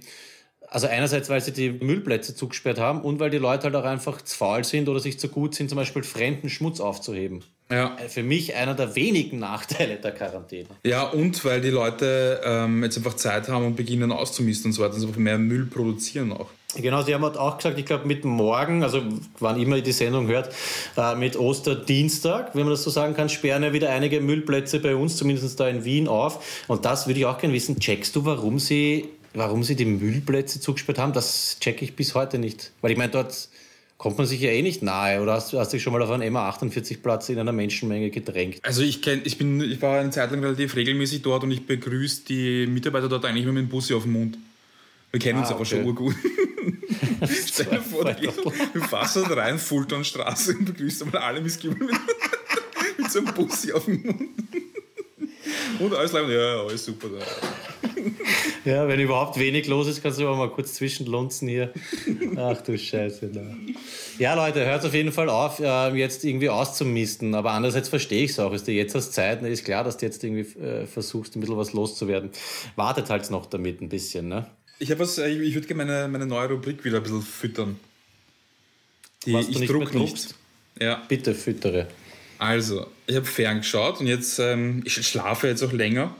also 0.72 0.88
einerseits, 0.88 1.30
weil 1.30 1.42
sie 1.42 1.52
die 1.52 1.70
Müllplätze 1.70 2.34
zugesperrt 2.34 2.80
haben 2.80 3.02
und 3.02 3.20
weil 3.20 3.30
die 3.30 3.38
Leute 3.38 3.66
halt 3.66 3.76
auch 3.76 3.84
einfach 3.84 4.22
zu 4.22 4.36
faul 4.36 4.64
sind 4.64 4.88
oder 4.88 5.02
sich 5.02 5.20
zu 5.20 5.28
gut 5.28 5.54
sind, 5.54 5.70
zum 5.70 5.76
Beispiel 5.76 6.02
fremden 6.02 6.50
Schmutz 6.50 6.80
aufzuheben. 6.80 7.44
Ja. 7.70 7.98
Äh, 7.98 8.08
für 8.08 8.24
mich 8.24 8.56
einer 8.56 8.74
der 8.74 8.96
wenigen 8.96 9.38
Nachteile 9.38 9.98
der 9.98 10.12
Quarantäne. 10.12 10.70
Ja, 10.86 11.04
und 11.04 11.44
weil 11.44 11.60
die 11.60 11.70
Leute 11.70 12.42
ähm, 12.46 12.84
jetzt 12.84 12.98
einfach 12.98 13.16
Zeit 13.16 13.50
haben 13.50 13.66
und 13.66 13.76
beginnen 13.76 14.14
auszumisten 14.14 14.70
und 14.70 14.74
so 14.74 14.82
weiter, 14.82 14.94
also 14.94 15.08
einfach 15.08 15.20
mehr 15.20 15.38
Müll 15.38 15.66
produzieren 15.66 16.32
auch. 16.32 16.48
Genau, 16.78 17.02
Sie 17.04 17.14
haben 17.14 17.24
halt 17.24 17.36
auch 17.36 17.58
gesagt, 17.58 17.78
ich 17.78 17.86
glaube 17.86 18.08
mit 18.08 18.24
morgen, 18.24 18.82
also 18.82 19.02
wann 19.40 19.60
immer 19.62 19.76
ihr 19.76 19.84
die 19.84 19.92
Sendung 19.92 20.28
hört, 20.28 20.56
äh, 20.96 21.16
mit 21.16 21.38
Osterdienstag, 21.38 22.56
wenn 22.56 22.64
man 22.64 22.72
das 22.72 22.84
so 22.84 22.90
sagen 22.90 23.14
kann, 23.14 23.28
sperren 23.28 23.64
ja 23.64 23.74
wieder 23.74 23.90
einige 23.90 24.22
Müllplätze 24.22 24.80
bei 24.80 24.96
uns, 24.96 25.18
zumindest 25.18 25.60
da 25.60 25.68
in 25.68 25.84
Wien 25.84 26.08
auf. 26.08 26.64
Und 26.70 26.86
das 26.86 27.08
würde 27.08 27.20
ich 27.20 27.26
auch 27.26 27.38
gerne 27.38 27.54
wissen. 27.54 27.78
Checkst 27.78 28.16
du, 28.16 28.24
warum 28.24 28.58
Sie, 28.58 29.10
warum 29.34 29.64
Sie 29.64 29.76
die 29.76 29.86
Müllplätze 29.86 30.60
zugesperrt 30.60 31.00
haben? 31.00 31.14
Das 31.14 31.58
checke 31.60 31.86
ich 31.86 31.96
bis 31.96 32.16
heute 32.16 32.38
nicht. 32.38 32.72
Weil 32.82 32.92
ich 32.92 32.98
meine, 32.98 33.12
dort 33.12 33.50
kommt 33.98 34.18
man 34.18 34.26
sich 34.26 34.42
ja 34.42 34.50
eh 34.50 34.64
nicht 34.64 34.82
nahe. 34.82 35.22
Oder 35.22 35.34
hast, 35.34 35.54
hast 35.54 35.72
du 35.72 35.78
dich 35.78 35.84
schon 35.84 35.94
mal 35.94 36.02
auf 36.02 36.10
einen 36.10 36.36
MA48-Platz 36.36 37.30
in 37.30 37.38
einer 37.38 37.52
Menschenmenge 37.52 38.10
gedrängt? 38.10 38.58
Also 38.64 38.82
ich 38.82 39.02
kenn, 39.02 39.22
ich 39.24 39.38
bin, 39.38 39.62
ich 39.62 39.82
war 39.82 40.00
eine 40.00 40.10
Zeit 40.10 40.32
lang 40.32 40.44
relativ 40.44 40.76
regelmäßig 40.76 41.22
dort 41.22 41.44
und 41.44 41.52
ich 41.52 41.68
begrüße 41.68 42.24
die 42.28 42.66
Mitarbeiter 42.66 43.10
dort 43.10 43.26
eigentlich 43.26 43.46
mit 43.46 43.58
dem 43.58 43.70
Bussi 43.70 43.94
auf 43.94 44.04
dem 44.04 44.14
Mund. 44.14 44.38
Wir 45.12 45.20
kennen 45.20 45.38
ah, 45.38 45.42
uns 45.42 45.52
aber 45.52 45.60
okay. 45.60 45.70
schon 45.70 45.86
urgut. 45.86 46.16
Stell 47.46 47.66
dir 47.68 47.82
vor, 47.82 48.06
du, 48.06 48.16
gehst, 48.16 49.16
halt 49.16 49.38
rein, 49.38 49.60
Fultonstraße 49.60 50.58
und 50.58 50.66
begrüßt 50.66 51.04
einmal 51.04 51.22
alle 51.22 51.42
Missgebungen 51.42 51.86
mit, 51.86 51.96
mit 52.98 53.12
so 53.12 53.20
einem 53.20 53.34
Bussi 53.36 53.72
auf 53.72 53.86
dem 53.86 54.02
Mund. 54.02 54.30
Und 55.80 55.94
alles 55.94 56.12
lang, 56.12 56.30
ja, 56.30 56.62
alles 56.62 56.86
super 56.86 57.08
da. 57.10 57.26
Ja, 58.64 58.88
wenn 58.88 59.00
überhaupt 59.00 59.40
wenig 59.40 59.68
los 59.68 59.88
ist, 59.88 60.04
kannst 60.04 60.20
du 60.20 60.28
aber 60.28 60.36
mal 60.36 60.50
kurz 60.50 60.74
zwischenlunzen 60.74 61.48
hier. 61.48 61.74
Ach 62.38 62.62
du 62.62 62.78
Scheiße. 62.78 63.28
Da. 63.28 63.42
Ja, 64.20 64.36
Leute, 64.36 64.66
hört 64.66 64.86
auf 64.86 64.94
jeden 64.94 65.12
Fall 65.12 65.30
auf, 65.30 65.60
äh, 65.60 65.96
jetzt 65.96 66.24
irgendwie 66.24 66.50
auszumisten. 66.50 67.34
Aber 67.34 67.52
andererseits 67.52 67.90
verstehe 67.90 68.24
ich 68.24 68.32
es 68.32 68.40
auch. 68.40 68.54
Ist 68.54 68.68
dir 68.68 68.74
jetzt 68.76 68.94
hast 68.94 69.14
Zeit, 69.14 69.42
ist 69.42 69.66
klar, 69.66 69.84
dass 69.84 69.98
du 69.98 70.06
jetzt 70.06 70.24
irgendwie 70.24 70.60
äh, 70.60 70.86
versuchst, 70.86 71.36
ein 71.36 71.40
bisschen 71.40 71.58
was 71.58 71.74
loszuwerden. 71.74 72.30
Wartet 72.76 73.10
halt 73.10 73.30
noch 73.32 73.48
damit 73.48 73.82
ein 73.82 73.90
bisschen, 73.90 74.28
ne? 74.28 74.46
Ich 74.80 74.92
habe 74.92 75.02
was, 75.02 75.18
äh, 75.18 75.30
ich, 75.30 75.40
ich 75.40 75.54
würde 75.56 75.68
gerne 75.68 75.86
meine, 75.86 76.08
meine 76.08 76.26
neue 76.26 76.50
Rubrik 76.50 76.84
wieder 76.86 76.98
ein 76.98 77.04
bisschen 77.04 77.22
füttern. 77.22 77.80
Die 79.26 79.34
was 79.34 79.48
ich 79.50 79.68
druck 79.68 79.94
nicht. 79.94 80.36
Ja. 80.80 81.02
Bitte 81.08 81.34
füttere. 81.34 81.88
Also, 82.42 82.88
ich 83.06 83.16
habe 83.16 83.28
ferngeschaut 83.28 84.00
und 84.00 84.08
jetzt, 84.08 84.40
ähm, 84.40 84.82
ich 84.84 84.96
schlafe 85.06 85.48
jetzt 85.48 85.62
auch 85.62 85.74
länger 85.74 86.16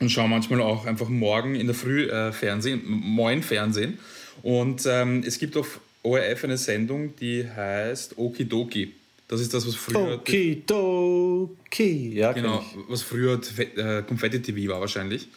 und 0.00 0.10
schaue 0.10 0.28
manchmal 0.28 0.60
auch 0.60 0.84
einfach 0.84 1.08
morgen 1.08 1.54
in 1.54 1.66
der 1.66 1.74
Früh 1.74 2.10
äh, 2.10 2.30
Fernsehen, 2.30 2.82
moin 2.84 3.42
Fernsehen. 3.42 3.98
Und 4.42 4.84
ähm, 4.84 5.24
es 5.26 5.38
gibt 5.38 5.56
auf 5.56 5.80
ORF 6.02 6.44
eine 6.44 6.58
Sendung, 6.58 7.16
die 7.16 7.48
heißt 7.48 8.18
Okidoki. 8.18 8.92
Das 9.28 9.40
ist 9.40 9.54
das, 9.54 9.66
was 9.66 9.74
früher. 9.74 10.16
Okidoki, 10.16 12.16
ja, 12.16 12.32
genau. 12.32 12.62
Was 12.88 13.00
früher 13.00 13.40
äh, 13.58 14.02
Confetti 14.02 14.42
TV 14.42 14.70
war 14.70 14.82
wahrscheinlich. 14.82 15.28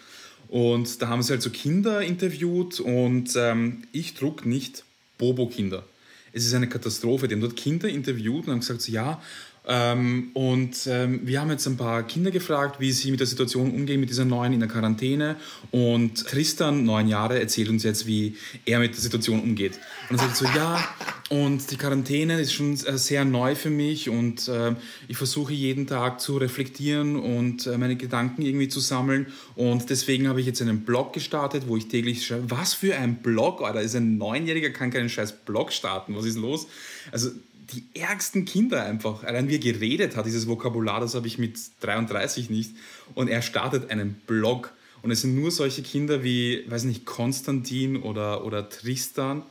Und 0.50 1.02
da 1.02 1.08
haben 1.08 1.24
sie 1.24 1.32
halt 1.32 1.44
so 1.44 1.50
Kinder 1.50 2.02
interviewt 2.02 2.82
und 2.82 3.30
ähm, 3.38 3.84
ich 3.94 4.16
druck 4.16 4.46
nicht 4.46 4.84
Bobo-Kinder. 5.18 5.86
Es 6.34 6.46
ist 6.46 6.54
eine 6.54 6.68
Katastrophe. 6.68 7.30
Die 7.30 7.36
haben 7.36 7.42
dort 7.42 7.56
Kinder 7.56 7.88
interviewt 7.88 8.48
und 8.48 8.52
haben 8.52 8.60
gesagt, 8.60 8.82
so, 8.82 8.92
ja, 8.92 9.22
ähm, 9.68 10.30
und 10.34 10.88
ähm, 10.88 11.22
wir 11.24 11.42
haben 11.42 11.50
jetzt 11.50 11.66
ein 11.66 11.78
paar 11.78 12.04
Kinder 12.04 12.30
gefragt, 12.30 12.80
wie 12.80 12.92
sie 12.92 13.10
mit 13.10 13.20
der 13.20 13.28
Situation 13.28 13.72
umgehen, 13.72 14.00
mit 14.00 14.10
dieser 14.10 14.26
neuen 14.26 14.54
in 14.54 14.60
der 14.60 14.70
Quarantäne. 14.70 15.38
Und 15.72 16.28
Tristan, 16.28 16.84
neun 16.84 17.08
Jahre, 17.08 17.40
erzählt 17.40 17.70
uns 17.70 17.84
jetzt, 17.84 18.06
wie 18.06 18.36
er 18.66 18.80
mit 18.80 18.94
der 18.94 19.02
Situation 19.02 19.42
umgeht. 19.42 19.80
Und 20.10 20.18
er 20.18 20.26
sagt 20.26 20.36
so, 20.36 20.46
ja, 20.46 20.88
und 21.30 21.72
die 21.72 21.78
Quarantäne 21.78 22.40
ist 22.40 22.54
schon 22.54 22.74
äh, 22.74 22.98
sehr 23.00 23.26
neu 23.26 23.56
für 23.56 23.72
mich 23.72 24.10
und 24.10 24.48
äh, 24.48 24.76
ich 25.08 25.18
versuche 25.18 25.54
jeden 25.54 25.88
Tag 25.88 26.22
zu 26.22 26.38
reflektieren 26.38 27.16
und 27.16 27.66
äh, 27.66 27.80
meine 27.80 27.96
Gedanken 27.96 28.44
irgendwie 28.44 28.68
zu 28.68 28.80
sammeln. 28.80 29.28
Und 29.56 29.90
deswegen 29.90 30.28
habe 30.28 30.40
ich 30.40 30.46
jetzt 30.46 30.62
einen 30.62 30.82
Blog 30.82 31.14
gestartet, 31.14 31.64
wo 31.68 31.76
ich 31.76 31.88
täglich 31.88 32.26
schreibe, 32.26 32.52
was 32.52 32.76
für 32.76 32.96
ein 32.96 33.24
Blog, 33.24 33.64
Alter, 33.64 33.82
ist 33.82 33.96
ein 33.96 34.20
Neunjähriger, 34.20 34.70
kann 34.70 34.92
keinen 34.92 35.10
scheiß 35.10 35.44
Blog 35.46 35.74
starten, 35.74 36.16
was 36.16 36.26
ist 36.26 36.38
los? 36.38 36.68
Also 37.12 37.32
die 37.74 37.84
ärgsten 38.00 38.46
Kinder 38.46 38.84
einfach. 38.84 39.24
Allein 39.24 39.50
wie 39.50 39.56
er 39.56 39.60
geredet 39.60 40.16
hat, 40.16 40.26
dieses 40.26 40.48
Vokabular, 40.48 41.00
das 41.00 41.16
habe 41.16 41.28
ich 41.28 41.38
mit 41.38 41.58
33 41.82 42.50
nicht. 42.50 42.72
Und 43.14 43.28
er 43.28 43.42
startet 43.42 43.90
einen 43.90 44.14
Blog. 44.28 44.74
Und 45.02 45.12
es 45.12 45.22
sind 45.22 45.36
nur 45.36 45.52
solche 45.52 45.84
Kinder 45.84 46.24
wie, 46.24 46.64
weiß 46.68 46.84
nicht, 46.84 47.06
Konstantin 47.06 48.02
oder, 48.02 48.44
oder 48.46 48.70
Tristan, 48.70 49.44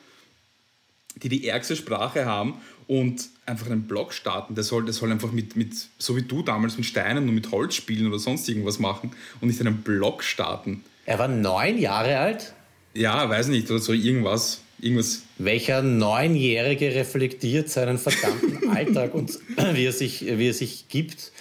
die 1.17 1.29
die 1.29 1.47
ärgste 1.47 1.77
Sprache 1.77 2.25
haben 2.25 2.55
und 2.87 3.29
einfach 3.47 3.67
einen 3.67 3.87
Blog 3.87 4.13
starten. 4.13 4.55
Der 4.55 4.65
soll, 4.65 4.85
der 4.85 4.95
soll 4.95 5.13
einfach 5.13 5.33
mit, 5.33 5.55
mit, 5.55 5.75
so 5.99 6.17
wie 6.17 6.23
du 6.23 6.43
damals 6.43 6.77
mit 6.77 6.87
Steinen 6.87 7.29
und 7.29 7.35
mit 7.35 7.51
Holz 7.53 7.75
spielen 7.75 8.07
oder 8.09 8.19
sonst 8.19 8.49
irgendwas 8.49 8.79
machen 8.79 9.13
und 9.41 9.49
nicht 9.49 9.61
einen 9.61 9.83
Blog 9.83 10.25
starten. 10.25 10.85
Er 11.07 11.19
war 11.19 11.29
neun 11.29 11.79
Jahre 11.79 12.19
alt? 12.19 12.55
Ja, 12.95 13.29
weiß 13.29 13.49
nicht, 13.49 13.71
oder 13.71 13.81
so 13.81 13.93
irgendwas 13.93 14.64
irgendwas. 14.81 15.23
Welcher 15.39 15.83
Neunjährige 15.83 16.95
reflektiert 16.95 17.71
seinen 17.71 17.99
verdammten 17.99 18.69
Alltag 18.75 19.15
und 19.15 19.39
wie 19.75 19.85
er 19.85 19.93
sich, 19.93 20.25
wie 20.27 20.49
er 20.49 20.55
sich 20.55 20.89
gibt? 20.89 21.33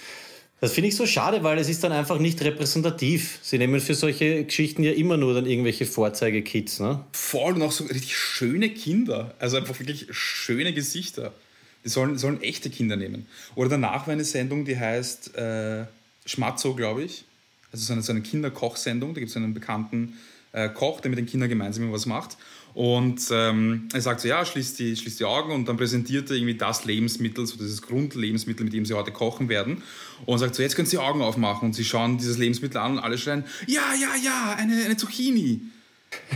Das 0.60 0.72
finde 0.72 0.88
ich 0.88 0.96
so 0.96 1.06
schade, 1.06 1.42
weil 1.42 1.58
es 1.58 1.68
ist 1.68 1.84
dann 1.84 1.92
einfach 1.92 2.18
nicht 2.18 2.40
repräsentativ. 2.40 3.38
Sie 3.42 3.58
nehmen 3.58 3.82
für 3.82 3.94
solche 3.94 4.44
Geschichten 4.44 4.82
ja 4.82 4.92
immer 4.92 5.18
nur 5.18 5.34
dann 5.34 5.44
irgendwelche 5.44 5.84
Vorzeigekids, 5.84 6.80
ne? 6.80 7.04
Voll 7.12 7.54
und 7.54 7.62
auch 7.62 7.72
so 7.72 7.84
richtig 7.84 8.16
schöne 8.16 8.70
Kinder. 8.70 9.34
Also 9.38 9.58
einfach 9.58 9.78
wirklich 9.78 10.06
schöne 10.12 10.72
Gesichter. 10.72 11.34
Die 11.84 11.90
sollen, 11.90 12.16
sollen 12.16 12.40
echte 12.42 12.70
Kinder 12.70 12.96
nehmen. 12.96 13.26
Oder 13.56 13.68
danach 13.68 14.06
war 14.06 14.14
eine 14.14 14.24
Sendung, 14.24 14.64
die 14.64 14.78
heißt 14.78 15.36
äh, 15.36 15.84
Schmatzo, 16.24 16.74
glaube 16.74 17.02
ich. 17.02 17.24
Also 17.70 17.84
so 17.84 17.92
eine, 17.92 18.02
so 18.02 18.12
eine 18.12 18.22
Kinderkochsendung. 18.22 19.12
Da 19.12 19.20
gibt 19.20 19.30
es 19.30 19.36
einen 19.36 19.52
bekannten 19.52 20.16
äh, 20.52 20.70
Koch, 20.70 21.00
der 21.00 21.10
mit 21.10 21.18
den 21.18 21.26
Kindern 21.26 21.50
gemeinsam 21.50 21.92
was 21.92 22.06
macht. 22.06 22.38
Und 22.74 23.20
ähm, 23.30 23.88
er 23.92 24.00
sagt 24.00 24.20
so, 24.20 24.28
ja, 24.28 24.44
schließt 24.44 24.80
die, 24.80 24.96
schließt 24.96 25.20
die 25.20 25.24
Augen 25.24 25.52
und 25.52 25.68
dann 25.68 25.76
präsentiert 25.76 26.28
er 26.30 26.36
irgendwie 26.36 26.56
das 26.56 26.84
Lebensmittel, 26.84 27.46
so 27.46 27.56
dieses 27.56 27.82
Grundlebensmittel, 27.82 28.64
mit 28.64 28.72
dem 28.72 28.84
sie 28.84 28.94
heute 28.94 29.12
kochen 29.12 29.48
werden. 29.48 29.82
Und 30.26 30.38
sagt 30.38 30.56
so, 30.56 30.62
jetzt 30.62 30.74
können 30.74 30.86
Sie 30.86 30.96
die 30.96 31.02
Augen 31.02 31.22
aufmachen. 31.22 31.66
Und 31.66 31.74
sie 31.74 31.84
schauen 31.84 32.18
dieses 32.18 32.36
Lebensmittel 32.36 32.78
an 32.78 32.92
und 32.94 32.98
alle 32.98 33.16
schreien, 33.16 33.44
ja, 33.68 33.82
ja, 34.00 34.08
ja, 34.22 34.56
eine, 34.58 34.84
eine 34.84 34.96
Zucchini. 34.96 35.62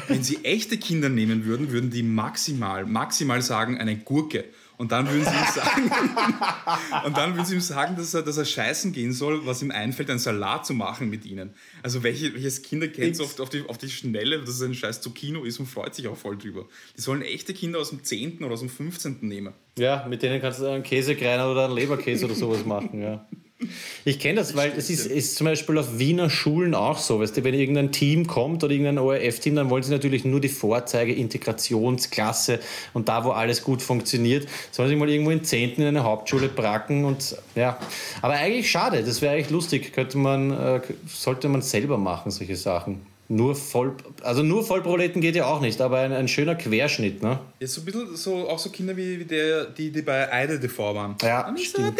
Wenn 0.06 0.22
sie 0.22 0.44
echte 0.44 0.78
Kinder 0.78 1.08
nehmen 1.08 1.44
würden, 1.44 1.70
würden 1.70 1.90
die 1.90 2.02
maximal, 2.02 2.86
maximal 2.86 3.42
sagen, 3.42 3.78
eine 3.78 3.96
Gurke. 3.96 4.44
Und 4.78 4.92
dann 4.92 5.10
würden 5.10 5.24
sie 5.24 5.30
ihm 5.30 5.52
sagen, 5.54 5.90
und 7.04 7.16
dann 7.16 7.34
würden 7.34 7.44
sie 7.44 7.54
ihm 7.54 7.60
sagen, 7.60 7.96
dass 7.96 8.14
er, 8.14 8.22
dass 8.22 8.36
er 8.36 8.44
scheißen 8.44 8.92
gehen 8.92 9.12
soll, 9.12 9.44
was 9.44 9.60
ihm 9.60 9.72
einfällt, 9.72 10.08
einen 10.08 10.20
Salat 10.20 10.66
zu 10.66 10.72
machen 10.72 11.10
mit 11.10 11.26
ihnen. 11.26 11.50
Also 11.82 12.04
welche, 12.04 12.32
welches 12.32 12.62
Kinder 12.62 12.86
kennt 12.86 13.16
so 13.16 13.24
oft 13.24 13.40
auf 13.40 13.50
die, 13.50 13.64
auf 13.68 13.76
die 13.76 13.90
Schnelle, 13.90 14.38
dass 14.38 14.50
es 14.50 14.62
ein 14.62 14.74
scheiß 14.74 15.00
Zucchino 15.00 15.42
ist 15.42 15.58
und 15.58 15.66
freut 15.66 15.96
sich 15.96 16.06
auch 16.06 16.16
voll 16.16 16.38
drüber. 16.38 16.66
Die 16.96 17.00
sollen 17.00 17.22
echte 17.22 17.54
Kinder 17.54 17.80
aus 17.80 17.90
dem 17.90 18.04
10. 18.04 18.44
oder 18.44 18.54
aus 18.54 18.60
dem 18.60 18.68
15. 18.68 19.18
nehmen. 19.22 19.52
Ja, 19.76 20.06
mit 20.08 20.22
denen 20.22 20.40
kannst 20.40 20.60
du 20.60 20.66
einen 20.66 20.84
Käsekreiner 20.84 21.50
oder 21.50 21.64
einen 21.64 21.74
Leberkäse 21.74 22.26
oder 22.26 22.36
sowas 22.36 22.64
machen, 22.64 23.02
ja. 23.02 23.26
Ich 24.04 24.20
kenne 24.20 24.36
das, 24.36 24.54
weil 24.54 24.72
es 24.76 24.88
ist, 24.88 25.06
ist 25.06 25.34
zum 25.34 25.46
Beispiel 25.46 25.78
auf 25.78 25.98
Wiener 25.98 26.30
Schulen 26.30 26.76
auch 26.76 26.96
so. 26.96 27.18
Weißt 27.18 27.36
du, 27.36 27.42
wenn 27.42 27.54
irgendein 27.54 27.90
Team 27.90 28.26
kommt 28.28 28.62
oder 28.62 28.72
irgendein 28.72 28.98
ORF-Team, 28.98 29.56
dann 29.56 29.68
wollen 29.68 29.82
sie 29.82 29.90
natürlich 29.90 30.24
nur 30.24 30.40
die 30.40 30.48
Vorzeige, 30.48 31.12
Integrationsklasse 31.12 32.60
und 32.94 33.08
da, 33.08 33.24
wo 33.24 33.30
alles 33.30 33.64
gut 33.64 33.82
funktioniert, 33.82 34.48
sollen 34.70 34.88
sie 34.88 34.96
mal 34.96 35.08
irgendwo 35.08 35.32
in 35.32 35.42
Zehnten 35.42 35.82
in 35.82 35.88
eine 35.88 36.04
Hauptschule 36.04 36.48
bracken 36.48 37.04
und 37.04 37.36
ja. 37.56 37.78
Aber 38.22 38.34
eigentlich 38.34 38.70
schade, 38.70 39.02
das 39.02 39.20
wäre 39.22 39.34
eigentlich 39.34 39.50
lustig. 39.50 39.92
Könnte 39.92 40.18
man, 40.18 40.52
äh, 40.52 40.80
sollte 41.08 41.48
man 41.48 41.62
selber 41.62 41.98
machen, 41.98 42.30
solche 42.30 42.56
Sachen. 42.56 43.00
Nur 43.30 43.54
voll, 43.54 43.94
also 44.22 44.42
nur 44.42 44.64
Vollproleten 44.64 45.20
geht 45.20 45.36
ja 45.36 45.44
auch 45.44 45.60
nicht, 45.60 45.82
aber 45.82 45.98
ein, 45.98 46.12
ein 46.12 46.28
schöner 46.28 46.54
Querschnitt, 46.54 47.22
ne? 47.22 47.38
Ja, 47.60 47.66
so 47.66 47.82
ein 47.82 47.84
bisschen 47.84 48.16
so, 48.16 48.48
auch 48.48 48.58
so 48.58 48.70
Kinder 48.70 48.96
wie, 48.96 49.20
wie 49.20 49.24
der, 49.26 49.66
die, 49.66 49.90
die 49.90 50.00
bei 50.00 50.32
Eide 50.32 50.58
TV 50.58 50.94
waren. 50.94 51.14
Ja, 51.22 51.46
stimmt. 51.58 51.98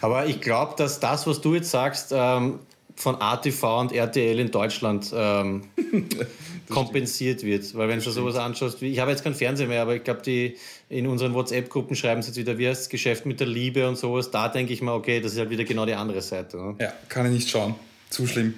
Aber 0.00 0.26
ich 0.26 0.40
glaube, 0.40 0.74
dass 0.76 1.00
das, 1.00 1.26
was 1.26 1.40
du 1.40 1.54
jetzt 1.54 1.70
sagst, 1.70 2.12
ähm, 2.12 2.60
von 2.94 3.16
ATV 3.20 3.80
und 3.80 3.92
RTL 3.92 4.38
in 4.38 4.50
Deutschland 4.52 5.10
ähm, 5.12 5.62
kompensiert 6.68 7.42
wird. 7.42 7.74
Weil 7.74 7.88
wenn 7.88 8.00
du 8.00 8.10
sowas 8.10 8.36
anschaust, 8.36 8.80
wie, 8.82 8.92
ich 8.92 9.00
habe 9.00 9.10
jetzt 9.10 9.24
keinen 9.24 9.34
Fernseher 9.34 9.66
mehr, 9.66 9.82
aber 9.82 9.96
ich 9.96 10.04
glaube, 10.04 10.22
die 10.22 10.56
in 10.88 11.06
unseren 11.06 11.34
WhatsApp-Gruppen 11.34 11.96
schreiben 11.96 12.22
sie 12.22 12.28
jetzt 12.28 12.36
wieder, 12.36 12.58
wie 12.58 12.68
heißt 12.68 12.82
das 12.82 12.88
Geschäft 12.88 13.26
mit 13.26 13.40
der 13.40 13.48
Liebe 13.48 13.88
und 13.88 13.96
sowas. 13.96 14.30
Da 14.30 14.48
denke 14.48 14.72
ich 14.72 14.82
mal, 14.82 14.94
okay, 14.94 15.20
das 15.20 15.32
ist 15.32 15.38
halt 15.38 15.50
wieder 15.50 15.64
genau 15.64 15.84
die 15.84 15.94
andere 15.94 16.20
Seite. 16.20 16.58
Ne? 16.58 16.76
Ja, 16.78 16.92
kann 17.08 17.26
ich 17.26 17.32
nicht 17.32 17.50
schauen. 17.50 17.74
Zu 18.10 18.26
schlimm. 18.26 18.54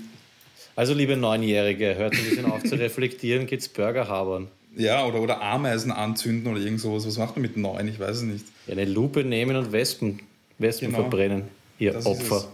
Also, 0.75 0.95
liebe 0.95 1.17
Neunjährige, 1.17 1.95
hört 1.97 2.15
ein 2.15 2.25
bisschen 2.25 2.47
auf 2.47 2.63
zu 2.65 2.77
reflektieren, 2.77 3.47
geht's 3.47 3.69
Burger 3.69 4.09
habern. 4.09 4.49
Ja, 4.75 5.05
oder, 5.05 5.21
oder 5.21 5.43
Ameisen 5.43 5.93
anzünden 5.93 6.51
oder 6.51 6.61
irgend 6.63 6.81
sowas. 6.81 7.07
Was 7.07 7.19
macht 7.19 7.37
man 7.37 7.43
mit 7.43 7.57
neun? 7.59 7.89
Ich 7.89 8.01
weiß 8.01 8.17
es 8.19 8.23
nicht. 8.23 8.47
Ja, 8.67 8.73
eine 8.73 8.87
Lupe 8.87 9.23
nehmen 9.23 9.55
und 9.57 9.71
Wespen, 9.73 10.21
Wespen 10.59 10.89
Genau. 10.89 11.03
verbrennen. 11.03 11.45
Ihr 11.79 11.93
Das 11.93 12.07
Opfer. 12.07 12.49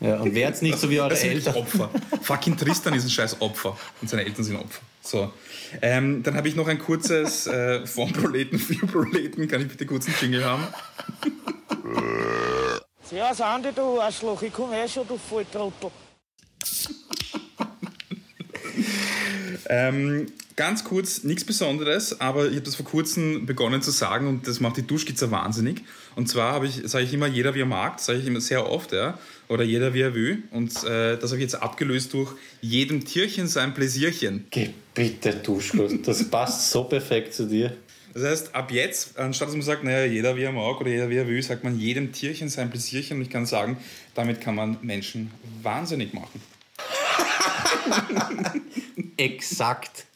Ja, 0.00 0.16
und 0.20 0.34
werd's 0.34 0.62
nicht 0.62 0.78
so 0.78 0.88
wie 0.90 1.00
eure 1.00 1.08
Das 1.10 1.20
sind 1.22 1.30
Eltern. 1.30 1.54
Opfer. 1.56 1.90
Fucking 2.22 2.56
Tristan 2.56 2.94
ist 2.94 3.04
ein 3.04 3.10
scheiß 3.10 3.40
Opfer. 3.40 3.76
Und 4.00 4.08
seine 4.08 4.24
Eltern 4.24 4.44
sind 4.44 4.56
Opfer. 4.56 4.82
So. 5.02 5.32
Ähm, 5.82 6.22
dann 6.22 6.36
habe 6.36 6.46
ich 6.46 6.54
noch 6.54 6.68
ein 6.68 6.78
kurzes 6.78 7.46
äh, 7.48 7.84
vom 7.86 8.12
Proleten 8.12 8.58
für 8.58 8.86
Proleten. 8.86 9.48
Kann 9.48 9.62
ich 9.62 9.68
bitte 9.68 9.86
kurz 9.86 10.06
einen 10.06 10.16
Jingle 10.20 10.44
haben? 10.44 10.64
Servus 13.02 13.40
Andi, 13.40 13.68
du 13.74 14.00
Arschloch, 14.00 14.42
ich 14.42 14.52
komm 14.52 14.72
her 14.72 14.88
schon, 14.88 15.06
du 15.08 15.16
Volltrottel. 15.18 15.90
Ähm, 19.68 20.26
ganz 20.56 20.84
kurz, 20.84 21.24
nichts 21.24 21.44
Besonderes, 21.44 22.20
aber 22.20 22.46
ich 22.46 22.56
habe 22.56 22.64
das 22.64 22.76
vor 22.76 22.86
kurzem 22.86 23.46
begonnen 23.46 23.82
zu 23.82 23.90
sagen 23.90 24.28
und 24.28 24.46
das 24.46 24.60
macht 24.60 24.76
die 24.76 24.86
Duschkizze 24.86 25.30
wahnsinnig. 25.30 25.82
Und 26.16 26.28
zwar 26.28 26.52
habe 26.52 26.66
ich, 26.66 26.82
sage 26.84 27.04
ich 27.04 27.12
immer, 27.12 27.26
jeder 27.26 27.54
wie 27.54 27.62
er 27.62 27.66
mag, 27.66 28.00
sage 28.00 28.18
ich 28.18 28.26
immer 28.26 28.40
sehr 28.40 28.70
oft, 28.70 28.92
ja, 28.92 29.18
oder 29.48 29.64
jeder 29.64 29.94
wie 29.94 30.02
er 30.02 30.14
will. 30.14 30.42
Und 30.50 30.72
äh, 30.84 31.16
das 31.18 31.30
habe 31.30 31.36
ich 31.36 31.42
jetzt 31.42 31.54
abgelöst 31.54 32.12
durch 32.12 32.32
jedem 32.60 33.04
Tierchen 33.04 33.48
sein 33.48 33.74
Pläsierchen. 33.74 34.46
Geh 34.50 34.70
bitte, 34.94 35.34
Duschko, 35.34 35.88
das 35.88 36.28
passt 36.28 36.70
so 36.70 36.84
perfekt 36.84 37.34
zu 37.34 37.46
dir. 37.46 37.76
Das 38.12 38.22
heißt, 38.22 38.54
ab 38.54 38.70
jetzt, 38.70 39.18
anstatt 39.18 39.48
dass 39.48 39.56
man 39.56 39.64
sagt, 39.64 39.82
naja, 39.82 40.04
jeder 40.04 40.36
wie 40.36 40.42
er 40.42 40.52
mag 40.52 40.80
oder 40.80 40.88
jeder 40.88 41.10
wie 41.10 41.16
er 41.16 41.26
will, 41.26 41.42
sagt 41.42 41.64
man 41.64 41.78
jedem 41.80 42.12
Tierchen 42.12 42.48
sein 42.48 42.70
Pläsierchen. 42.70 43.16
Und 43.16 43.24
ich 43.24 43.30
kann 43.30 43.44
sagen, 43.44 43.76
damit 44.14 44.40
kann 44.40 44.54
man 44.54 44.78
Menschen 44.82 45.32
wahnsinnig 45.62 46.14
machen. 46.14 46.40
Exakt. 49.16 50.06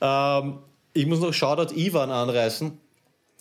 Ähm, 0.00 0.54
ich 0.92 1.06
muss 1.06 1.20
noch 1.20 1.32
Shoutout 1.32 1.74
Ivan 1.74 2.10
anreißen. 2.10 2.72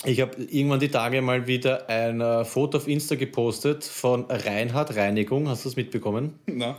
Ich 0.06 0.22
habe 0.22 0.42
irgendwann 0.44 0.80
die 0.80 0.88
Tage 0.90 1.22
mal 1.22 1.46
wieder 1.46 1.90
ein 1.90 2.22
äh, 2.22 2.46
Foto 2.46 2.78
auf 2.78 2.88
Insta 2.88 3.16
gepostet 3.16 3.84
von 3.84 4.26
Reinhard 4.30 4.96
Reinigung. 4.96 5.50
Hast 5.50 5.66
du 5.66 5.70
das 5.70 5.76
mitbekommen? 5.76 6.40
Na, 6.46 6.78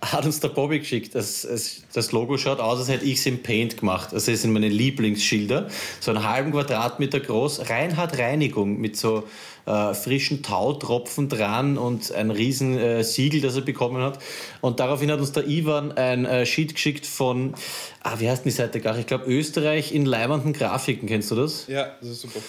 Hat 0.00 0.24
uns 0.24 0.38
der 0.38 0.50
Bobby 0.50 0.78
geschickt. 0.78 1.16
Das, 1.16 1.42
es, 1.42 1.82
das 1.92 2.12
Logo 2.12 2.38
schaut 2.38 2.60
aus, 2.60 2.78
als 2.78 2.88
hätte 2.88 3.04
ich 3.06 3.18
es 3.18 3.26
im 3.26 3.42
Paint 3.42 3.78
gemacht. 3.78 4.14
Also 4.14 4.30
das 4.30 4.42
sind 4.42 4.52
meine 4.52 4.68
Lieblingsschilder. 4.68 5.68
So 5.98 6.12
einen 6.12 6.22
halben 6.22 6.52
Quadratmeter 6.52 7.18
groß. 7.18 7.68
Reinhard 7.68 8.16
Reinigung 8.18 8.80
mit 8.80 8.96
so 8.96 9.24
äh, 9.66 9.94
frischen 9.94 10.42
Tautropfen 10.42 11.28
dran 11.28 11.78
und 11.78 12.12
ein 12.12 12.30
riesen 12.30 12.78
äh, 12.78 13.04
Siegel, 13.04 13.40
das 13.40 13.56
er 13.56 13.62
bekommen 13.62 14.02
hat. 14.02 14.18
Und 14.60 14.80
daraufhin 14.80 15.10
hat 15.10 15.20
uns 15.20 15.32
der 15.32 15.46
Ivan 15.46 15.92
ein 15.92 16.24
äh, 16.24 16.46
Sheet 16.46 16.74
geschickt 16.74 17.06
von, 17.06 17.54
ah, 18.02 18.14
wie 18.18 18.28
heißt 18.28 18.44
denn 18.44 18.50
die 18.50 18.56
Seite 18.56 18.80
gar? 18.80 18.98
Ich 18.98 19.06
glaube 19.06 19.26
Österreich 19.26 19.94
in 19.94 20.06
leibenden 20.06 20.52
Grafiken. 20.52 21.08
Kennst 21.08 21.30
du 21.30 21.36
das? 21.36 21.66
ja, 21.68 21.94
das 22.00 22.10
ist 22.10 22.20
super. 22.22 22.40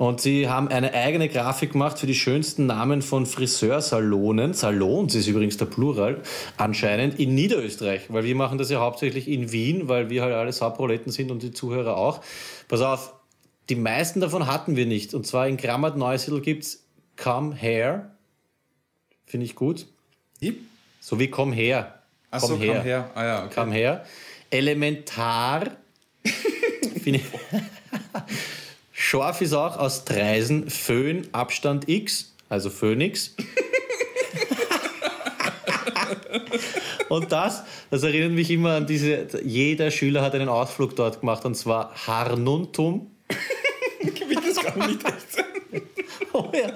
Und 0.00 0.22
sie 0.22 0.48
haben 0.48 0.68
eine 0.68 0.94
eigene 0.94 1.28
Grafik 1.28 1.72
gemacht 1.72 1.98
für 1.98 2.06
die 2.06 2.14
schönsten 2.14 2.64
Namen 2.64 3.02
von 3.02 3.26
Friseursalonen. 3.26 4.54
Salons 4.54 5.14
ist 5.14 5.26
übrigens 5.26 5.58
der 5.58 5.66
Plural, 5.66 6.22
anscheinend 6.56 7.20
in 7.20 7.34
Niederösterreich. 7.34 8.04
Weil 8.08 8.24
wir 8.24 8.34
machen 8.34 8.56
das 8.56 8.70
ja 8.70 8.80
hauptsächlich 8.80 9.28
in 9.28 9.52
Wien, 9.52 9.88
weil 9.88 10.08
wir 10.08 10.22
halt 10.22 10.32
alle 10.32 10.54
Sauproleten 10.54 11.12
sind 11.12 11.30
und 11.30 11.42
die 11.42 11.52
Zuhörer 11.52 11.98
auch. 11.98 12.22
Pass 12.66 12.80
auf, 12.80 13.12
die 13.70 13.76
meisten 13.76 14.20
davon 14.20 14.48
hatten 14.48 14.74
wir 14.74 14.84
nicht. 14.84 15.14
Und 15.14 15.26
zwar 15.26 15.46
in 15.46 15.56
Grammat 15.56 15.96
Neusiedl 15.96 16.40
gibt's 16.40 16.84
Come 17.16 17.54
Here. 17.54 18.10
Finde 19.24 19.46
ich 19.46 19.54
gut. 19.54 19.86
Hip? 20.40 20.58
So 21.00 21.20
wie 21.20 21.28
Komm 21.28 21.52
her. 21.52 22.02
Achso, 22.32 22.48
komm 22.48 22.60
her. 22.60 22.82
her. 22.82 23.10
Ah 23.14 23.24
ja, 23.24 23.44
okay. 23.44 23.52
Komm 23.54 23.72
her. 23.72 24.04
Elementar. 24.50 25.76
Finde 27.02 27.20
ich. 27.20 27.24
Scharf 28.92 29.40
ist 29.40 29.52
auch 29.52 29.76
aus 29.76 30.04
Dreisen, 30.04 30.68
Föhn, 30.68 31.28
Abstand 31.32 31.88
X, 31.88 32.34
also 32.48 32.70
Phoenix. 32.70 33.34
und 37.08 37.32
das, 37.32 37.62
das 37.90 38.02
erinnert 38.02 38.32
mich 38.32 38.50
immer 38.50 38.76
an 38.76 38.86
diese, 38.86 39.26
jeder 39.44 39.90
Schüler 39.90 40.22
hat 40.22 40.34
einen 40.34 40.48
Ausflug 40.48 40.96
dort 40.96 41.20
gemacht 41.20 41.44
und 41.44 41.54
zwar 41.54 41.94
Harnuntum. 42.06 43.10
Ich 44.00 44.28
will 44.28 44.36
das 44.36 44.62
gar 44.62 44.86
nicht 44.86 45.04
echt 45.08 45.32
sein. 45.32 45.44
Oh 46.32 46.50
ja. 46.54 46.72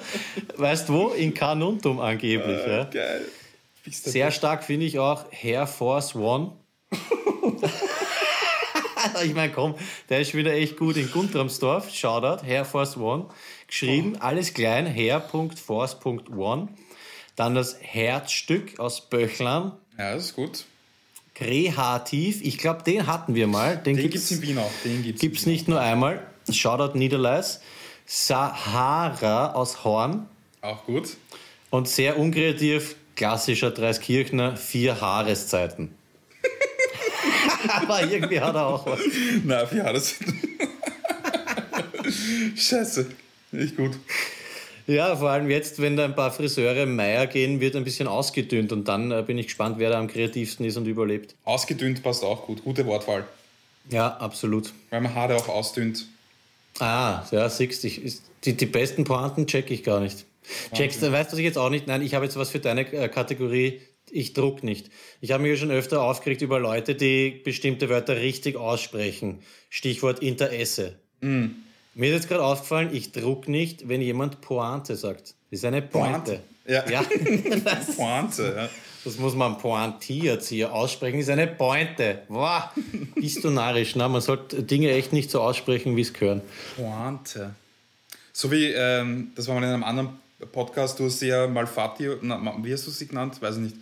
Weißt 0.57 0.89
wo? 0.91 1.09
In 1.09 1.35
Carnuntum 1.35 2.01
angeblich. 2.01 2.67
ja. 2.67 2.85
Geil. 2.85 3.23
Sehr 3.91 4.31
stark 4.31 4.65
finde 4.65 4.87
ich 4.87 4.99
auch 4.99 5.27
Air 5.43 5.67
Force 5.67 6.15
One. 6.15 6.53
ich 9.25 9.35
meine, 9.35 9.53
komm, 9.53 9.75
der 10.09 10.21
ist 10.21 10.35
wieder 10.35 10.53
echt 10.53 10.79
gut 10.79 10.97
in 10.97 11.11
Guntramsdorf. 11.11 11.93
Shoutout, 11.93 12.47
Air 12.47 12.65
Force 12.65 12.97
One. 12.97 13.27
Geschrieben, 13.67 14.17
alles 14.21 14.55
klein, 14.55 14.87
Air.force.one. 14.87 16.69
Dann 17.37 17.55
das 17.55 17.77
Herzstück 17.81 18.79
aus 18.79 19.09
Böchlern. 19.09 19.73
Ja, 19.99 20.15
das 20.15 20.27
ist 20.27 20.37
gut. 20.37 20.65
Kreativ, 21.35 22.43
ich 22.43 22.59
glaube, 22.59 22.85
den 22.85 23.09
hatten 23.09 23.35
wir 23.35 23.49
mal. 23.49 23.77
Den, 23.77 23.97
Den 23.97 23.97
gibt's 23.97 24.13
gibt 24.13 24.25
es 24.25 24.31
in 24.31 24.43
Wien 24.43 24.59
auch. 24.59 24.71
Den 24.85 25.03
gibt's 25.03 25.21
Gibt's 25.21 25.41
in 25.43 25.47
Wien 25.47 25.53
nicht 25.53 25.69
nur 25.69 25.81
einmal. 25.81 26.25
Shoutout 26.51 26.99
Niederleis. 26.99 27.61
Sahara 28.07 29.53
aus 29.53 29.85
Horn. 29.85 30.27
auch. 30.61 30.85
Gut. 30.85 31.17
Und 31.71 31.89
sehr 31.89 32.19
unkreativ, 32.19 32.97
klassischer 33.17 33.71
Dreiskirchner, 33.71 34.57
vier 34.57 35.01
Haareszeiten. 35.01 35.95
Aber 37.69 38.03
irgendwie 38.03 38.41
hat 38.41 38.55
er 38.55 38.67
auch 38.67 38.87
was. 38.87 39.01
Na, 39.45 39.61
hat 39.63 39.97
das? 39.97 40.15
Scheiße. 42.57 43.07
Nicht 43.53 43.77
gut. 43.77 43.93
Ja, 44.87 45.17
vor 45.17 45.31
allem 45.31 45.49
jetzt, 45.49 45.81
wenn 45.81 45.97
da 45.97 46.05
ein 46.05 46.15
paar 46.15 46.31
Friseure 46.31 46.85
Meier 46.85 47.27
gehen, 47.27 47.61
wird 47.61 47.75
ein 47.75 47.85
bisschen 47.85 48.07
ausgedünnt 48.07 48.71
und 48.71 48.87
dann 48.87 49.11
äh, 49.11 49.23
bin 49.23 49.39
ich 49.39 49.47
gespannt, 49.47 49.77
wer 49.79 49.91
da 49.91 49.99
am 49.99 50.09
kreativsten 50.09 50.67
ist 50.67 50.77
und 50.77 50.87
überlebt. 50.87 51.35
Ausgedünnt 51.45 52.03
passt 52.03 52.23
auch 52.23 52.47
gut. 52.47 52.63
Gute 52.65 52.85
Wortwahl. 52.85 53.25
Ja, 53.89 54.09
absolut. 54.19 54.73
Weil 54.91 55.01
man 55.01 55.15
Haare 55.15 55.37
auch 55.37 55.49
ausdünnt. 55.49 56.07
Ah, 56.81 57.25
ja, 57.31 57.49
siehst 57.49 57.85
ich, 57.85 58.01
die, 58.45 58.55
die 58.55 58.67
besten 58.67 59.05
Pointen 59.05 59.47
check 59.47 59.71
ich 59.71 59.85
gar 59.85 60.01
nicht. 60.01 60.27
Checkst, 60.75 61.01
weißt 61.01 61.31
du, 61.31 61.33
was 61.33 61.39
ich 61.39 61.45
jetzt 61.45 61.59
auch 61.59 61.71
nicht? 61.71 61.87
Nein, 61.87 62.03
ich 62.03 62.15
habe 62.15 62.25
jetzt 62.25 62.37
was 62.37 62.51
für 62.51 62.59
deine 62.59 62.93
äh, 62.93 63.09
Kategorie. 63.09 63.81
Ich 64.11 64.35
druck 64.35 64.63
nicht. 64.63 64.91
Ich 65.21 65.33
habe 65.33 65.43
mich 65.43 65.53
ja 65.53 65.57
schon 65.57 65.71
öfter 65.71 66.03
aufgeregt 66.03 66.43
über 66.43 66.61
Leute, 66.61 66.95
die 66.95 67.31
bestimmte 67.31 67.89
Wörter 67.89 68.17
richtig 68.17 68.57
aussprechen. 68.57 69.41
Stichwort 69.71 70.21
Interesse. 70.21 70.97
Mir 71.95 72.09
ist 72.09 72.15
jetzt 72.15 72.29
gerade 72.29 72.45
aufgefallen, 72.45 72.91
ich 72.93 73.13
druck 73.13 73.49
nicht, 73.49 73.89
wenn 73.89 74.03
jemand 74.03 74.41
Pointe 74.41 74.97
sagt. 74.97 75.35
Das 75.51 75.61
ist 75.61 75.65
eine 75.65 75.81
Pointe. 75.81 76.41
Ja. 76.67 76.89
Ja, 76.89 77.05
das, 77.65 77.97
Pointe, 77.97 78.55
ja. 78.57 78.69
Das 79.05 79.19
muss 79.19 79.35
man 79.35 79.59
pointiert 79.59 80.43
hier 80.45 80.73
aussprechen. 80.73 81.19
Ist 81.19 81.29
eine 81.31 81.47
Pointe. 81.47 82.23
Wow, 82.29 82.65
bist 83.15 83.45
du 83.45 83.51
narrisch. 83.51 83.95
Na, 83.97 84.09
man 84.09 84.21
sollte 84.21 84.63
Dinge 84.63 84.91
echt 84.91 85.13
nicht 85.13 85.31
so 85.31 85.41
aussprechen, 85.41 85.97
wie 85.97 86.01
es 86.03 86.13
gehören. 86.13 86.41
Pointe. 86.77 87.55
So 88.33 88.51
wie, 88.51 88.67
ähm, 88.73 89.33
das 89.37 89.47
war 89.49 89.55
mal 89.55 89.63
in 89.67 89.73
einem 89.75 89.85
anderen 89.85 90.09
Podcast, 90.53 90.99
du 90.99 91.05
hast 91.05 91.21
sie 91.21 91.29
ja 91.29 91.47
Malfatti, 91.47 92.09
na, 92.23 92.41
wie 92.63 92.73
hast 92.73 92.87
du 92.87 92.91
sie 92.91 93.07
genannt? 93.07 93.41
Weiß 93.41 93.57
ich 93.57 93.63
nicht. 93.63 93.77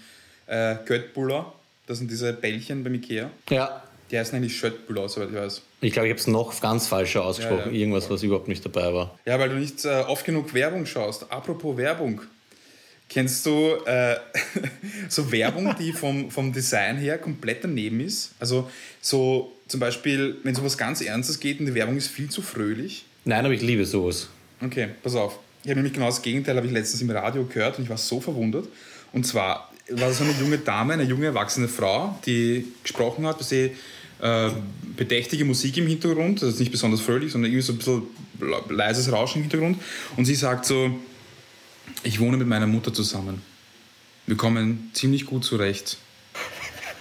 Äh, 0.46 0.76
Göttbuller, 0.84 1.52
das 1.86 1.98
sind 1.98 2.10
diese 2.10 2.32
Bällchen 2.32 2.84
beim 2.84 2.94
Ikea. 2.94 3.30
Ja, 3.48 3.82
Die 4.10 4.18
heißen 4.18 4.36
eigentlich 4.36 4.56
Schöttbüller, 4.56 5.08
soweit 5.08 5.30
ich 5.30 5.34
weiß. 5.36 5.62
Ich 5.80 5.92
glaube, 5.92 6.08
ich 6.08 6.12
habe 6.12 6.20
es 6.20 6.26
noch 6.26 6.60
ganz 6.60 6.86
falscher 6.86 7.24
ausgesprochen. 7.24 7.66
Ja, 7.66 7.72
ja. 7.72 7.78
Irgendwas, 7.78 8.10
was 8.10 8.22
überhaupt 8.22 8.48
nicht 8.48 8.64
dabei 8.64 8.92
war. 8.92 9.18
Ja, 9.24 9.38
weil 9.38 9.48
du 9.48 9.54
nicht 9.56 9.84
äh, 9.84 10.02
oft 10.06 10.24
genug 10.26 10.52
Werbung 10.52 10.84
schaust. 10.84 11.32
Apropos 11.32 11.76
Werbung. 11.76 12.20
Kennst 13.12 13.44
du 13.44 13.74
äh, 13.84 14.16
so 15.10 15.30
Werbung, 15.30 15.74
die 15.78 15.92
vom, 15.92 16.30
vom 16.30 16.50
Design 16.50 16.96
her 16.96 17.18
komplett 17.18 17.62
daneben 17.62 18.00
ist? 18.00 18.32
Also 18.40 18.70
so 19.02 19.52
zum 19.68 19.80
Beispiel, 19.80 20.38
wenn 20.44 20.54
so 20.54 20.64
was 20.64 20.78
ganz 20.78 21.02
Ernstes 21.02 21.38
geht 21.38 21.60
und 21.60 21.66
die 21.66 21.74
Werbung 21.74 21.98
ist 21.98 22.08
viel 22.08 22.30
zu 22.30 22.40
fröhlich. 22.40 23.04
Nein, 23.26 23.44
aber 23.44 23.52
ich 23.52 23.60
liebe 23.60 23.84
sowas. 23.84 24.30
Okay, 24.64 24.88
pass 25.02 25.14
auf. 25.14 25.38
Ich 25.62 25.68
habe 25.68 25.76
nämlich 25.76 25.92
genau 25.92 26.06
das 26.06 26.22
Gegenteil, 26.22 26.56
habe 26.56 26.66
ich 26.66 26.72
letztens 26.72 27.02
im 27.02 27.10
Radio 27.10 27.44
gehört 27.44 27.76
und 27.76 27.84
ich 27.84 27.90
war 27.90 27.98
so 27.98 28.18
verwundert. 28.18 28.66
Und 29.12 29.26
zwar 29.26 29.70
war 29.90 30.10
so 30.12 30.24
eine 30.24 30.32
junge 30.32 30.56
Dame, 30.56 30.94
eine 30.94 31.02
junge 31.02 31.26
erwachsene 31.26 31.68
Frau, 31.68 32.18
die 32.24 32.66
gesprochen 32.82 33.26
hat, 33.26 33.40
dass 33.40 33.50
sie 33.50 33.72
äh, 34.22 34.50
bedächtige 34.96 35.44
Musik 35.44 35.76
im 35.76 35.86
Hintergrund, 35.86 36.40
das 36.40 36.54
ist 36.54 36.60
nicht 36.60 36.72
besonders 36.72 37.02
fröhlich, 37.02 37.32
sondern 37.32 37.52
irgendwie 37.52 37.66
so 37.66 37.74
ein 37.74 37.78
bisschen 37.78 38.02
leises 38.70 39.12
Rauschen 39.12 39.38
im 39.38 39.42
Hintergrund. 39.42 39.78
Und 40.16 40.24
sie 40.24 40.34
sagt 40.34 40.64
so, 40.64 40.98
ich 42.02 42.20
wohne 42.20 42.36
mit 42.36 42.46
meiner 42.46 42.66
Mutter 42.66 42.92
zusammen. 42.92 43.42
Wir 44.26 44.36
kommen 44.36 44.90
ziemlich 44.92 45.26
gut 45.26 45.44
zurecht. 45.44 45.98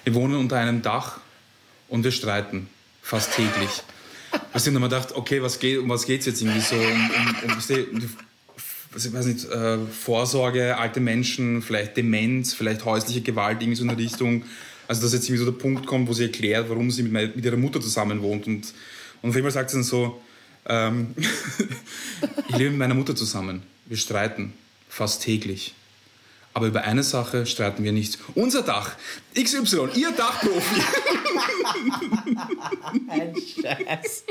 Wir 0.04 0.16
wohnen 0.16 0.36
unter 0.36 0.58
einem 0.58 0.82
Dach 0.82 1.20
und 1.88 2.04
wir 2.04 2.12
streiten 2.12 2.68
fast 3.02 3.34
täglich. 3.36 3.84
Du, 4.32 4.38
und 4.54 4.66
dann 4.66 4.74
wir 4.74 4.90
gedacht, 4.90 5.14
okay, 5.14 5.42
was 5.42 5.60
geht, 5.60 5.80
um 5.80 5.90
was 5.90 6.06
geht 6.06 6.22
es 6.22 6.26
jetzt 6.26 6.42
irgendwie 6.42 6.62
so? 6.62 6.76
Um, 6.76 6.82
um, 6.84 7.36
um, 7.44 7.52
um 7.52 8.10
was 8.94 9.06
ich 9.06 9.14
weiß 9.14 9.26
nicht, 9.26 9.46
äh, 9.46 9.78
Vorsorge, 9.86 10.78
alte 10.78 11.00
Menschen, 11.00 11.62
vielleicht 11.62 11.96
Demenz, 11.96 12.54
vielleicht 12.54 12.84
häusliche 12.84 13.22
Gewalt, 13.22 13.62
irgendwie 13.62 13.78
so 13.78 13.84
in 13.84 13.90
der 13.90 13.98
Richtung. 13.98 14.44
Also, 14.88 15.04
dass 15.04 15.14
jetzt 15.14 15.30
irgendwie 15.30 15.46
so 15.46 15.52
der 15.52 15.58
Punkt 15.58 15.86
kommt, 15.86 16.10
wo 16.10 16.14
sie 16.14 16.24
erklärt, 16.24 16.70
warum 16.70 16.92
sie 16.92 17.04
mit, 17.04 17.36
mit 17.36 17.46
ihrer 17.46 17.56
Mutter 17.56 17.80
zusammen 17.80 18.22
wohnt. 18.22 18.48
Und, 18.48 18.74
und 19.22 19.30
auf 19.30 19.36
einmal 19.36 19.52
sagt 19.52 19.70
sie 19.70 19.78
dann 19.78 19.84
so, 19.84 20.22
ähm, 20.66 21.16
ich 22.50 22.58
lebe 22.58 22.72
mit 22.72 22.80
meiner 22.80 22.94
Mutter 22.94 23.16
zusammen. 23.16 23.64
Wir 23.86 23.98
streiten 23.98 24.54
fast 24.92 25.24
täglich. 25.24 25.74
Aber 26.54 26.68
über 26.68 26.84
eine 26.84 27.02
Sache 27.02 27.46
streiten 27.46 27.84
wir 27.84 27.94
nicht. 27.94 28.20
Unser 28.36 28.62
Dach, 28.62 28.96
XY, 29.34 29.88
ihr 29.96 30.12
Dachprofi. 30.12 30.82
Ein 33.08 33.34
Scheiß. 33.36 34.26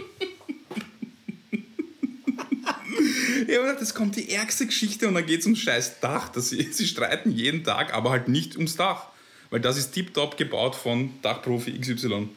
Ja, 3.48 3.60
aber 3.60 3.72
das 3.72 3.94
kommt 3.94 4.16
die 4.16 4.30
ärgste 4.30 4.66
Geschichte 4.66 5.08
und 5.08 5.14
dann 5.14 5.24
geht 5.24 5.40
es 5.40 5.46
ums 5.46 5.60
scheiß 5.60 6.00
Dach. 6.00 6.28
Dass 6.28 6.50
sie, 6.50 6.62
sie 6.72 6.86
streiten 6.86 7.30
jeden 7.30 7.64
Tag, 7.64 7.94
aber 7.94 8.10
halt 8.10 8.28
nicht 8.28 8.56
ums 8.56 8.76
Dach. 8.76 9.06
Weil 9.48 9.60
das 9.60 9.78
ist 9.78 9.92
tiptop 9.92 10.36
gebaut 10.36 10.74
von 10.74 11.10
Dachprofi 11.22 11.72
XY. 11.72 12.28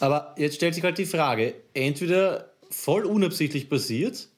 Aber 0.00 0.34
jetzt 0.38 0.56
stellt 0.56 0.74
sich 0.74 0.84
halt 0.84 0.96
die 0.96 1.06
Frage, 1.06 1.54
entweder 1.74 2.50
voll 2.70 3.04
unabsichtlich 3.04 3.68
passiert 3.68 4.28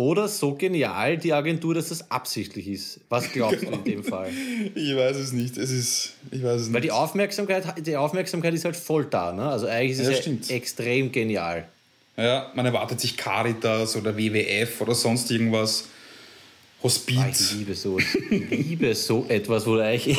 oder 0.00 0.28
so 0.28 0.54
genial 0.54 1.18
die 1.18 1.30
Agentur, 1.34 1.74
dass 1.74 1.90
das 1.90 2.10
absichtlich 2.10 2.66
ist. 2.68 3.00
Was 3.10 3.30
glaubst 3.32 3.60
du 3.62 3.66
in 3.66 3.84
dem 3.84 4.02
Fall? 4.02 4.30
Ich 4.74 4.96
weiß 4.96 5.14
es 5.18 5.32
nicht. 5.32 5.58
Es 5.58 5.70
ist. 5.70 6.14
Ich 6.30 6.42
weiß 6.42 6.62
es 6.62 6.66
Weil 6.68 6.80
nicht. 6.80 6.84
die 6.84 6.90
Aufmerksamkeit, 6.92 7.86
die 7.86 7.96
Aufmerksamkeit 7.98 8.54
ist 8.54 8.64
halt 8.64 8.76
voll 8.76 9.04
da. 9.04 9.30
Ne? 9.32 9.46
Also 9.46 9.66
eigentlich 9.66 9.98
ist 9.98 10.06
Ja, 10.26 10.32
es 10.32 10.48
ja 10.48 10.56
extrem 10.56 11.12
genial. 11.12 11.68
Ja, 12.16 12.50
man 12.54 12.64
erwartet 12.64 12.98
sich 12.98 13.14
Caritas 13.14 13.94
oder 13.94 14.16
WWF 14.16 14.80
oder 14.80 14.94
sonst 14.94 15.30
irgendwas. 15.30 15.84
Ah, 15.84 16.82
Hospiz. 16.84 17.52
Ich 17.52 17.58
liebe 17.58 17.74
so, 17.74 17.98
ich 17.98 18.50
liebe 18.50 18.94
so 18.94 19.26
etwas, 19.28 19.66
wo 19.66 19.74
du 19.74 19.84
eigentlich 19.84 20.16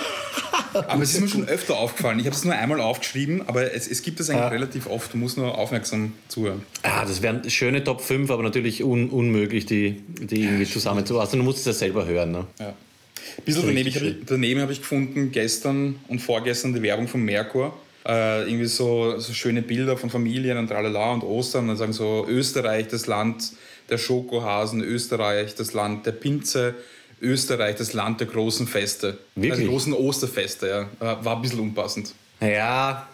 Aber 0.74 1.02
es 1.02 1.14
ist 1.14 1.20
mir 1.20 1.28
schon 1.28 1.48
öfter 1.48 1.76
aufgefallen. 1.76 2.18
Ich 2.18 2.26
habe 2.26 2.34
es 2.34 2.44
nur 2.44 2.54
einmal 2.54 2.80
aufgeschrieben, 2.80 3.46
aber 3.48 3.74
es, 3.74 3.88
es 3.88 4.02
gibt 4.02 4.20
es 4.20 4.30
eigentlich 4.30 4.40
Ja. 4.42 4.48
relativ 4.48 4.86
oft. 4.86 5.12
Du 5.12 5.18
musst 5.18 5.36
nur 5.36 5.56
aufmerksam 5.58 6.12
zuhören. 6.28 6.62
Ah, 6.82 7.04
das 7.04 7.22
wären 7.22 7.48
schöne 7.50 7.84
Top 7.84 8.00
5, 8.00 8.30
aber 8.30 8.42
natürlich 8.42 8.82
un 8.82 9.10
unmöglich, 9.10 9.66
die, 9.66 10.02
die 10.20 10.42
irgendwie 10.44 10.66
zusammenzufassen. 10.66 11.38
Du 11.38 11.44
musst 11.44 11.58
es 11.60 11.64
ja 11.66 11.72
selber 11.72 12.06
hören. 12.06 12.32
Ne? 12.32 12.46
Ja. 12.58 12.68
Ein 12.68 13.44
bisschen 13.44 13.66
daneben, 13.66 13.88
ich 13.88 14.16
daneben 14.26 14.60
habe 14.60 14.72
ich 14.72 14.80
gefunden, 14.80 15.30
gestern 15.32 15.96
und 16.08 16.20
vorgestern 16.20 16.74
die 16.74 16.82
Werbung 16.82 17.08
von 17.08 17.22
Merkur. 17.22 17.72
Äh, 18.04 18.42
irgendwie 18.48 18.66
so, 18.66 19.18
so 19.18 19.32
schöne 19.32 19.62
Bilder 19.62 19.96
von 19.96 20.10
Familien 20.10 20.58
und 20.58 20.68
tralala 20.68 21.12
und 21.12 21.22
Ostern. 21.22 21.62
Und 21.62 21.68
dann 21.68 21.76
sagen 21.76 21.92
so, 21.92 22.26
Österreich, 22.28 22.88
das 22.88 23.06
Land 23.06 23.52
der 23.90 23.98
Schokohasen, 23.98 24.82
Österreich, 24.82 25.54
das 25.54 25.72
Land 25.72 26.06
der 26.06 26.12
Pinze, 26.12 26.74
Österreich, 27.22 27.76
das 27.76 27.92
Land 27.92 28.20
der 28.20 28.26
großen 28.26 28.66
Feste. 28.66 29.18
Wirklich? 29.34 29.52
Also 29.52 29.62
die 29.62 29.68
großen 29.68 29.92
Osterfeste, 29.94 30.68
ja. 31.00 31.24
War 31.24 31.36
ein 31.36 31.42
bisschen 31.42 31.60
unpassend. 31.60 32.14
Ja, 32.40 33.06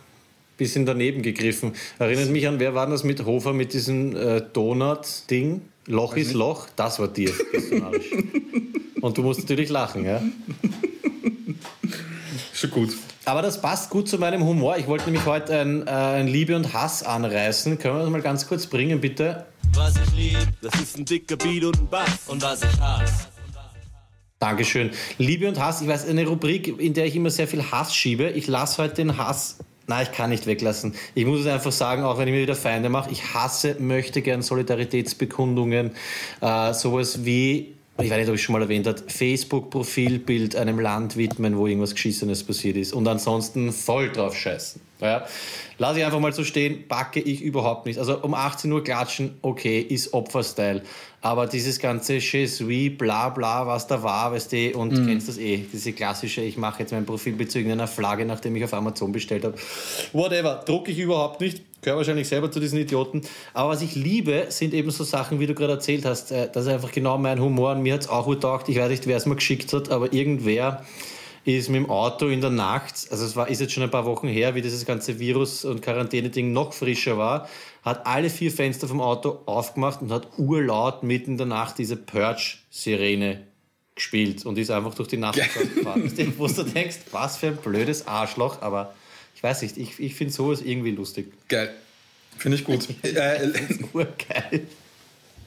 bisschen 0.56 0.84
daneben 0.84 1.22
gegriffen. 1.22 1.72
Erinnert 1.98 2.30
mich 2.30 2.46
an, 2.48 2.58
wer 2.58 2.74
war 2.74 2.86
das 2.86 3.04
mit 3.04 3.24
Hofer 3.24 3.52
mit 3.52 3.72
diesem 3.72 4.16
äh, 4.16 4.42
Donut-Ding? 4.52 5.62
Loch 5.86 6.16
ist 6.16 6.34
Loch, 6.34 6.66
das 6.76 6.98
war 6.98 7.08
dir. 7.08 7.32
Und 9.00 9.16
du 9.16 9.22
musst 9.22 9.40
natürlich 9.40 9.70
lachen, 9.70 10.04
ja? 10.04 10.20
Schon 12.52 12.70
gut. 12.70 12.90
Aber 13.24 13.42
das 13.42 13.60
passt 13.60 13.90
gut 13.90 14.08
zu 14.08 14.18
meinem 14.18 14.44
Humor. 14.44 14.76
Ich 14.78 14.86
wollte 14.86 15.04
nämlich 15.04 15.24
heute 15.24 15.60
ein, 15.60 15.86
äh, 15.86 15.90
ein 15.90 16.26
Liebe 16.26 16.56
und 16.56 16.72
Hass 16.72 17.02
anreißen. 17.02 17.78
Können 17.78 17.96
wir 17.96 18.02
das 18.02 18.10
mal 18.10 18.22
ganz 18.22 18.48
kurz 18.48 18.66
bringen, 18.66 19.00
bitte? 19.00 19.46
Was 19.74 19.94
ich 19.96 20.16
lieb, 20.16 20.48
das 20.62 20.74
ist 20.80 20.98
ein 20.98 21.04
dicker 21.04 21.36
Beat 21.36 21.64
und 21.64 21.78
ein 21.78 21.88
Bass. 21.88 22.08
Und 22.26 22.42
was 22.42 22.62
ich 22.62 22.80
hasse, 22.80 23.28
Dankeschön. 24.40 24.90
Liebe 25.18 25.48
und 25.48 25.58
Hass, 25.58 25.82
ich 25.82 25.88
weiß, 25.88 26.06
eine 26.06 26.26
Rubrik, 26.26 26.78
in 26.78 26.94
der 26.94 27.06
ich 27.06 27.16
immer 27.16 27.30
sehr 27.30 27.48
viel 27.48 27.62
Hass 27.72 27.94
schiebe. 27.94 28.30
Ich 28.30 28.46
lasse 28.46 28.82
heute 28.82 28.94
den 28.94 29.18
Hass. 29.18 29.58
Nein, 29.88 30.06
ich 30.08 30.16
kann 30.16 30.30
nicht 30.30 30.46
weglassen. 30.46 30.94
Ich 31.14 31.24
muss 31.24 31.40
es 31.40 31.46
einfach 31.46 31.72
sagen, 31.72 32.04
auch 32.04 32.18
wenn 32.18 32.28
ich 32.28 32.34
mir 32.34 32.42
wieder 32.42 32.54
Feinde 32.54 32.88
mache, 32.88 33.10
ich 33.10 33.34
hasse, 33.34 33.76
möchte 33.80 34.20
gern 34.20 34.42
Solidaritätsbekundungen, 34.42 35.92
äh, 36.42 36.74
sowas 36.74 37.24
wie, 37.24 37.74
ich 38.00 38.10
weiß 38.10 38.18
nicht, 38.18 38.28
ob 38.28 38.34
ich 38.34 38.42
schon 38.42 38.52
mal 38.52 38.62
erwähnt 38.62 38.86
habe, 38.86 39.02
Facebook-Profilbild 39.08 40.56
einem 40.56 40.78
Land 40.78 41.16
widmen, 41.16 41.56
wo 41.56 41.66
irgendwas 41.66 41.94
Geschissenes 41.94 42.44
passiert 42.44 42.76
ist 42.76 42.92
und 42.92 43.08
ansonsten 43.08 43.72
voll 43.72 44.12
drauf 44.12 44.36
scheißen. 44.36 44.87
Ja? 45.00 45.24
Lass 45.78 45.96
ich 45.96 46.04
einfach 46.04 46.20
mal 46.20 46.32
so 46.32 46.44
stehen, 46.44 46.88
packe 46.88 47.20
ich 47.20 47.42
überhaupt 47.42 47.86
nicht. 47.86 47.98
Also 47.98 48.18
um 48.18 48.34
18 48.34 48.70
Uhr 48.72 48.82
klatschen, 48.82 49.38
okay, 49.42 49.80
ist 49.80 50.12
Opferstyle. 50.12 50.82
Aber 51.20 51.46
dieses 51.46 51.80
ganze 51.80 52.18
Je 52.18 52.46
suis, 52.46 52.96
bla 52.96 53.28
bla, 53.30 53.66
was 53.66 53.86
da 53.88 54.02
war, 54.02 54.32
weißt 54.32 54.52
du, 54.52 54.78
und 54.78 54.94
kennst 55.06 55.28
das 55.28 55.36
eh, 55.38 55.64
diese 55.72 55.92
klassische, 55.92 56.42
ich 56.42 56.56
mache 56.56 56.80
jetzt 56.80 56.92
mein 56.92 57.04
Profilbild 57.06 57.50
zu 57.50 57.58
irgendeiner 57.58 57.88
Flagge, 57.88 58.24
nachdem 58.24 58.54
ich 58.54 58.62
auf 58.62 58.72
Amazon 58.72 59.10
bestellt 59.10 59.44
habe. 59.44 59.54
Whatever, 60.12 60.62
drucke 60.64 60.92
ich 60.92 60.98
überhaupt 60.98 61.40
nicht, 61.40 61.62
gehöre 61.82 61.98
wahrscheinlich 61.98 62.28
selber 62.28 62.52
zu 62.52 62.60
diesen 62.60 62.78
Idioten. 62.78 63.22
Aber 63.52 63.70
was 63.70 63.82
ich 63.82 63.96
liebe, 63.96 64.46
sind 64.50 64.74
eben 64.74 64.90
so 64.92 65.02
Sachen, 65.02 65.40
wie 65.40 65.46
du 65.48 65.54
gerade 65.54 65.72
erzählt 65.72 66.04
hast. 66.04 66.30
äh, 66.30 66.48
Das 66.52 66.66
ist 66.66 66.72
einfach 66.72 66.92
genau 66.92 67.18
mein 67.18 67.40
Humor 67.40 67.72
und 67.72 67.82
mir 67.82 67.94
hat 67.94 68.02
es 68.02 68.08
auch 68.08 68.28
getaugt. 68.28 68.68
Ich 68.68 68.78
weiß 68.78 68.88
nicht, 68.88 69.06
wer 69.08 69.16
es 69.16 69.26
mir 69.26 69.34
geschickt 69.36 69.72
hat, 69.72 69.90
aber 69.90 70.12
irgendwer 70.12 70.84
ist 71.56 71.68
mit 71.68 71.76
dem 71.76 71.90
Auto 71.90 72.28
in 72.28 72.40
der 72.40 72.50
Nacht, 72.50 73.06
also 73.10 73.24
es 73.24 73.34
war, 73.36 73.48
ist 73.48 73.60
jetzt 73.60 73.72
schon 73.72 73.82
ein 73.82 73.90
paar 73.90 74.04
Wochen 74.04 74.28
her, 74.28 74.54
wie 74.54 74.62
dieses 74.62 74.84
ganze 74.84 75.18
Virus- 75.18 75.64
und 75.64 75.80
Quarantäne-Ding 75.80 76.52
noch 76.52 76.72
frischer 76.72 77.16
war, 77.16 77.48
hat 77.82 78.06
alle 78.06 78.28
vier 78.28 78.50
Fenster 78.50 78.86
vom 78.86 79.00
Auto 79.00 79.40
aufgemacht 79.46 80.02
und 80.02 80.12
hat 80.12 80.28
urlaut 80.36 81.02
mitten 81.02 81.32
in 81.32 81.36
der 81.38 81.46
Nacht 81.46 81.78
diese 81.78 81.96
Purge-Sirene 81.96 83.46
gespielt 83.94 84.44
und 84.44 84.58
ist 84.58 84.70
einfach 84.70 84.94
durch 84.94 85.08
die 85.08 85.16
Nacht 85.16 85.38
gefahren. 85.38 86.12
Wo 86.36 86.46
du 86.46 86.62
denkst, 86.64 86.98
was 87.12 87.38
für 87.38 87.48
ein 87.48 87.56
blödes 87.56 88.06
Arschloch, 88.06 88.60
aber 88.60 88.94
ich 89.34 89.42
weiß 89.42 89.62
nicht, 89.62 89.76
ich, 89.76 89.98
ich 89.98 90.14
finde 90.14 90.32
sowas 90.32 90.60
irgendwie 90.60 90.90
lustig. 90.90 91.32
Geil. 91.48 91.74
Finde 92.36 92.58
ich 92.58 92.64
gut. 92.64 92.86
äh, 93.02 93.48
Urgeil. 93.92 94.66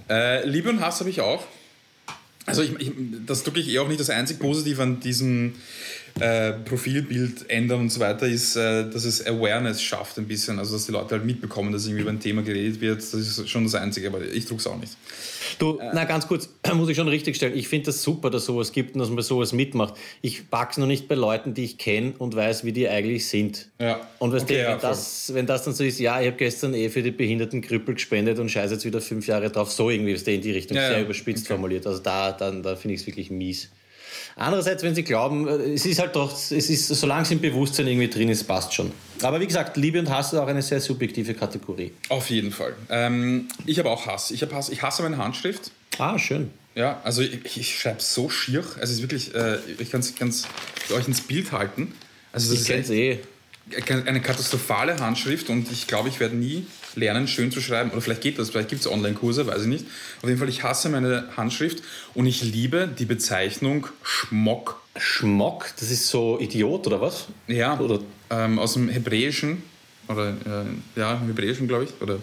Äh, 0.10 0.48
Liebe 0.48 0.70
und 0.70 0.82
Hass 0.82 1.00
habe 1.00 1.10
ich 1.10 1.22
auch. 1.22 1.44
Also 2.46 2.64
ich, 2.64 2.72
ich, 2.80 2.92
das 3.26 3.40
ist 3.40 3.46
wirklich 3.46 3.70
eh 3.70 3.80
auch 3.80 3.88
nicht 3.88 4.00
das 4.00 4.10
einzig 4.10 4.40
Positive 4.40 4.82
an 4.82 5.00
diesem 5.00 5.54
äh, 6.20 6.54
Profilbild 6.54 7.50
ändern 7.50 7.82
und 7.82 7.90
so 7.92 8.00
weiter 8.00 8.28
ist, 8.28 8.56
äh, 8.56 8.90
dass 8.90 9.06
es 9.06 9.26
Awareness 9.26 9.82
schafft 9.82 10.18
ein 10.18 10.28
bisschen. 10.28 10.60
Also 10.60 10.74
dass 10.74 10.86
die 10.86 10.92
Leute 10.92 11.16
halt 11.16 11.26
mitbekommen, 11.26 11.72
dass 11.72 11.86
irgendwie 11.86 12.02
über 12.02 12.12
ein 12.12 12.20
Thema 12.20 12.42
geredet 12.42 12.82
wird. 12.82 12.98
Das 13.00 13.14
ist 13.14 13.50
schon 13.50 13.64
das 13.64 13.76
Einzige, 13.76 14.08
aber 14.08 14.22
ich 14.22 14.46
druck's 14.46 14.68
auch 14.68 14.78
nicht. 14.80 14.94
Du, 15.60 15.80
na 15.94 16.06
ganz 16.06 16.28
kurz, 16.28 16.50
muss 16.74 16.90
ich 16.90 16.96
schon 16.98 17.08
richtig 17.08 17.36
stellen. 17.36 17.58
Ich 17.58 17.68
finde 17.68 17.88
das 17.88 18.02
super, 18.04 18.30
dass 18.30 18.46
sowas 18.46 18.72
gibt 18.72 18.94
und 18.96 19.00
dass 19.00 19.10
man 19.10 19.22
sowas 19.24 19.54
mitmacht. 19.54 19.96
Ich 20.22 20.50
pack's 20.50 20.78
noch 20.78 20.88
nicht 20.88 21.08
bei 21.08 21.16
Leuten, 21.16 21.54
die 21.54 21.64
ich 21.64 21.78
kenne 21.78 22.14
und 22.18 22.36
weiß, 22.36 22.64
wie 22.64 22.72
die 22.72 22.88
eigentlich 22.88 23.28
sind. 23.28 23.70
Ja. 23.80 24.00
Und 24.20 24.34
Okay, 24.34 24.62
ja, 24.62 24.72
wenn, 24.74 24.80
das, 24.80 25.34
wenn 25.34 25.46
das 25.46 25.64
dann 25.64 25.74
so 25.74 25.84
ist, 25.84 26.00
ja, 26.00 26.20
ich 26.22 26.28
habe 26.28 26.38
gestern 26.38 26.74
eh 26.74 26.90
für 26.90 27.04
die 27.04 27.12
behinderten 27.12 27.62
Krüppel 27.62 27.96
gespendet 27.96 28.40
und 28.40 28.50
scheiße 28.50 28.74
jetzt 28.76 28.86
wieder 28.86 29.02
fünf 29.02 29.28
Jahre 29.28 29.50
drauf, 29.50 29.72
so 29.72 29.90
irgendwie 29.90 30.14
ist 30.14 30.26
der 30.26 30.36
in 30.36 30.42
die 30.42 30.52
Richtung 30.52 30.78
Ja, 30.78 30.88
sehr 30.88 30.98
ja. 31.00 31.04
überspitzt 31.04 31.44
Okay. 31.46 31.54
formuliert. 31.54 31.86
Also 31.86 32.02
da, 32.02 32.32
dann, 32.32 32.64
da 32.64 32.76
finde 32.76 32.96
ich 32.96 33.02
es 33.02 33.08
wirklich 33.08 33.30
mies. 33.30 33.70
Andererseits, 34.36 34.84
wenn 34.84 34.96
sie 34.96 35.04
glauben, 35.04 35.48
äh, 35.48 35.74
es 35.74 35.86
ist 35.86 36.00
halt 36.00 36.16
doch, 36.16 36.32
es 36.34 36.52
ist, 36.52 36.88
solange 36.88 37.24
es 37.24 37.32
im 37.32 37.42
Bewusstsein 37.42 37.88
irgendwie 37.88 38.08
drin 38.10 38.30
ist, 38.30 38.44
passt 38.46 38.74
schon. 38.74 38.92
Aber 39.22 39.40
wie 39.40 39.48
gesagt, 39.48 39.78
Liebe 39.78 40.00
und 40.00 40.10
Hass 40.10 40.34
ist 40.34 40.40
auch 40.40 40.48
eine 40.48 40.62
sehr 40.62 40.80
subjektive 40.80 41.34
Kategorie. 41.34 41.92
Auf 42.10 42.30
jeden 42.30 42.52
Fall. 42.52 42.76
Ähm, 42.90 43.48
ich 43.66 43.78
habe 43.80 43.90
auch 43.90 44.06
Hass. 44.08 44.32
Ich, 44.32 44.42
hab 44.42 44.54
Hass. 44.54 44.70
ich 44.70 44.82
hasse 44.82 45.04
meine 45.04 45.18
Handschrift. 45.18 45.72
Ah, 45.98 46.18
schön. 46.18 46.50
Ja, 46.74 47.02
also 47.04 47.22
ich, 47.22 47.58
ich 47.58 47.78
schreibe 47.80 48.02
so 48.02 48.30
schier. 48.30 48.60
Also 48.80 48.84
es 48.84 48.92
ist 48.92 49.02
wirklich, 49.02 49.36
äh, 49.36 49.58
ich 49.78 49.92
kann 49.92 50.00
es 50.02 50.48
euch 50.96 51.08
ins 51.08 51.22
Bild 51.22 51.52
halten. 51.52 51.94
Also 52.34 52.52
das 52.54 52.64
Ich 52.64 52.70
ist 52.70 52.90
echt- 52.90 52.90
eh. 52.92 53.20
eine 54.06 54.22
katastrophale 54.22 54.98
Handschrift 55.00 55.50
und 55.50 55.72
ich 55.72 55.88
glaube, 55.88 56.10
ich 56.10 56.20
werde 56.20 56.36
nie 56.36 56.66
lernen, 56.96 57.28
schön 57.28 57.52
zu 57.52 57.62
schreiben. 57.62 57.92
Oder 57.92 58.02
vielleicht 58.02 58.22
geht 58.22 58.40
das, 58.40 58.50
vielleicht 58.50 58.70
gibt 58.70 58.82
es 58.82 58.88
Online-Kurse, 58.90 59.48
weiß 59.48 59.64
ich 59.64 59.68
nicht. 59.68 59.86
Auf 60.22 60.30
jeden 60.30 60.40
Fall, 60.40 60.50
ich 60.50 60.64
hasse 60.64 60.90
meine 60.90 61.26
Handschrift 61.38 61.84
und 62.14 62.26
ich 62.26 62.44
liebe 62.44 62.88
die 62.88 63.06
Bezeichnung 63.06 63.88
Schmock. 64.04 64.82
Schmock, 64.98 65.68
das 65.80 65.90
ist 65.90 66.08
so 66.08 66.40
Idiot 66.40 66.88
oder 66.88 67.00
was? 67.00 67.28
Ja, 67.48 67.80
Oder 67.80 68.00
ähm, 68.30 68.60
aus 68.60 68.74
dem 68.74 68.90
Hebräischen, 68.90 69.64
oder 70.08 70.30
äh, 70.30 71.00
ja, 71.00 71.14
im 71.16 71.28
Hebräischen, 71.28 71.68
glaube 71.68 71.86
ich. 71.86 72.02
Oder, 72.02 72.20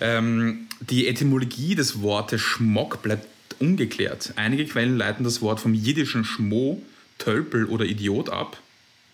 ähm, 0.00 0.68
die 0.80 1.08
Etymologie 1.08 1.74
des 1.74 2.02
Wortes 2.02 2.40
Schmock 2.40 3.02
bleibt 3.02 3.26
ungeklärt. 3.58 4.32
Einige 4.36 4.66
Quellen 4.66 4.96
leiten 4.96 5.24
das 5.24 5.40
Wort 5.40 5.60
vom 5.60 5.74
jiddischen 5.74 6.24
Schmo, 6.24 6.82
Tölpel 7.18 7.66
oder 7.66 7.84
Idiot 7.84 8.28
ab. 8.28 8.58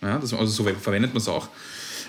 Ja, 0.01 0.17
das, 0.17 0.33
also 0.33 0.51
so 0.51 0.63
verwendet 0.63 1.13
man 1.13 1.21
es 1.21 1.27
auch. 1.27 1.47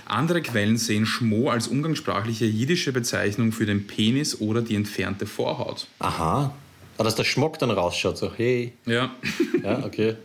Andere 0.06 0.42
Quellen 0.42 0.76
sehen 0.76 1.06
Schmo 1.06 1.50
als 1.50 1.68
umgangssprachliche 1.68 2.44
jiddische 2.46 2.92
Bezeichnung 2.92 3.52
für 3.52 3.66
den 3.66 3.86
Penis 3.86 4.40
oder 4.40 4.62
die 4.62 4.74
entfernte 4.74 5.26
Vorhaut. 5.26 5.86
aha. 5.98 6.54
Ah, 6.98 7.04
dass 7.04 7.14
der 7.14 7.24
Schmock 7.24 7.58
dann 7.58 7.70
rausschaut, 7.70 8.18
so 8.18 8.32
hey. 8.36 8.74
Ja. 8.86 9.10
Ja, 9.64 9.82
okay. 9.84 10.16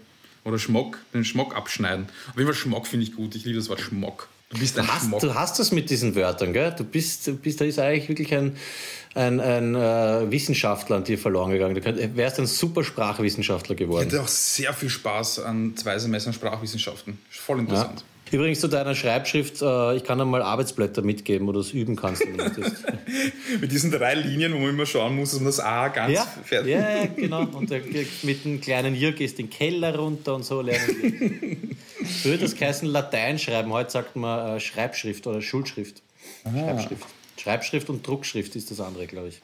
Oder 0.43 0.59
Schmock, 0.59 0.97
den 1.13 1.23
Schmock 1.23 1.55
abschneiden. 1.55 2.07
Auf 2.29 2.35
jeden 2.35 2.45
Fall 2.45 2.53
Schmock 2.53 2.87
finde 2.87 3.05
ich 3.05 3.15
gut. 3.15 3.35
Ich 3.35 3.45
liebe 3.45 3.57
das 3.57 3.69
Wort 3.69 3.79
Schmock. 3.79 4.27
Du 4.49 4.59
bist 4.59 4.77
ein 4.79 4.87
hast, 4.87 5.05
Schmock. 5.05 5.19
du 5.21 5.33
hast 5.33 5.59
das 5.59 5.71
mit 5.71 5.89
diesen 5.89 6.13
Wörtern, 6.15 6.53
gell? 6.53 6.73
Du 6.77 6.83
bist, 6.83 7.25
du 7.27 7.35
bist 7.35 7.59
da 7.61 7.65
ist 7.65 7.79
eigentlich 7.79 8.07
wirklich 8.09 8.33
ein, 8.33 8.55
ein, 9.15 9.39
ein 9.39 9.75
äh, 9.75 10.29
Wissenschaftler 10.31 10.97
an 10.97 11.03
dir 11.03 11.17
verloren 11.17 11.51
gegangen. 11.51 11.75
Du 11.75 11.81
könnt, 11.81 12.15
wärst 12.15 12.39
ein 12.39 12.47
super 12.47 12.83
Sprachwissenschaftler 12.83 13.73
Ich 13.75 13.79
geworden. 13.79 14.05
hatte 14.05 14.21
auch 14.21 14.27
sehr 14.27 14.73
viel 14.73 14.89
Spaß 14.89 15.39
an 15.39 15.75
zwei 15.75 15.97
Semestern 15.99 16.33
Sprachwissenschaften. 16.33 17.17
Voll 17.29 17.59
interessant. 17.59 18.03
Übrigens 18.31 18.59
zu 18.59 18.67
deiner 18.67 18.93
Schreibschrift, 18.95 19.61
äh, 19.61 19.95
ich 19.95 20.03
kann 20.03 20.17
dir 20.17 20.25
mal 20.25 20.41
Arbeitsblätter 20.41 21.01
mitgeben, 21.01 21.47
wo 21.47 21.51
du 21.53 21.59
es 21.61 21.71
üben 21.71 21.95
kannst. 21.95 22.23
Mit 23.61 23.71
diesen 23.71 23.91
drei 23.91 24.15
Linien, 24.15 24.53
wo 24.53 24.59
man 24.59 24.69
immer 24.69 24.85
schauen 24.85 25.15
muss, 25.15 25.31
dass 25.31 25.39
man 25.39 25.47
das 25.47 25.59
A 25.59 25.87
ganz 25.89 26.13
ja, 26.13 26.25
fertig 26.43 26.71
ja, 26.73 26.97
ja, 26.97 27.05
genau. 27.05 27.45
Und 27.47 27.69
der, 27.69 27.81
mit 28.23 28.45
einem 28.45 28.59
kleinen 28.61 28.95
Jürg 28.95 29.15
gehst 29.17 29.37
den 29.37 29.49
Keller 29.49 29.95
runter 29.95 30.35
und 30.35 30.43
so 30.43 30.61
lernen 30.61 30.95
wir. 31.99 32.07
Früher 32.21 32.37
das 32.37 32.55
geheißen 32.55 32.87
Latein 32.87 33.39
schreiben, 33.39 33.71
heute 33.71 33.91
sagt 33.91 34.15
man 34.15 34.57
äh, 34.57 34.59
Schreibschrift 34.59 35.25
oder 35.27 35.41
Schulschrift. 35.41 36.01
Schreibschrift. 36.43 37.05
Schreibschrift 37.37 37.89
und 37.89 38.05
Druckschrift 38.05 38.55
ist 38.55 38.71
das 38.71 38.79
andere, 38.79 39.07
glaube 39.07 39.29
ich. 39.29 39.41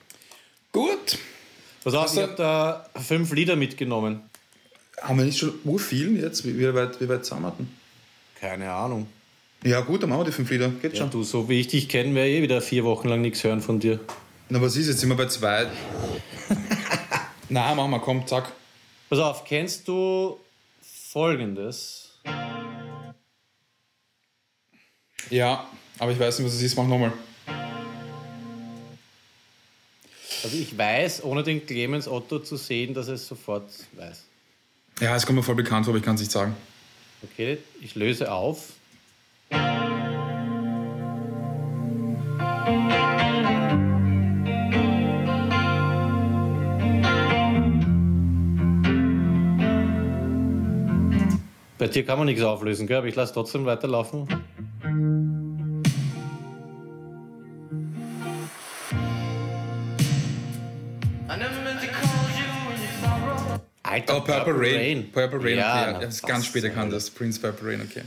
Gut. 0.71 1.17
Pass 1.83 1.93
auf, 1.93 2.03
Hast 2.05 2.13
ich 2.17 2.21
du- 2.23 2.27
habe 2.27 2.35
da 2.35 2.85
fünf 3.01 3.31
Lieder 3.33 3.55
mitgenommen. 3.55 4.21
Haben 5.01 5.17
wir 5.19 5.25
nicht 5.25 5.39
schon 5.39 5.53
urviel 5.63 6.19
jetzt? 6.21 6.45
Wie, 6.45 6.57
wie 6.57 6.73
weit, 6.73 6.99
wie 7.01 7.09
weit 7.09 7.25
sind 7.25 7.41
wir 7.41 7.51
denn? 7.57 7.67
Keine 8.43 8.69
Ahnung. 8.69 9.07
Ja, 9.63 9.79
gut, 9.79 10.03
dann 10.03 10.09
machen 10.09 10.19
wir 10.19 10.25
die 10.25 10.33
fünf 10.33 10.51
Lieder. 10.51 10.67
Geht 10.67 10.91
Ja, 10.91 10.99
schon. 10.99 11.11
du, 11.11 11.23
so 11.23 11.47
wie 11.47 11.61
ich 11.61 11.67
dich 11.67 11.87
kenne, 11.87 12.27
ich 12.27 12.39
eh 12.39 12.41
wieder 12.41 12.59
vier 12.59 12.83
Wochen 12.83 13.07
lang 13.07 13.21
nichts 13.21 13.41
hören 13.45 13.61
von 13.61 13.79
dir. 13.79 14.01
Na, 14.49 14.61
was 14.61 14.75
ist? 14.75 14.87
Jetzt 14.89 14.99
sind 14.99 15.07
wir 15.07 15.15
bei 15.15 15.27
zwei. 15.27 15.67
Nein, 17.49 17.77
machen 17.77 17.91
wir, 17.91 17.99
komm, 18.01 18.27
zack. 18.27 18.51
Pass 19.09 19.19
auf, 19.19 19.45
kennst 19.45 19.87
du 19.87 20.37
folgendes? 20.81 22.17
Ja, 25.29 25.65
aber 25.97 26.11
ich 26.11 26.19
weiß 26.19 26.39
nicht, 26.39 26.47
was 26.49 26.55
es 26.55 26.63
ist. 26.63 26.75
Mach 26.75 26.85
nochmal. 26.85 27.13
Also 30.43 30.57
ich 30.57 30.77
weiß, 30.77 31.23
ohne 31.23 31.43
den 31.43 31.65
Clemens 31.65 32.09
Otto 32.09 32.39
zu 32.39 32.57
sehen, 32.57 32.93
dass 32.93 33.07
er 33.07 33.13
es 33.13 33.25
sofort 33.25 33.69
weiß. 33.93 34.23
Ja, 34.99 35.15
es 35.15 35.25
kommt 35.25 35.37
mir 35.37 35.43
voll 35.43 35.55
bekannt 35.55 35.85
vor, 35.85 35.93
aber 35.93 35.99
ich 35.99 36.03
kann 36.03 36.15
es 36.15 36.21
nicht 36.21 36.31
sagen. 36.33 36.57
Okay, 37.23 37.57
ich 37.81 37.95
löse 37.95 38.31
auf. 38.31 38.73
Bei 51.77 51.89
dir 51.89 52.05
kann 52.05 52.17
man 52.17 52.27
nichts 52.27 52.41
auflösen, 52.41 52.87
gell? 52.87 52.97
aber 52.97 53.07
ich 53.07 53.15
lasse 53.15 53.33
trotzdem 53.33 53.65
weiterlaufen. 53.65 54.27
Alter, 63.93 64.17
Oh, 64.17 64.21
Purple 64.21 64.53
Rain. 64.59 65.11
Purple 65.11 65.43
Rain, 65.43 65.57
Ja, 65.57 65.81
okay. 65.83 65.91
Ja, 65.93 65.99
das 65.99 66.15
ist 66.15 66.27
ganz 66.27 66.45
spät 66.45 66.63
erkannt, 66.63 66.91
das 66.93 67.09
Prince 67.09 67.39
Purple 67.39 67.69
Rain, 67.69 67.81
okay. 67.81 68.01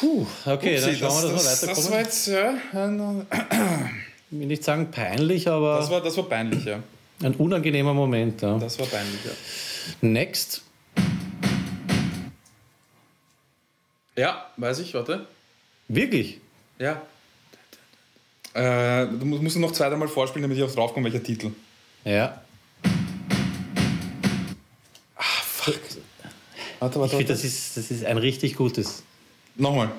Puh, 0.00 0.26
okay, 0.44 0.80
dann 0.80 0.88
Upsi, 0.90 0.98
schauen 0.98 1.22
wir, 1.22 1.32
dass 1.32 1.44
das, 1.44 1.62
wir 1.62 1.68
das, 1.68 1.78
das 1.78 1.90
weiterkommen. 1.90 1.90
war 1.92 2.00
jetzt, 2.00 2.26
ja, 2.26 2.54
ein, 2.72 3.26
Ich 4.30 4.38
will 4.38 4.46
nicht 4.46 4.64
sagen 4.64 4.90
peinlich, 4.90 5.48
aber 5.48 5.78
das 5.78 5.90
war, 5.90 6.00
das 6.00 6.16
war 6.16 6.24
peinlich, 6.28 6.64
ja. 6.64 6.80
ein 7.22 7.34
unangenehmer 7.34 7.94
Moment. 7.94 8.42
Ja. 8.42 8.58
Das 8.58 8.78
war 8.78 8.86
peinlich, 8.86 9.20
ja. 9.24 9.30
Next. 10.00 10.62
Ja, 14.16 14.46
weiß 14.56 14.78
ich, 14.80 14.94
warte. 14.94 15.26
Wirklich? 15.88 16.40
Ja. 16.78 17.02
Äh, 18.54 19.06
du 19.06 19.24
musst 19.26 19.42
musst 19.42 19.56
noch 19.58 19.72
zwei, 19.72 19.88
dreimal 19.90 20.08
vorspielen, 20.08 20.42
damit 20.42 20.56
ich 20.58 20.64
auch 20.64 20.74
draufkomme, 20.74 21.12
welcher 21.12 21.22
Titel. 21.22 21.50
Ja. 22.04 22.40
Warte, 25.66 25.80
Ich 26.78 26.80
warte, 26.80 27.16
finde, 27.16 27.24
das 27.24 27.42
ist, 27.42 27.76
das 27.76 27.90
ist 27.90 28.04
ein 28.04 28.18
richtig 28.18 28.54
gutes. 28.54 29.02
Nochmal. 29.56 29.90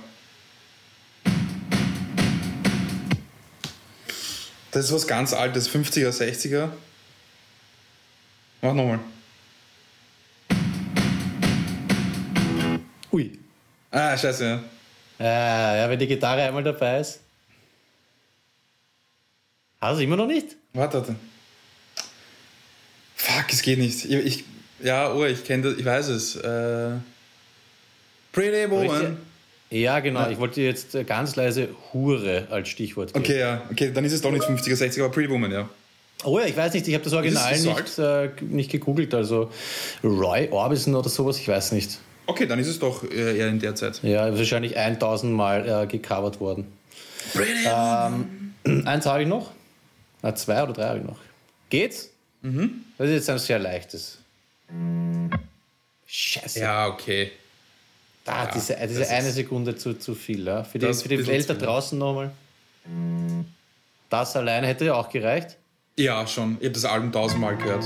Das 4.71 4.85
ist 4.85 4.93
was 4.93 5.07
ganz 5.07 5.33
Altes, 5.33 5.69
50er, 5.69 6.09
60er. 6.09 6.69
Mach 8.61 8.73
nochmal. 8.73 8.99
Ui. 13.11 13.37
Ah, 13.91 14.17
scheiße, 14.17 14.45
ja. 14.45 14.63
Ja, 15.19 15.75
ja, 15.77 15.89
wenn 15.89 15.97
die 15.99 16.07
Gitarre 16.07 16.43
einmal 16.43 16.63
dabei 16.63 16.99
ist. 16.99 17.19
Hast 19.81 19.99
du 19.99 20.03
immer 20.03 20.15
noch 20.15 20.27
nicht? 20.27 20.55
Warte, 20.73 20.97
warte. 20.99 21.15
Fuck, 23.15 23.45
es 23.49 23.61
geht 23.61 23.79
nicht. 23.79 24.05
Ich, 24.05 24.11
ich, 24.11 24.43
ja, 24.81 25.13
oh, 25.13 25.25
ich 25.25 25.43
kenne 25.43 25.63
das, 25.63 25.77
ich 25.77 25.85
weiß 25.85 26.07
es. 26.09 26.35
Äh, 26.35 26.91
Pretty 28.31 28.69
Woman. 28.69 29.17
Ja, 29.69 29.99
genau. 29.99 30.21
Ja. 30.21 30.29
Ich 30.29 30.37
wollte 30.37 30.61
jetzt 30.61 30.95
äh, 30.95 31.03
ganz 31.03 31.35
leise 31.35 31.69
Hure 31.91 32.47
als 32.49 32.69
Stichwort 32.69 33.13
geben. 33.13 33.25
Okay, 33.25 33.39
ja, 33.39 33.61
okay, 33.69 33.91
dann 33.93 34.05
ist 34.05 34.13
es 34.13 34.21
doch 34.21 34.31
nicht 34.31 34.43
50er, 34.43 34.75
60er, 34.75 35.03
aber 35.03 35.11
Pretty 35.11 35.29
Woman, 35.29 35.51
ja. 35.51 35.69
Oh 36.23 36.39
ja, 36.39 36.45
ich 36.45 36.57
weiß 36.57 36.73
nicht, 36.73 36.87
ich 36.87 36.93
habe 36.93 37.03
das 37.03 37.13
Original 37.13 37.55
so 37.55 37.73
nicht, 37.73 37.99
äh, 37.99 38.29
nicht 38.41 38.71
gegoogelt. 38.71 39.13
Also 39.13 39.51
Roy 40.03 40.47
Orbison 40.49 40.95
oder 40.95 41.09
sowas, 41.09 41.37
ich 41.37 41.47
weiß 41.47 41.73
nicht. 41.73 41.99
Okay, 42.25 42.45
dann 42.45 42.59
ist 42.59 42.67
es 42.67 42.79
doch 42.79 43.03
äh, 43.03 43.37
eher 43.37 43.47
in 43.49 43.59
der 43.59 43.75
Zeit. 43.75 44.01
Ja, 44.03 44.35
wahrscheinlich 44.35 44.77
1000 44.77 45.31
Mal 45.31 45.83
äh, 45.83 45.87
gecovert 45.87 46.39
worden. 46.39 46.65
Ähm, 47.65 48.53
eins 48.85 49.05
habe 49.05 49.21
ich 49.21 49.27
noch. 49.27 49.51
Na, 50.21 50.33
zwei 50.35 50.63
oder 50.63 50.73
drei 50.73 50.87
habe 50.87 50.99
ich 50.99 51.05
noch. 51.05 51.19
Geht's? 51.69 52.09
Mhm. 52.41 52.81
Das 52.97 53.07
ist 53.07 53.13
jetzt 53.13 53.29
ein 53.29 53.39
sehr 53.39 53.59
leichtes. 53.59 54.17
Scheiße. 56.05 56.59
Ja, 56.59 56.87
okay. 56.87 57.31
Da, 58.25 58.45
Ja, 58.45 58.51
diese 58.51 58.75
diese 58.87 58.99
das 59.01 59.09
eine 59.09 59.27
ist- 59.29 59.35
Sekunde 59.35 59.75
zu, 59.75 59.93
zu 59.97 60.15
viel. 60.15 60.45
Ja? 60.45 60.63
Für 60.63 60.79
die, 60.79 60.85
Das 60.85 61.01
für 61.03 61.09
die 61.09 61.17
bisschen 61.17 61.33
Welt 61.33 61.49
da 61.49 61.53
draußen 61.53 61.97
nochmal. 61.97 62.31
Das 64.09 64.35
alleine 64.35 64.67
hätte 64.67 64.85
ja 64.85 64.93
auch 64.95 65.09
gereicht. 65.09 65.57
Ja, 65.97 66.25
schon. 66.27 66.57
Ich 66.59 66.65
habe 66.65 66.71
das 66.73 66.85
Album 66.85 67.11
tausendmal 67.11 67.57
gehört. 67.57 67.83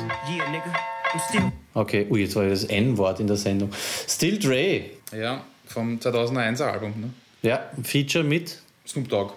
Okay, 1.74 2.08
ui, 2.10 2.22
jetzt 2.22 2.36
war 2.36 2.46
das 2.48 2.64
N-Wort 2.66 3.20
in 3.20 3.28
der 3.28 3.38
Sendung. 3.38 3.72
Still 4.08 4.38
Dre. 4.38 4.86
Ja, 5.18 5.44
vom 5.66 5.98
2001er 6.00 6.64
Album, 6.66 6.94
ne? 7.00 7.10
Ja, 7.42 7.70
ein 7.76 7.84
Feature 7.84 8.24
mit. 8.24 8.60
Snoop 8.88 9.08
Dogg. 9.10 9.34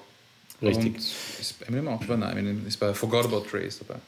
Richtig. 0.61 0.86
Und 0.95 0.97
ist 0.99 1.55
Eminem 1.66 1.88
auch 1.88 2.01
dabei? 2.01 2.16
Nein, 2.16 2.36
Eminem 2.38 2.66
ist 2.66 2.76
bei 2.78 2.92
Forgot 2.95 3.26
About 3.26 3.42
Trace 3.51 3.78
dabei. 3.86 4.01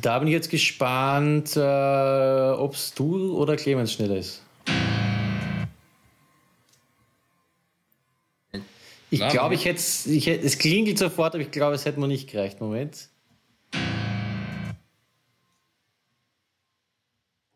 Da 0.00 0.18
bin 0.18 0.28
ich 0.28 0.34
jetzt 0.34 0.50
gespannt, 0.50 1.56
äh, 1.56 1.60
ob 1.60 2.74
es 2.74 2.94
du 2.94 3.36
oder 3.36 3.56
Clemens 3.56 3.92
schneller 3.92 4.16
ist. 4.16 4.42
Ich 9.10 9.28
glaube, 9.28 9.54
ich 9.54 9.66
hätte 9.66 9.78
hätt, 9.78 10.42
es 10.42 10.56
klingelt 10.56 10.98
sofort, 10.98 11.34
aber 11.34 11.42
ich 11.42 11.50
glaube, 11.50 11.74
es 11.74 11.84
hätte 11.84 12.00
mir 12.00 12.08
nicht 12.08 12.30
gereicht. 12.30 12.60
Moment. 12.62 13.08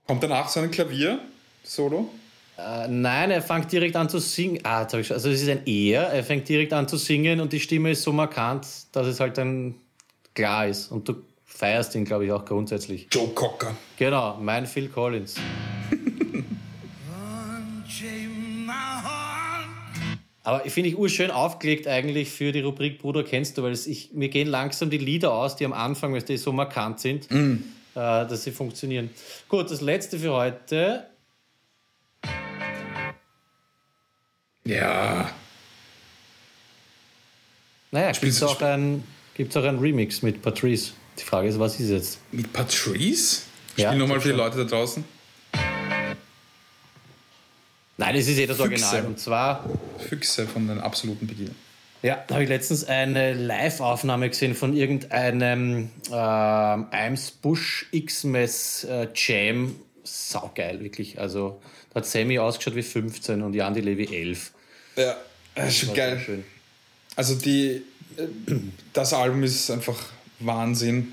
Kommt 0.07 0.22
danach 0.22 0.49
so 0.49 0.61
ein 0.61 0.70
Klavier-Solo? 0.70 2.11
Äh, 2.59 2.89
nein, 2.89 3.30
er 3.30 3.41
fängt 3.41 3.72
direkt 3.72 3.97
an 3.97 4.09
zu 4.09 4.18
singen. 4.18 4.61
Ah, 4.64 4.82
jetzt 4.82 5.01
ich 5.01 5.07
schon. 5.07 5.14
Also, 5.14 5.30
es 5.30 5.41
ist 5.41 5.49
ein 5.49 5.62
Er. 5.66 6.03
Er 6.03 6.22
fängt 6.22 6.47
direkt 6.49 6.74
an 6.74 6.87
zu 6.87 6.99
singen 6.99 7.41
und 7.41 7.53
die 7.53 7.61
Stimme 7.61 7.91
ist 7.91 8.03
so 8.03 8.12
markant, 8.12 8.66
dass 8.93 9.07
es 9.07 9.18
halt 9.18 9.39
dann 9.39 9.74
klar 10.34 10.66
ist. 10.68 10.93
Und 10.93 11.09
du 11.09 11.22
feierst 11.57 11.94
ihn, 11.94 12.04
glaube 12.04 12.26
ich, 12.26 12.32
auch 12.32 12.44
grundsätzlich. 12.44 13.09
Joe 13.11 13.28
Cocker. 13.28 13.74
Genau, 13.96 14.36
mein 14.40 14.66
Phil 14.66 14.88
Collins. 14.88 15.36
Aber 20.42 20.64
ich 20.64 20.72
finde 20.72 20.90
ich 20.90 20.96
urschön 20.96 21.32
aufgelegt 21.32 21.88
eigentlich 21.88 22.30
für 22.30 22.52
die 22.52 22.61
Rubrik 22.61 22.98
Bruder 22.98 23.24
kennst 23.24 23.59
du, 23.59 23.64
weil 23.64 23.72
ich, 23.72 24.12
mir 24.12 24.28
gehen 24.28 24.46
langsam 24.46 24.90
die 24.90 24.98
Lieder 24.98 25.32
aus, 25.32 25.57
die 25.57 25.64
am 25.64 25.72
Anfang, 25.72 26.12
weil 26.12 26.22
die 26.22 26.36
so 26.36 26.52
markant 26.52 27.00
sind, 27.00 27.28
äh, 27.32 27.54
dass 27.94 28.44
sie 28.44 28.52
funktionieren. 28.52 29.11
Gut, 29.48 29.70
das 29.70 29.80
letzte 29.80 30.20
für 30.20 30.32
heute. 30.34 31.07
Ja. 34.64 35.30
Naja, 37.90 38.12
gibt 38.12 38.24
es 38.24 38.42
auch, 38.42 38.61
ein, 38.61 39.02
gibt's 39.34 39.57
auch 39.57 39.64
ein 39.64 39.78
Remix 39.78 40.22
mit 40.22 40.42
Patrice. 40.42 40.92
Die 41.19 41.23
Frage 41.25 41.49
ist, 41.49 41.59
was 41.59 41.75
ist 41.75 41.87
es 41.87 41.91
jetzt? 41.91 42.19
Mit 42.33 42.53
Patrice? 42.53 43.43
Spiel 43.73 43.85
Ja, 43.85 43.95
nochmal 43.95 44.21
für 44.21 44.29
die. 44.29 44.35
Leute 44.35 44.59
da 44.59 44.64
draußen. 44.64 45.05
Nein, 47.99 48.14
das 48.14 48.27
ist 48.27 48.39
eh 48.39 48.47
das 48.47 48.59
Füchse. 48.59 48.85
Original. 48.85 49.07
Und 49.07 49.19
zwar 49.19 49.64
Füchse 50.09 50.47
von 50.47 50.69
den 50.69 50.79
absoluten 50.81 51.27
Beginn. 51.27 51.55
Ja, 52.03 52.23
da 52.27 52.35
habe 52.35 52.45
ich 52.45 52.51
letztens 52.51 52.85
eine 52.85 53.33
Live-Aufnahme 53.33 54.29
gesehen 54.29 54.55
von 54.55 54.77
irgendeinem 54.77 55.91
Ems 56.11 57.31
Bush 57.31 57.87
X-Mess 57.91 58.85
äh, 58.85 59.09
Jam. 59.14 59.77
Saugeil, 60.05 60.81
wirklich. 60.81 61.19
Also, 61.19 61.61
da 61.91 61.97
hat 62.01 62.07
Sammy 62.07 62.39
ausgeschaut 62.39 62.77
wie 62.77 62.83
15 62.83 63.43
und 63.43 63.55
Jan 63.55 63.75
die 63.75 63.81
Levi 63.81 64.14
11. 64.14 64.53
Ja, 64.97 65.17
das 65.55 65.69
ist 65.69 65.79
schon 65.79 65.95
geil. 65.95 66.21
Schön. 66.25 66.45
Also 67.17 67.35
die, 67.35 67.83
äh, 68.17 68.27
das 68.93 69.12
Album 69.14 69.43
ist 69.43 69.71
einfach 69.71 69.97
Wahnsinn. 70.41 71.12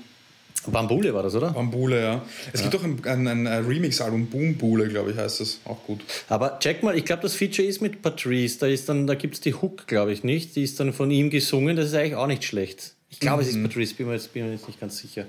Bambule 0.66 1.12
war 1.12 1.22
das, 1.22 1.34
oder? 1.34 1.50
Bambule, 1.50 2.02
ja. 2.02 2.22
Es 2.52 2.62
gibt 2.62 2.74
auch 2.74 2.82
ein, 2.82 2.98
ein, 3.04 3.46
ein 3.46 3.66
Remix-Album, 3.66 4.26
Boombule, 4.26 4.88
glaube 4.88 5.10
ich, 5.10 5.16
heißt 5.16 5.40
das. 5.40 5.60
Auch 5.64 5.82
gut. 5.84 6.00
Aber 6.28 6.58
check 6.58 6.82
mal, 6.82 6.96
ich 6.96 7.04
glaube, 7.04 7.22
das 7.22 7.34
Feature 7.34 7.66
ist 7.66 7.82
mit 7.82 8.02
Patrice. 8.02 8.58
Da, 8.58 8.66
ist 8.66 8.88
dann, 8.88 9.06
da 9.06 9.14
gibt 9.14 9.34
es 9.34 9.40
die 9.40 9.54
Hook, 9.54 9.86
glaube 9.86 10.12
ich, 10.12 10.24
nicht. 10.24 10.56
Die 10.56 10.62
ist 10.62 10.80
dann 10.80 10.92
von 10.92 11.10
ihm 11.10 11.30
gesungen. 11.30 11.76
Das 11.76 11.86
ist 11.86 11.94
eigentlich 11.94 12.14
auch 12.14 12.26
nicht 12.26 12.44
schlecht. 12.44 12.94
Ich 13.10 13.20
glaube, 13.20 13.42
es 13.42 13.48
ist 13.48 13.62
Patrice, 13.62 13.94
bin 13.94 14.08
mir, 14.08 14.14
jetzt, 14.14 14.32
bin 14.32 14.44
mir 14.44 14.52
jetzt 14.52 14.66
nicht 14.66 14.80
ganz 14.80 14.98
sicher. 14.98 15.26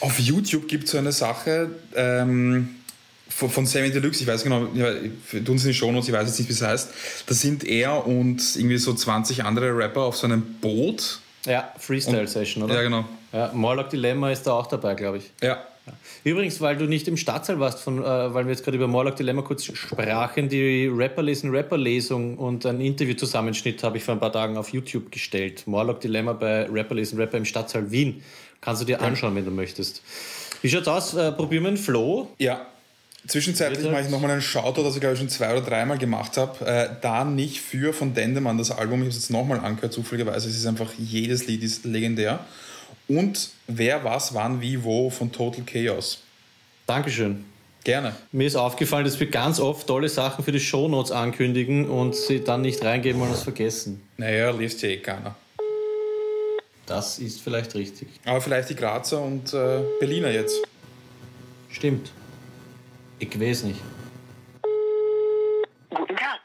Auf 0.00 0.18
YouTube 0.18 0.66
gibt 0.66 0.84
es 0.84 0.92
so 0.92 0.98
eine 0.98 1.12
Sache 1.12 1.68
ähm, 1.94 2.70
von, 3.28 3.50
von 3.50 3.66
Sammy 3.66 3.90
Deluxe, 3.90 4.22
ich 4.22 4.26
weiß 4.26 4.44
genau, 4.44 4.66
ja, 4.74 4.94
tun 5.44 5.56
es 5.56 5.64
in 5.64 5.68
die 5.68 5.74
Shownotes, 5.74 6.08
ich 6.08 6.14
weiß 6.14 6.26
jetzt 6.26 6.38
nicht, 6.38 6.48
wie 6.48 6.54
es 6.54 6.62
heißt. 6.62 6.90
Da 7.26 7.34
sind 7.34 7.64
er 7.64 8.06
und 8.06 8.40
irgendwie 8.56 8.78
so 8.78 8.94
20 8.94 9.44
andere 9.44 9.76
Rapper 9.76 10.02
auf 10.02 10.16
so 10.16 10.26
einem 10.26 10.42
Boot. 10.62 11.20
Ja, 11.44 11.70
Freestyle-Session, 11.78 12.64
oder? 12.64 12.76
Ja, 12.76 12.82
genau. 12.82 13.04
Ja, 13.32 13.50
Morlock 13.52 13.90
Dilemma 13.90 14.30
ist 14.30 14.46
da 14.46 14.52
auch 14.52 14.66
dabei, 14.66 14.94
glaube 14.94 15.18
ich. 15.18 15.30
Ja. 15.42 15.58
Übrigens, 16.24 16.60
weil 16.60 16.76
du 16.76 16.86
nicht 16.86 17.08
im 17.08 17.16
Stadtsaal 17.16 17.60
warst, 17.60 17.80
von, 17.80 18.02
äh, 18.02 18.04
weil 18.04 18.44
wir 18.44 18.52
jetzt 18.52 18.64
gerade 18.64 18.76
über 18.76 18.88
Morlock 18.88 19.16
Dilemma 19.16 19.42
kurz 19.42 19.64
sprachen, 19.64 20.48
die 20.48 20.86
Rapper 20.86 21.22
lesen 21.22 21.50
Rapper-Lesung 21.50 22.36
und 22.36 22.66
ein 22.66 22.80
Interview-Zusammenschnitt 22.80 23.82
habe 23.82 23.96
ich 23.96 24.04
vor 24.04 24.14
ein 24.14 24.20
paar 24.20 24.32
Tagen 24.32 24.56
auf 24.56 24.70
YouTube 24.70 25.10
gestellt. 25.10 25.66
Morlock 25.66 26.00
Dilemma 26.00 26.32
bei 26.32 26.64
Rapper 26.64 26.94
lesen 26.94 27.18
Rapper 27.18 27.38
im 27.38 27.44
Stadtsaal 27.44 27.90
Wien. 27.90 28.22
Kannst 28.60 28.82
du 28.82 28.86
dir 28.86 29.00
anschauen, 29.00 29.34
wenn 29.36 29.44
du 29.44 29.50
möchtest. 29.50 30.02
Wie 30.62 30.68
schaut's 30.68 30.88
aus? 30.88 31.14
Äh, 31.14 31.32
probieren 31.32 31.62
wir 31.62 31.68
einen 31.68 31.76
Flow. 31.76 32.28
Ja. 32.38 32.66
Zwischenzeitlich 33.26 33.90
mache 33.90 34.02
ich 34.02 34.10
nochmal 34.10 34.30
einen 34.30 34.40
Shoutout, 34.40 34.82
das 34.84 34.94
ich 34.94 35.00
glaube 35.00 35.14
ich 35.14 35.20
schon 35.20 35.28
zwei 35.28 35.52
oder 35.52 35.60
dreimal 35.60 35.98
gemacht 35.98 36.36
habe. 36.36 36.64
Äh, 36.64 36.88
da 37.00 37.24
nicht 37.24 37.60
für 37.60 37.92
von 37.92 38.14
Dendemann 38.14 38.58
das 38.58 38.70
Album, 38.70 39.00
ich 39.00 39.06
habe 39.06 39.10
es 39.10 39.16
jetzt 39.16 39.30
nochmal 39.30 39.60
angehört, 39.60 39.92
zufälligerweise. 39.92 40.48
Es 40.48 40.56
ist 40.56 40.66
einfach, 40.66 40.92
jedes 40.98 41.46
Lied 41.46 41.62
ist 41.62 41.84
legendär. 41.84 42.40
Und 43.08 43.50
wer, 43.66 44.04
was, 44.04 44.34
wann, 44.34 44.60
wie, 44.60 44.82
wo 44.84 45.10
von 45.10 45.32
Total 45.32 45.64
Chaos. 45.64 46.22
Dankeschön. 46.86 47.44
Gerne. 47.84 48.14
Mir 48.32 48.46
ist 48.46 48.56
aufgefallen, 48.56 49.04
dass 49.04 49.18
wir 49.18 49.30
ganz 49.30 49.60
oft 49.60 49.86
tolle 49.86 50.08
Sachen 50.08 50.44
für 50.44 50.52
die 50.52 50.60
Shownotes 50.60 51.12
ankündigen 51.12 51.88
und 51.88 52.14
sie 52.14 52.44
dann 52.44 52.62
nicht 52.62 52.84
reingeben 52.84 53.22
und 53.22 53.30
es 53.30 53.42
vergessen. 53.42 54.02
Naja, 54.16 54.50
liest 54.50 54.82
ja 54.82 54.90
eh 54.90 54.98
keiner. 54.98 55.36
Das 56.86 57.18
ist 57.18 57.40
vielleicht 57.40 57.74
richtig. 57.74 58.08
Aber 58.24 58.40
vielleicht 58.40 58.70
die 58.70 58.74
Grazer 58.74 59.22
und 59.22 59.52
äh, 59.52 59.80
Berliner 60.00 60.30
jetzt. 60.30 60.62
Stimmt. 61.70 62.10
Ich 63.18 63.38
weiß 63.38 63.64
nicht. 63.64 63.80
Guten 65.90 66.16
Tag. 66.16 66.40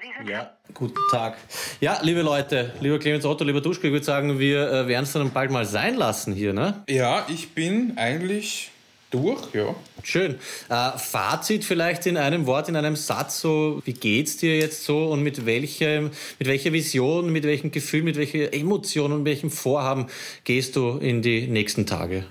Sie 0.00 0.06
sind 0.06 0.09
Ja, 0.28 0.50
guten 0.74 0.98
Tag. 1.10 1.38
Ja, 1.80 1.98
liebe 2.02 2.20
Leute, 2.22 2.72
lieber 2.80 2.98
Clemens 2.98 3.24
Otto, 3.24 3.44
lieber 3.44 3.60
Duschko, 3.60 3.86
ich 3.86 3.92
würde 3.92 4.04
sagen, 4.04 4.38
wir 4.38 4.70
äh, 4.70 4.88
werden 4.88 5.04
es 5.04 5.12
dann 5.12 5.30
bald 5.30 5.50
mal 5.50 5.64
sein 5.64 5.96
lassen 5.96 6.34
hier, 6.34 6.52
ne? 6.52 6.82
Ja, 6.88 7.26
ich 7.28 7.50
bin 7.54 7.94
eigentlich 7.96 8.70
durch, 9.10 9.54
ja. 9.54 9.74
Schön. 10.02 10.34
Äh, 10.68 10.98
Fazit 10.98 11.64
vielleicht 11.64 12.06
in 12.06 12.16
einem 12.16 12.46
Wort, 12.46 12.68
in 12.68 12.76
einem 12.76 12.96
Satz, 12.96 13.40
so, 13.40 13.80
wie 13.84 13.92
geht's 13.94 14.36
dir 14.36 14.58
jetzt 14.58 14.84
so 14.84 15.06
und 15.06 15.22
mit 15.22 15.46
welchem, 15.46 16.10
mit 16.38 16.48
welcher 16.48 16.72
Vision, 16.72 17.30
mit 17.30 17.44
welchem 17.44 17.70
Gefühl, 17.70 18.02
mit 18.02 18.16
welcher 18.16 18.52
Emotion 18.52 19.12
und 19.12 19.24
welchem 19.24 19.50
Vorhaben 19.50 20.06
gehst 20.44 20.76
du 20.76 20.98
in 20.98 21.22
die 21.22 21.46
nächsten 21.46 21.86
Tage? 21.86 22.26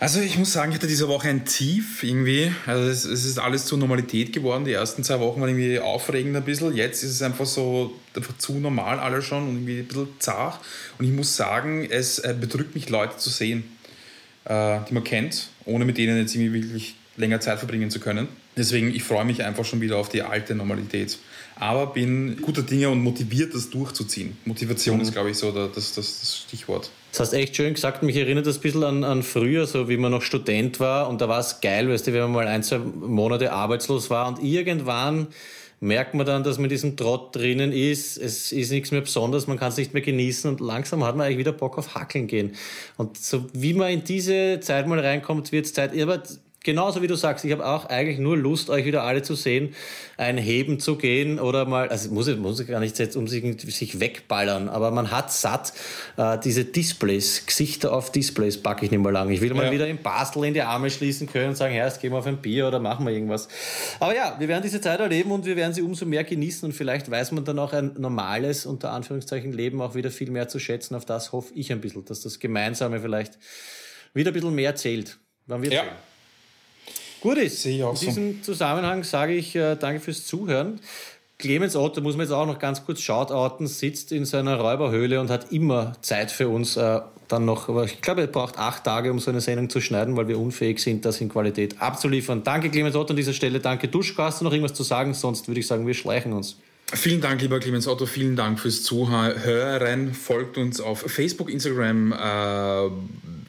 Also 0.00 0.20
ich 0.20 0.36
muss 0.36 0.52
sagen, 0.52 0.72
ich 0.72 0.76
hatte 0.76 0.88
diese 0.88 1.08
Woche 1.08 1.28
ein 1.28 1.44
Tief 1.44 2.02
irgendwie. 2.02 2.50
Also 2.66 2.88
es, 2.88 3.04
es 3.04 3.24
ist 3.24 3.38
alles 3.38 3.64
zur 3.64 3.78
Normalität 3.78 4.32
geworden. 4.32 4.64
Die 4.64 4.72
ersten 4.72 5.04
zwei 5.04 5.20
Wochen 5.20 5.40
waren 5.40 5.50
irgendwie 5.50 5.78
aufregend 5.78 6.36
ein 6.36 6.44
bisschen. 6.44 6.74
Jetzt 6.74 7.02
ist 7.04 7.10
es 7.10 7.22
einfach 7.22 7.46
so 7.46 7.92
einfach 8.14 8.36
zu 8.36 8.54
normal 8.54 8.98
alles 8.98 9.24
schon 9.24 9.48
und 9.48 9.54
irgendwie 9.54 9.78
ein 9.78 9.86
bisschen 9.86 10.08
zart. 10.18 10.60
Und 10.98 11.06
ich 11.06 11.12
muss 11.12 11.36
sagen, 11.36 11.86
es 11.88 12.18
äh, 12.18 12.34
bedrückt 12.38 12.74
mich, 12.74 12.88
Leute 12.90 13.16
zu 13.18 13.30
sehen, 13.30 13.64
äh, 14.44 14.80
die 14.88 14.94
man 14.94 15.04
kennt, 15.04 15.48
ohne 15.64 15.84
mit 15.84 15.96
denen 15.96 16.18
jetzt 16.18 16.34
irgendwie 16.34 16.64
wirklich 16.64 16.96
länger 17.16 17.40
Zeit 17.40 17.58
verbringen 17.58 17.90
zu 17.90 18.00
können. 18.00 18.28
Deswegen, 18.56 18.92
ich 18.94 19.04
freue 19.04 19.24
mich 19.24 19.42
einfach 19.44 19.64
schon 19.64 19.80
wieder 19.80 19.96
auf 19.96 20.08
die 20.08 20.22
alte 20.22 20.54
Normalität. 20.54 21.18
Aber 21.56 21.86
bin 21.86 22.40
guter 22.42 22.62
Dinge 22.62 22.90
und 22.90 23.00
motiviert, 23.00 23.54
das 23.54 23.70
durchzuziehen. 23.70 24.36
Motivation 24.44 25.00
ist, 25.00 25.12
glaube 25.12 25.30
ich, 25.30 25.36
so 25.36 25.52
das, 25.52 25.94
das, 25.94 26.20
das 26.20 26.38
Stichwort. 26.46 26.90
Das 27.14 27.28
hast 27.28 27.32
echt 27.32 27.54
schön 27.54 27.74
gesagt. 27.74 28.02
Mich 28.02 28.16
erinnert 28.16 28.44
das 28.44 28.56
ein 28.56 28.62
bisschen 28.62 28.82
an, 28.82 29.04
an 29.04 29.22
früher, 29.22 29.68
so 29.68 29.88
wie 29.88 29.96
man 29.96 30.10
noch 30.10 30.20
Student 30.20 30.80
war. 30.80 31.08
Und 31.08 31.20
da 31.20 31.28
war 31.28 31.38
es 31.38 31.60
geil, 31.60 31.88
weißt 31.88 32.08
du, 32.08 32.12
wenn 32.12 32.22
man 32.22 32.32
mal 32.32 32.48
ein, 32.48 32.64
zwei 32.64 32.78
Monate 32.78 33.52
arbeitslos 33.52 34.10
war. 34.10 34.26
Und 34.26 34.42
irgendwann 34.42 35.28
merkt 35.78 36.14
man 36.14 36.26
dann, 36.26 36.42
dass 36.42 36.56
man 36.56 36.64
in 36.64 36.70
diesem 36.70 36.96
Trott 36.96 37.36
drinnen 37.36 37.70
ist. 37.70 38.16
Es 38.16 38.50
ist 38.50 38.72
nichts 38.72 38.90
mehr 38.90 39.02
Besonderes, 39.02 39.46
man 39.46 39.60
kann 39.60 39.68
es 39.68 39.76
nicht 39.76 39.94
mehr 39.94 40.02
genießen. 40.02 40.50
Und 40.50 40.58
langsam 40.58 41.04
hat 41.04 41.14
man 41.14 41.26
eigentlich 41.26 41.38
wieder 41.38 41.52
Bock 41.52 41.78
auf 41.78 41.94
Hackeln 41.94 42.26
gehen. 42.26 42.56
Und 42.96 43.16
so 43.16 43.44
wie 43.52 43.74
man 43.74 43.92
in 43.92 44.02
diese 44.02 44.58
Zeit 44.58 44.88
mal 44.88 44.98
reinkommt, 44.98 45.52
wird 45.52 45.66
es 45.66 45.72
Zeit. 45.72 45.96
Aber 45.96 46.20
genauso 46.64 47.00
wie 47.02 47.06
du 47.06 47.14
sagst, 47.14 47.44
ich 47.44 47.52
habe 47.52 47.64
auch 47.64 47.84
eigentlich 47.86 48.18
nur 48.18 48.36
Lust, 48.36 48.68
euch 48.70 48.84
wieder 48.84 49.04
alle 49.04 49.22
zu 49.22 49.36
sehen, 49.36 49.74
ein 50.16 50.36
Heben 50.38 50.80
zu 50.80 50.96
gehen 50.96 51.38
oder 51.38 51.64
mal, 51.66 51.88
also 51.88 52.10
muss 52.10 52.26
ich, 52.26 52.36
muss 52.36 52.58
ich 52.58 52.66
gar 52.66 52.80
nicht 52.80 52.98
jetzt 52.98 53.14
um 53.16 53.28
sich, 53.28 53.44
sich 53.76 54.00
wegballern, 54.00 54.68
aber 54.68 54.90
man 54.90 55.10
hat 55.12 55.30
satt 55.32 55.72
äh, 56.16 56.38
diese 56.38 56.64
Displays, 56.64 57.46
Gesichter 57.46 57.92
auf 57.92 58.10
Displays 58.10 58.60
packe 58.60 58.84
ich 58.84 58.90
nicht 58.90 59.00
mehr 59.02 59.12
lang. 59.12 59.30
Ich 59.30 59.40
will 59.40 59.54
mal 59.54 59.66
Ja. 59.66 59.70
wieder 59.70 59.86
im 59.86 59.98
Bastel 59.98 60.44
in 60.44 60.54
die 60.54 60.62
Arme 60.62 60.90
schließen 60.90 61.28
können 61.28 61.50
und 61.50 61.56
sagen, 61.56 61.74
ja, 61.74 61.84
jetzt 61.84 62.00
gehen 62.00 62.12
wir 62.12 62.18
auf 62.18 62.26
ein 62.26 62.38
Bier 62.38 62.66
oder 62.66 62.80
machen 62.80 63.06
wir 63.06 63.12
irgendwas. 63.12 63.48
Aber 64.00 64.14
ja, 64.16 64.34
wir 64.38 64.48
werden 64.48 64.62
diese 64.62 64.80
Zeit 64.80 64.98
erleben 64.98 65.30
und 65.30 65.46
wir 65.46 65.56
werden 65.56 65.72
sie 65.74 65.82
umso 65.82 66.06
mehr 66.06 66.24
genießen 66.24 66.66
und 66.66 66.72
vielleicht 66.72 67.10
weiß 67.10 67.32
man 67.32 67.44
dann 67.44 67.58
auch 67.58 67.72
ein 67.72 67.92
normales, 67.98 68.66
unter 68.66 68.90
Anführungszeichen, 68.92 69.52
Leben 69.52 69.80
auch 69.82 69.94
wieder 69.94 70.10
viel 70.10 70.30
mehr 70.30 70.48
zu 70.48 70.58
schätzen. 70.58 70.94
Auf 70.94 71.04
das 71.04 71.32
hoffe 71.32 71.52
ich 71.54 71.70
ein 71.70 71.80
bisschen, 71.80 72.04
dass 72.06 72.22
das 72.22 72.40
Gemeinsame 72.40 73.00
vielleicht 73.00 73.38
wieder 74.14 74.30
ein 74.30 74.34
bisschen 74.34 74.54
mehr 74.54 74.74
zählt. 74.76 75.18
Wann 75.46 75.62
wird 75.62 75.74
Ja. 75.74 75.82
Gut 77.24 77.38
ist. 77.38 77.64
In 77.64 77.82
diesem 77.94 78.42
Zusammenhang 78.42 79.02
sage 79.02 79.32
ich 79.32 79.56
äh, 79.56 79.76
danke 79.76 80.00
fürs 80.00 80.26
Zuhören. 80.26 80.78
Clemens 81.38 81.74
Otto, 81.74 82.02
muss 82.02 82.18
man 82.18 82.26
jetzt 82.26 82.32
auch 82.32 82.46
noch 82.46 82.58
ganz 82.58 82.84
kurz 82.84 83.00
shoutouten, 83.00 83.66
sitzt 83.66 84.12
in 84.12 84.26
seiner 84.26 84.56
Räuberhöhle 84.60 85.18
und 85.18 85.30
hat 85.30 85.50
immer 85.50 85.94
Zeit 86.02 86.30
für 86.30 86.48
uns. 86.48 86.76
Äh, 86.76 87.00
dann 87.28 87.46
noch, 87.46 87.70
aber 87.70 87.84
ich 87.84 88.02
glaube, 88.02 88.20
er 88.20 88.26
braucht 88.26 88.58
acht 88.58 88.84
Tage, 88.84 89.10
um 89.10 89.18
so 89.18 89.30
eine 89.30 89.40
Sendung 89.40 89.70
zu 89.70 89.80
schneiden, 89.80 90.14
weil 90.18 90.28
wir 90.28 90.38
unfähig 90.38 90.80
sind, 90.80 91.06
das 91.06 91.22
in 91.22 91.30
Qualität 91.30 91.80
abzuliefern. 91.80 92.44
Danke, 92.44 92.68
Clemens 92.68 92.94
Otto, 92.94 93.14
an 93.14 93.16
dieser 93.16 93.32
Stelle. 93.32 93.58
Danke, 93.58 93.88
Duschko. 93.88 94.22
Hast 94.22 94.42
du 94.42 94.44
noch 94.44 94.52
irgendwas 94.52 94.74
zu 94.74 94.82
sagen? 94.82 95.14
Sonst 95.14 95.48
würde 95.48 95.60
ich 95.60 95.66
sagen, 95.66 95.86
wir 95.86 95.94
schleichen 95.94 96.34
uns. 96.34 96.58
Vielen 96.92 97.22
Dank, 97.22 97.40
lieber 97.40 97.58
Clemens 97.58 97.88
Otto. 97.88 98.04
Vielen 98.04 98.36
Dank 98.36 98.60
fürs 98.60 98.82
Zuhören. 98.82 100.12
Folgt 100.12 100.58
uns 100.58 100.82
auf 100.82 101.00
Facebook, 101.00 101.50
Instagram, 101.50 102.12
äh, 102.12 102.90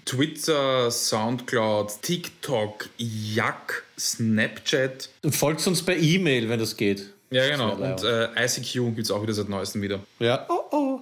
Twitter, 0.05 0.91
Soundcloud, 0.91 2.01
TikTok, 2.01 2.89
Yak, 2.97 3.83
Snapchat. 3.99 5.09
Und 5.23 5.35
folgt 5.35 5.65
uns 5.65 5.83
per 5.83 5.97
E-Mail, 5.97 6.47
wenn 6.47 6.59
das 6.59 6.77
geht. 6.77 7.11
Ja, 7.31 7.49
genau. 7.49 7.73
Und 7.73 8.03
äh, 8.03 8.27
ICQ 8.45 8.95
gibt 8.95 8.99
es 8.99 9.11
auch 9.11 9.21
wieder 9.23 9.33
seit 9.33 9.49
neuestem 9.49 9.81
wieder. 9.81 9.99
Ja. 10.19 10.45
Oh, 10.47 10.61
oh. 10.71 11.01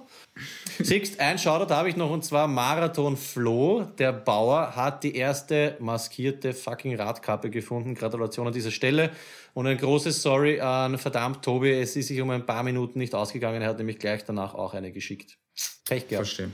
Siehst, 0.80 1.20
ein 1.20 1.38
Shoutout 1.38 1.72
habe 1.72 1.88
ich 1.90 1.96
noch 1.96 2.10
und 2.10 2.24
zwar 2.24 2.48
Marathon 2.48 3.16
Flo. 3.16 3.84
Der 3.98 4.12
Bauer 4.12 4.74
hat 4.74 5.04
die 5.04 5.14
erste 5.14 5.76
maskierte 5.78 6.54
fucking 6.54 6.96
Radkappe 6.96 7.50
gefunden. 7.50 7.94
Gratulation 7.94 8.46
an 8.46 8.52
dieser 8.52 8.70
Stelle. 8.70 9.10
Und 9.52 9.66
ein 9.66 9.76
großes 9.76 10.22
Sorry 10.22 10.60
an 10.60 10.98
verdammt 10.98 11.44
Tobi. 11.44 11.72
Es 11.72 11.94
ist 11.94 12.08
sich 12.08 12.20
um 12.20 12.30
ein 12.30 12.46
paar 12.46 12.62
Minuten 12.62 12.98
nicht 12.98 13.14
ausgegangen. 13.14 13.62
Er 13.62 13.68
hat 13.68 13.78
nämlich 13.78 13.98
gleich 13.98 14.24
danach 14.24 14.54
auch 14.54 14.74
eine 14.74 14.90
geschickt. 14.90 15.36
Pech 15.84 16.08
gehabt. 16.08 16.26
Verstehe. 16.26 16.50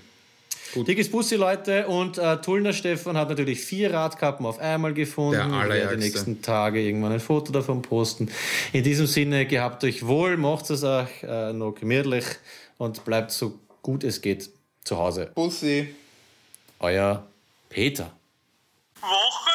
Gut. 0.75 0.89
Dickes 0.89 1.11
Bussi, 1.11 1.37
Leute. 1.37 1.87
Und 1.87 2.18
äh, 2.18 2.41
Tullner 2.41 2.73
Stefan 2.73 3.16
hat 3.16 3.29
natürlich 3.29 3.61
vier 3.61 3.93
Radkappen 3.93 4.47
auf 4.47 4.59
einmal 4.59 4.95
gefunden. 4.95 5.51
Der 5.51 5.62
ich 5.62 5.68
werde 5.68 5.97
die 5.97 6.05
nächsten 6.05 6.43
Tage 6.43 6.81
irgendwann 6.81 7.12
ein 7.12 7.21
Foto 7.21 7.53
davon 7.53 7.83
posten. 7.83 8.31
In 8.73 8.85
diesem 8.85 9.07
Sinne, 9.07 9.47
gehabt 9.47 9.83
euch 9.85 10.07
wohl, 10.07 10.37
macht 10.37 10.71
es 10.71 10.85
euch 10.85 11.23
äh, 11.23 11.53
noch 11.53 11.73
gemütlich 11.73 12.25
und 12.79 13.05
bleibt 13.05 13.33
so 13.33 13.59
gut 13.83 14.05
es 14.05 14.21
geht 14.21 14.51
zu 14.85 14.97
Hause. 14.97 15.31
Bussi. 15.35 15.95
Euer 16.79 17.27
Peter. 17.68 18.12
Woche 19.01 19.49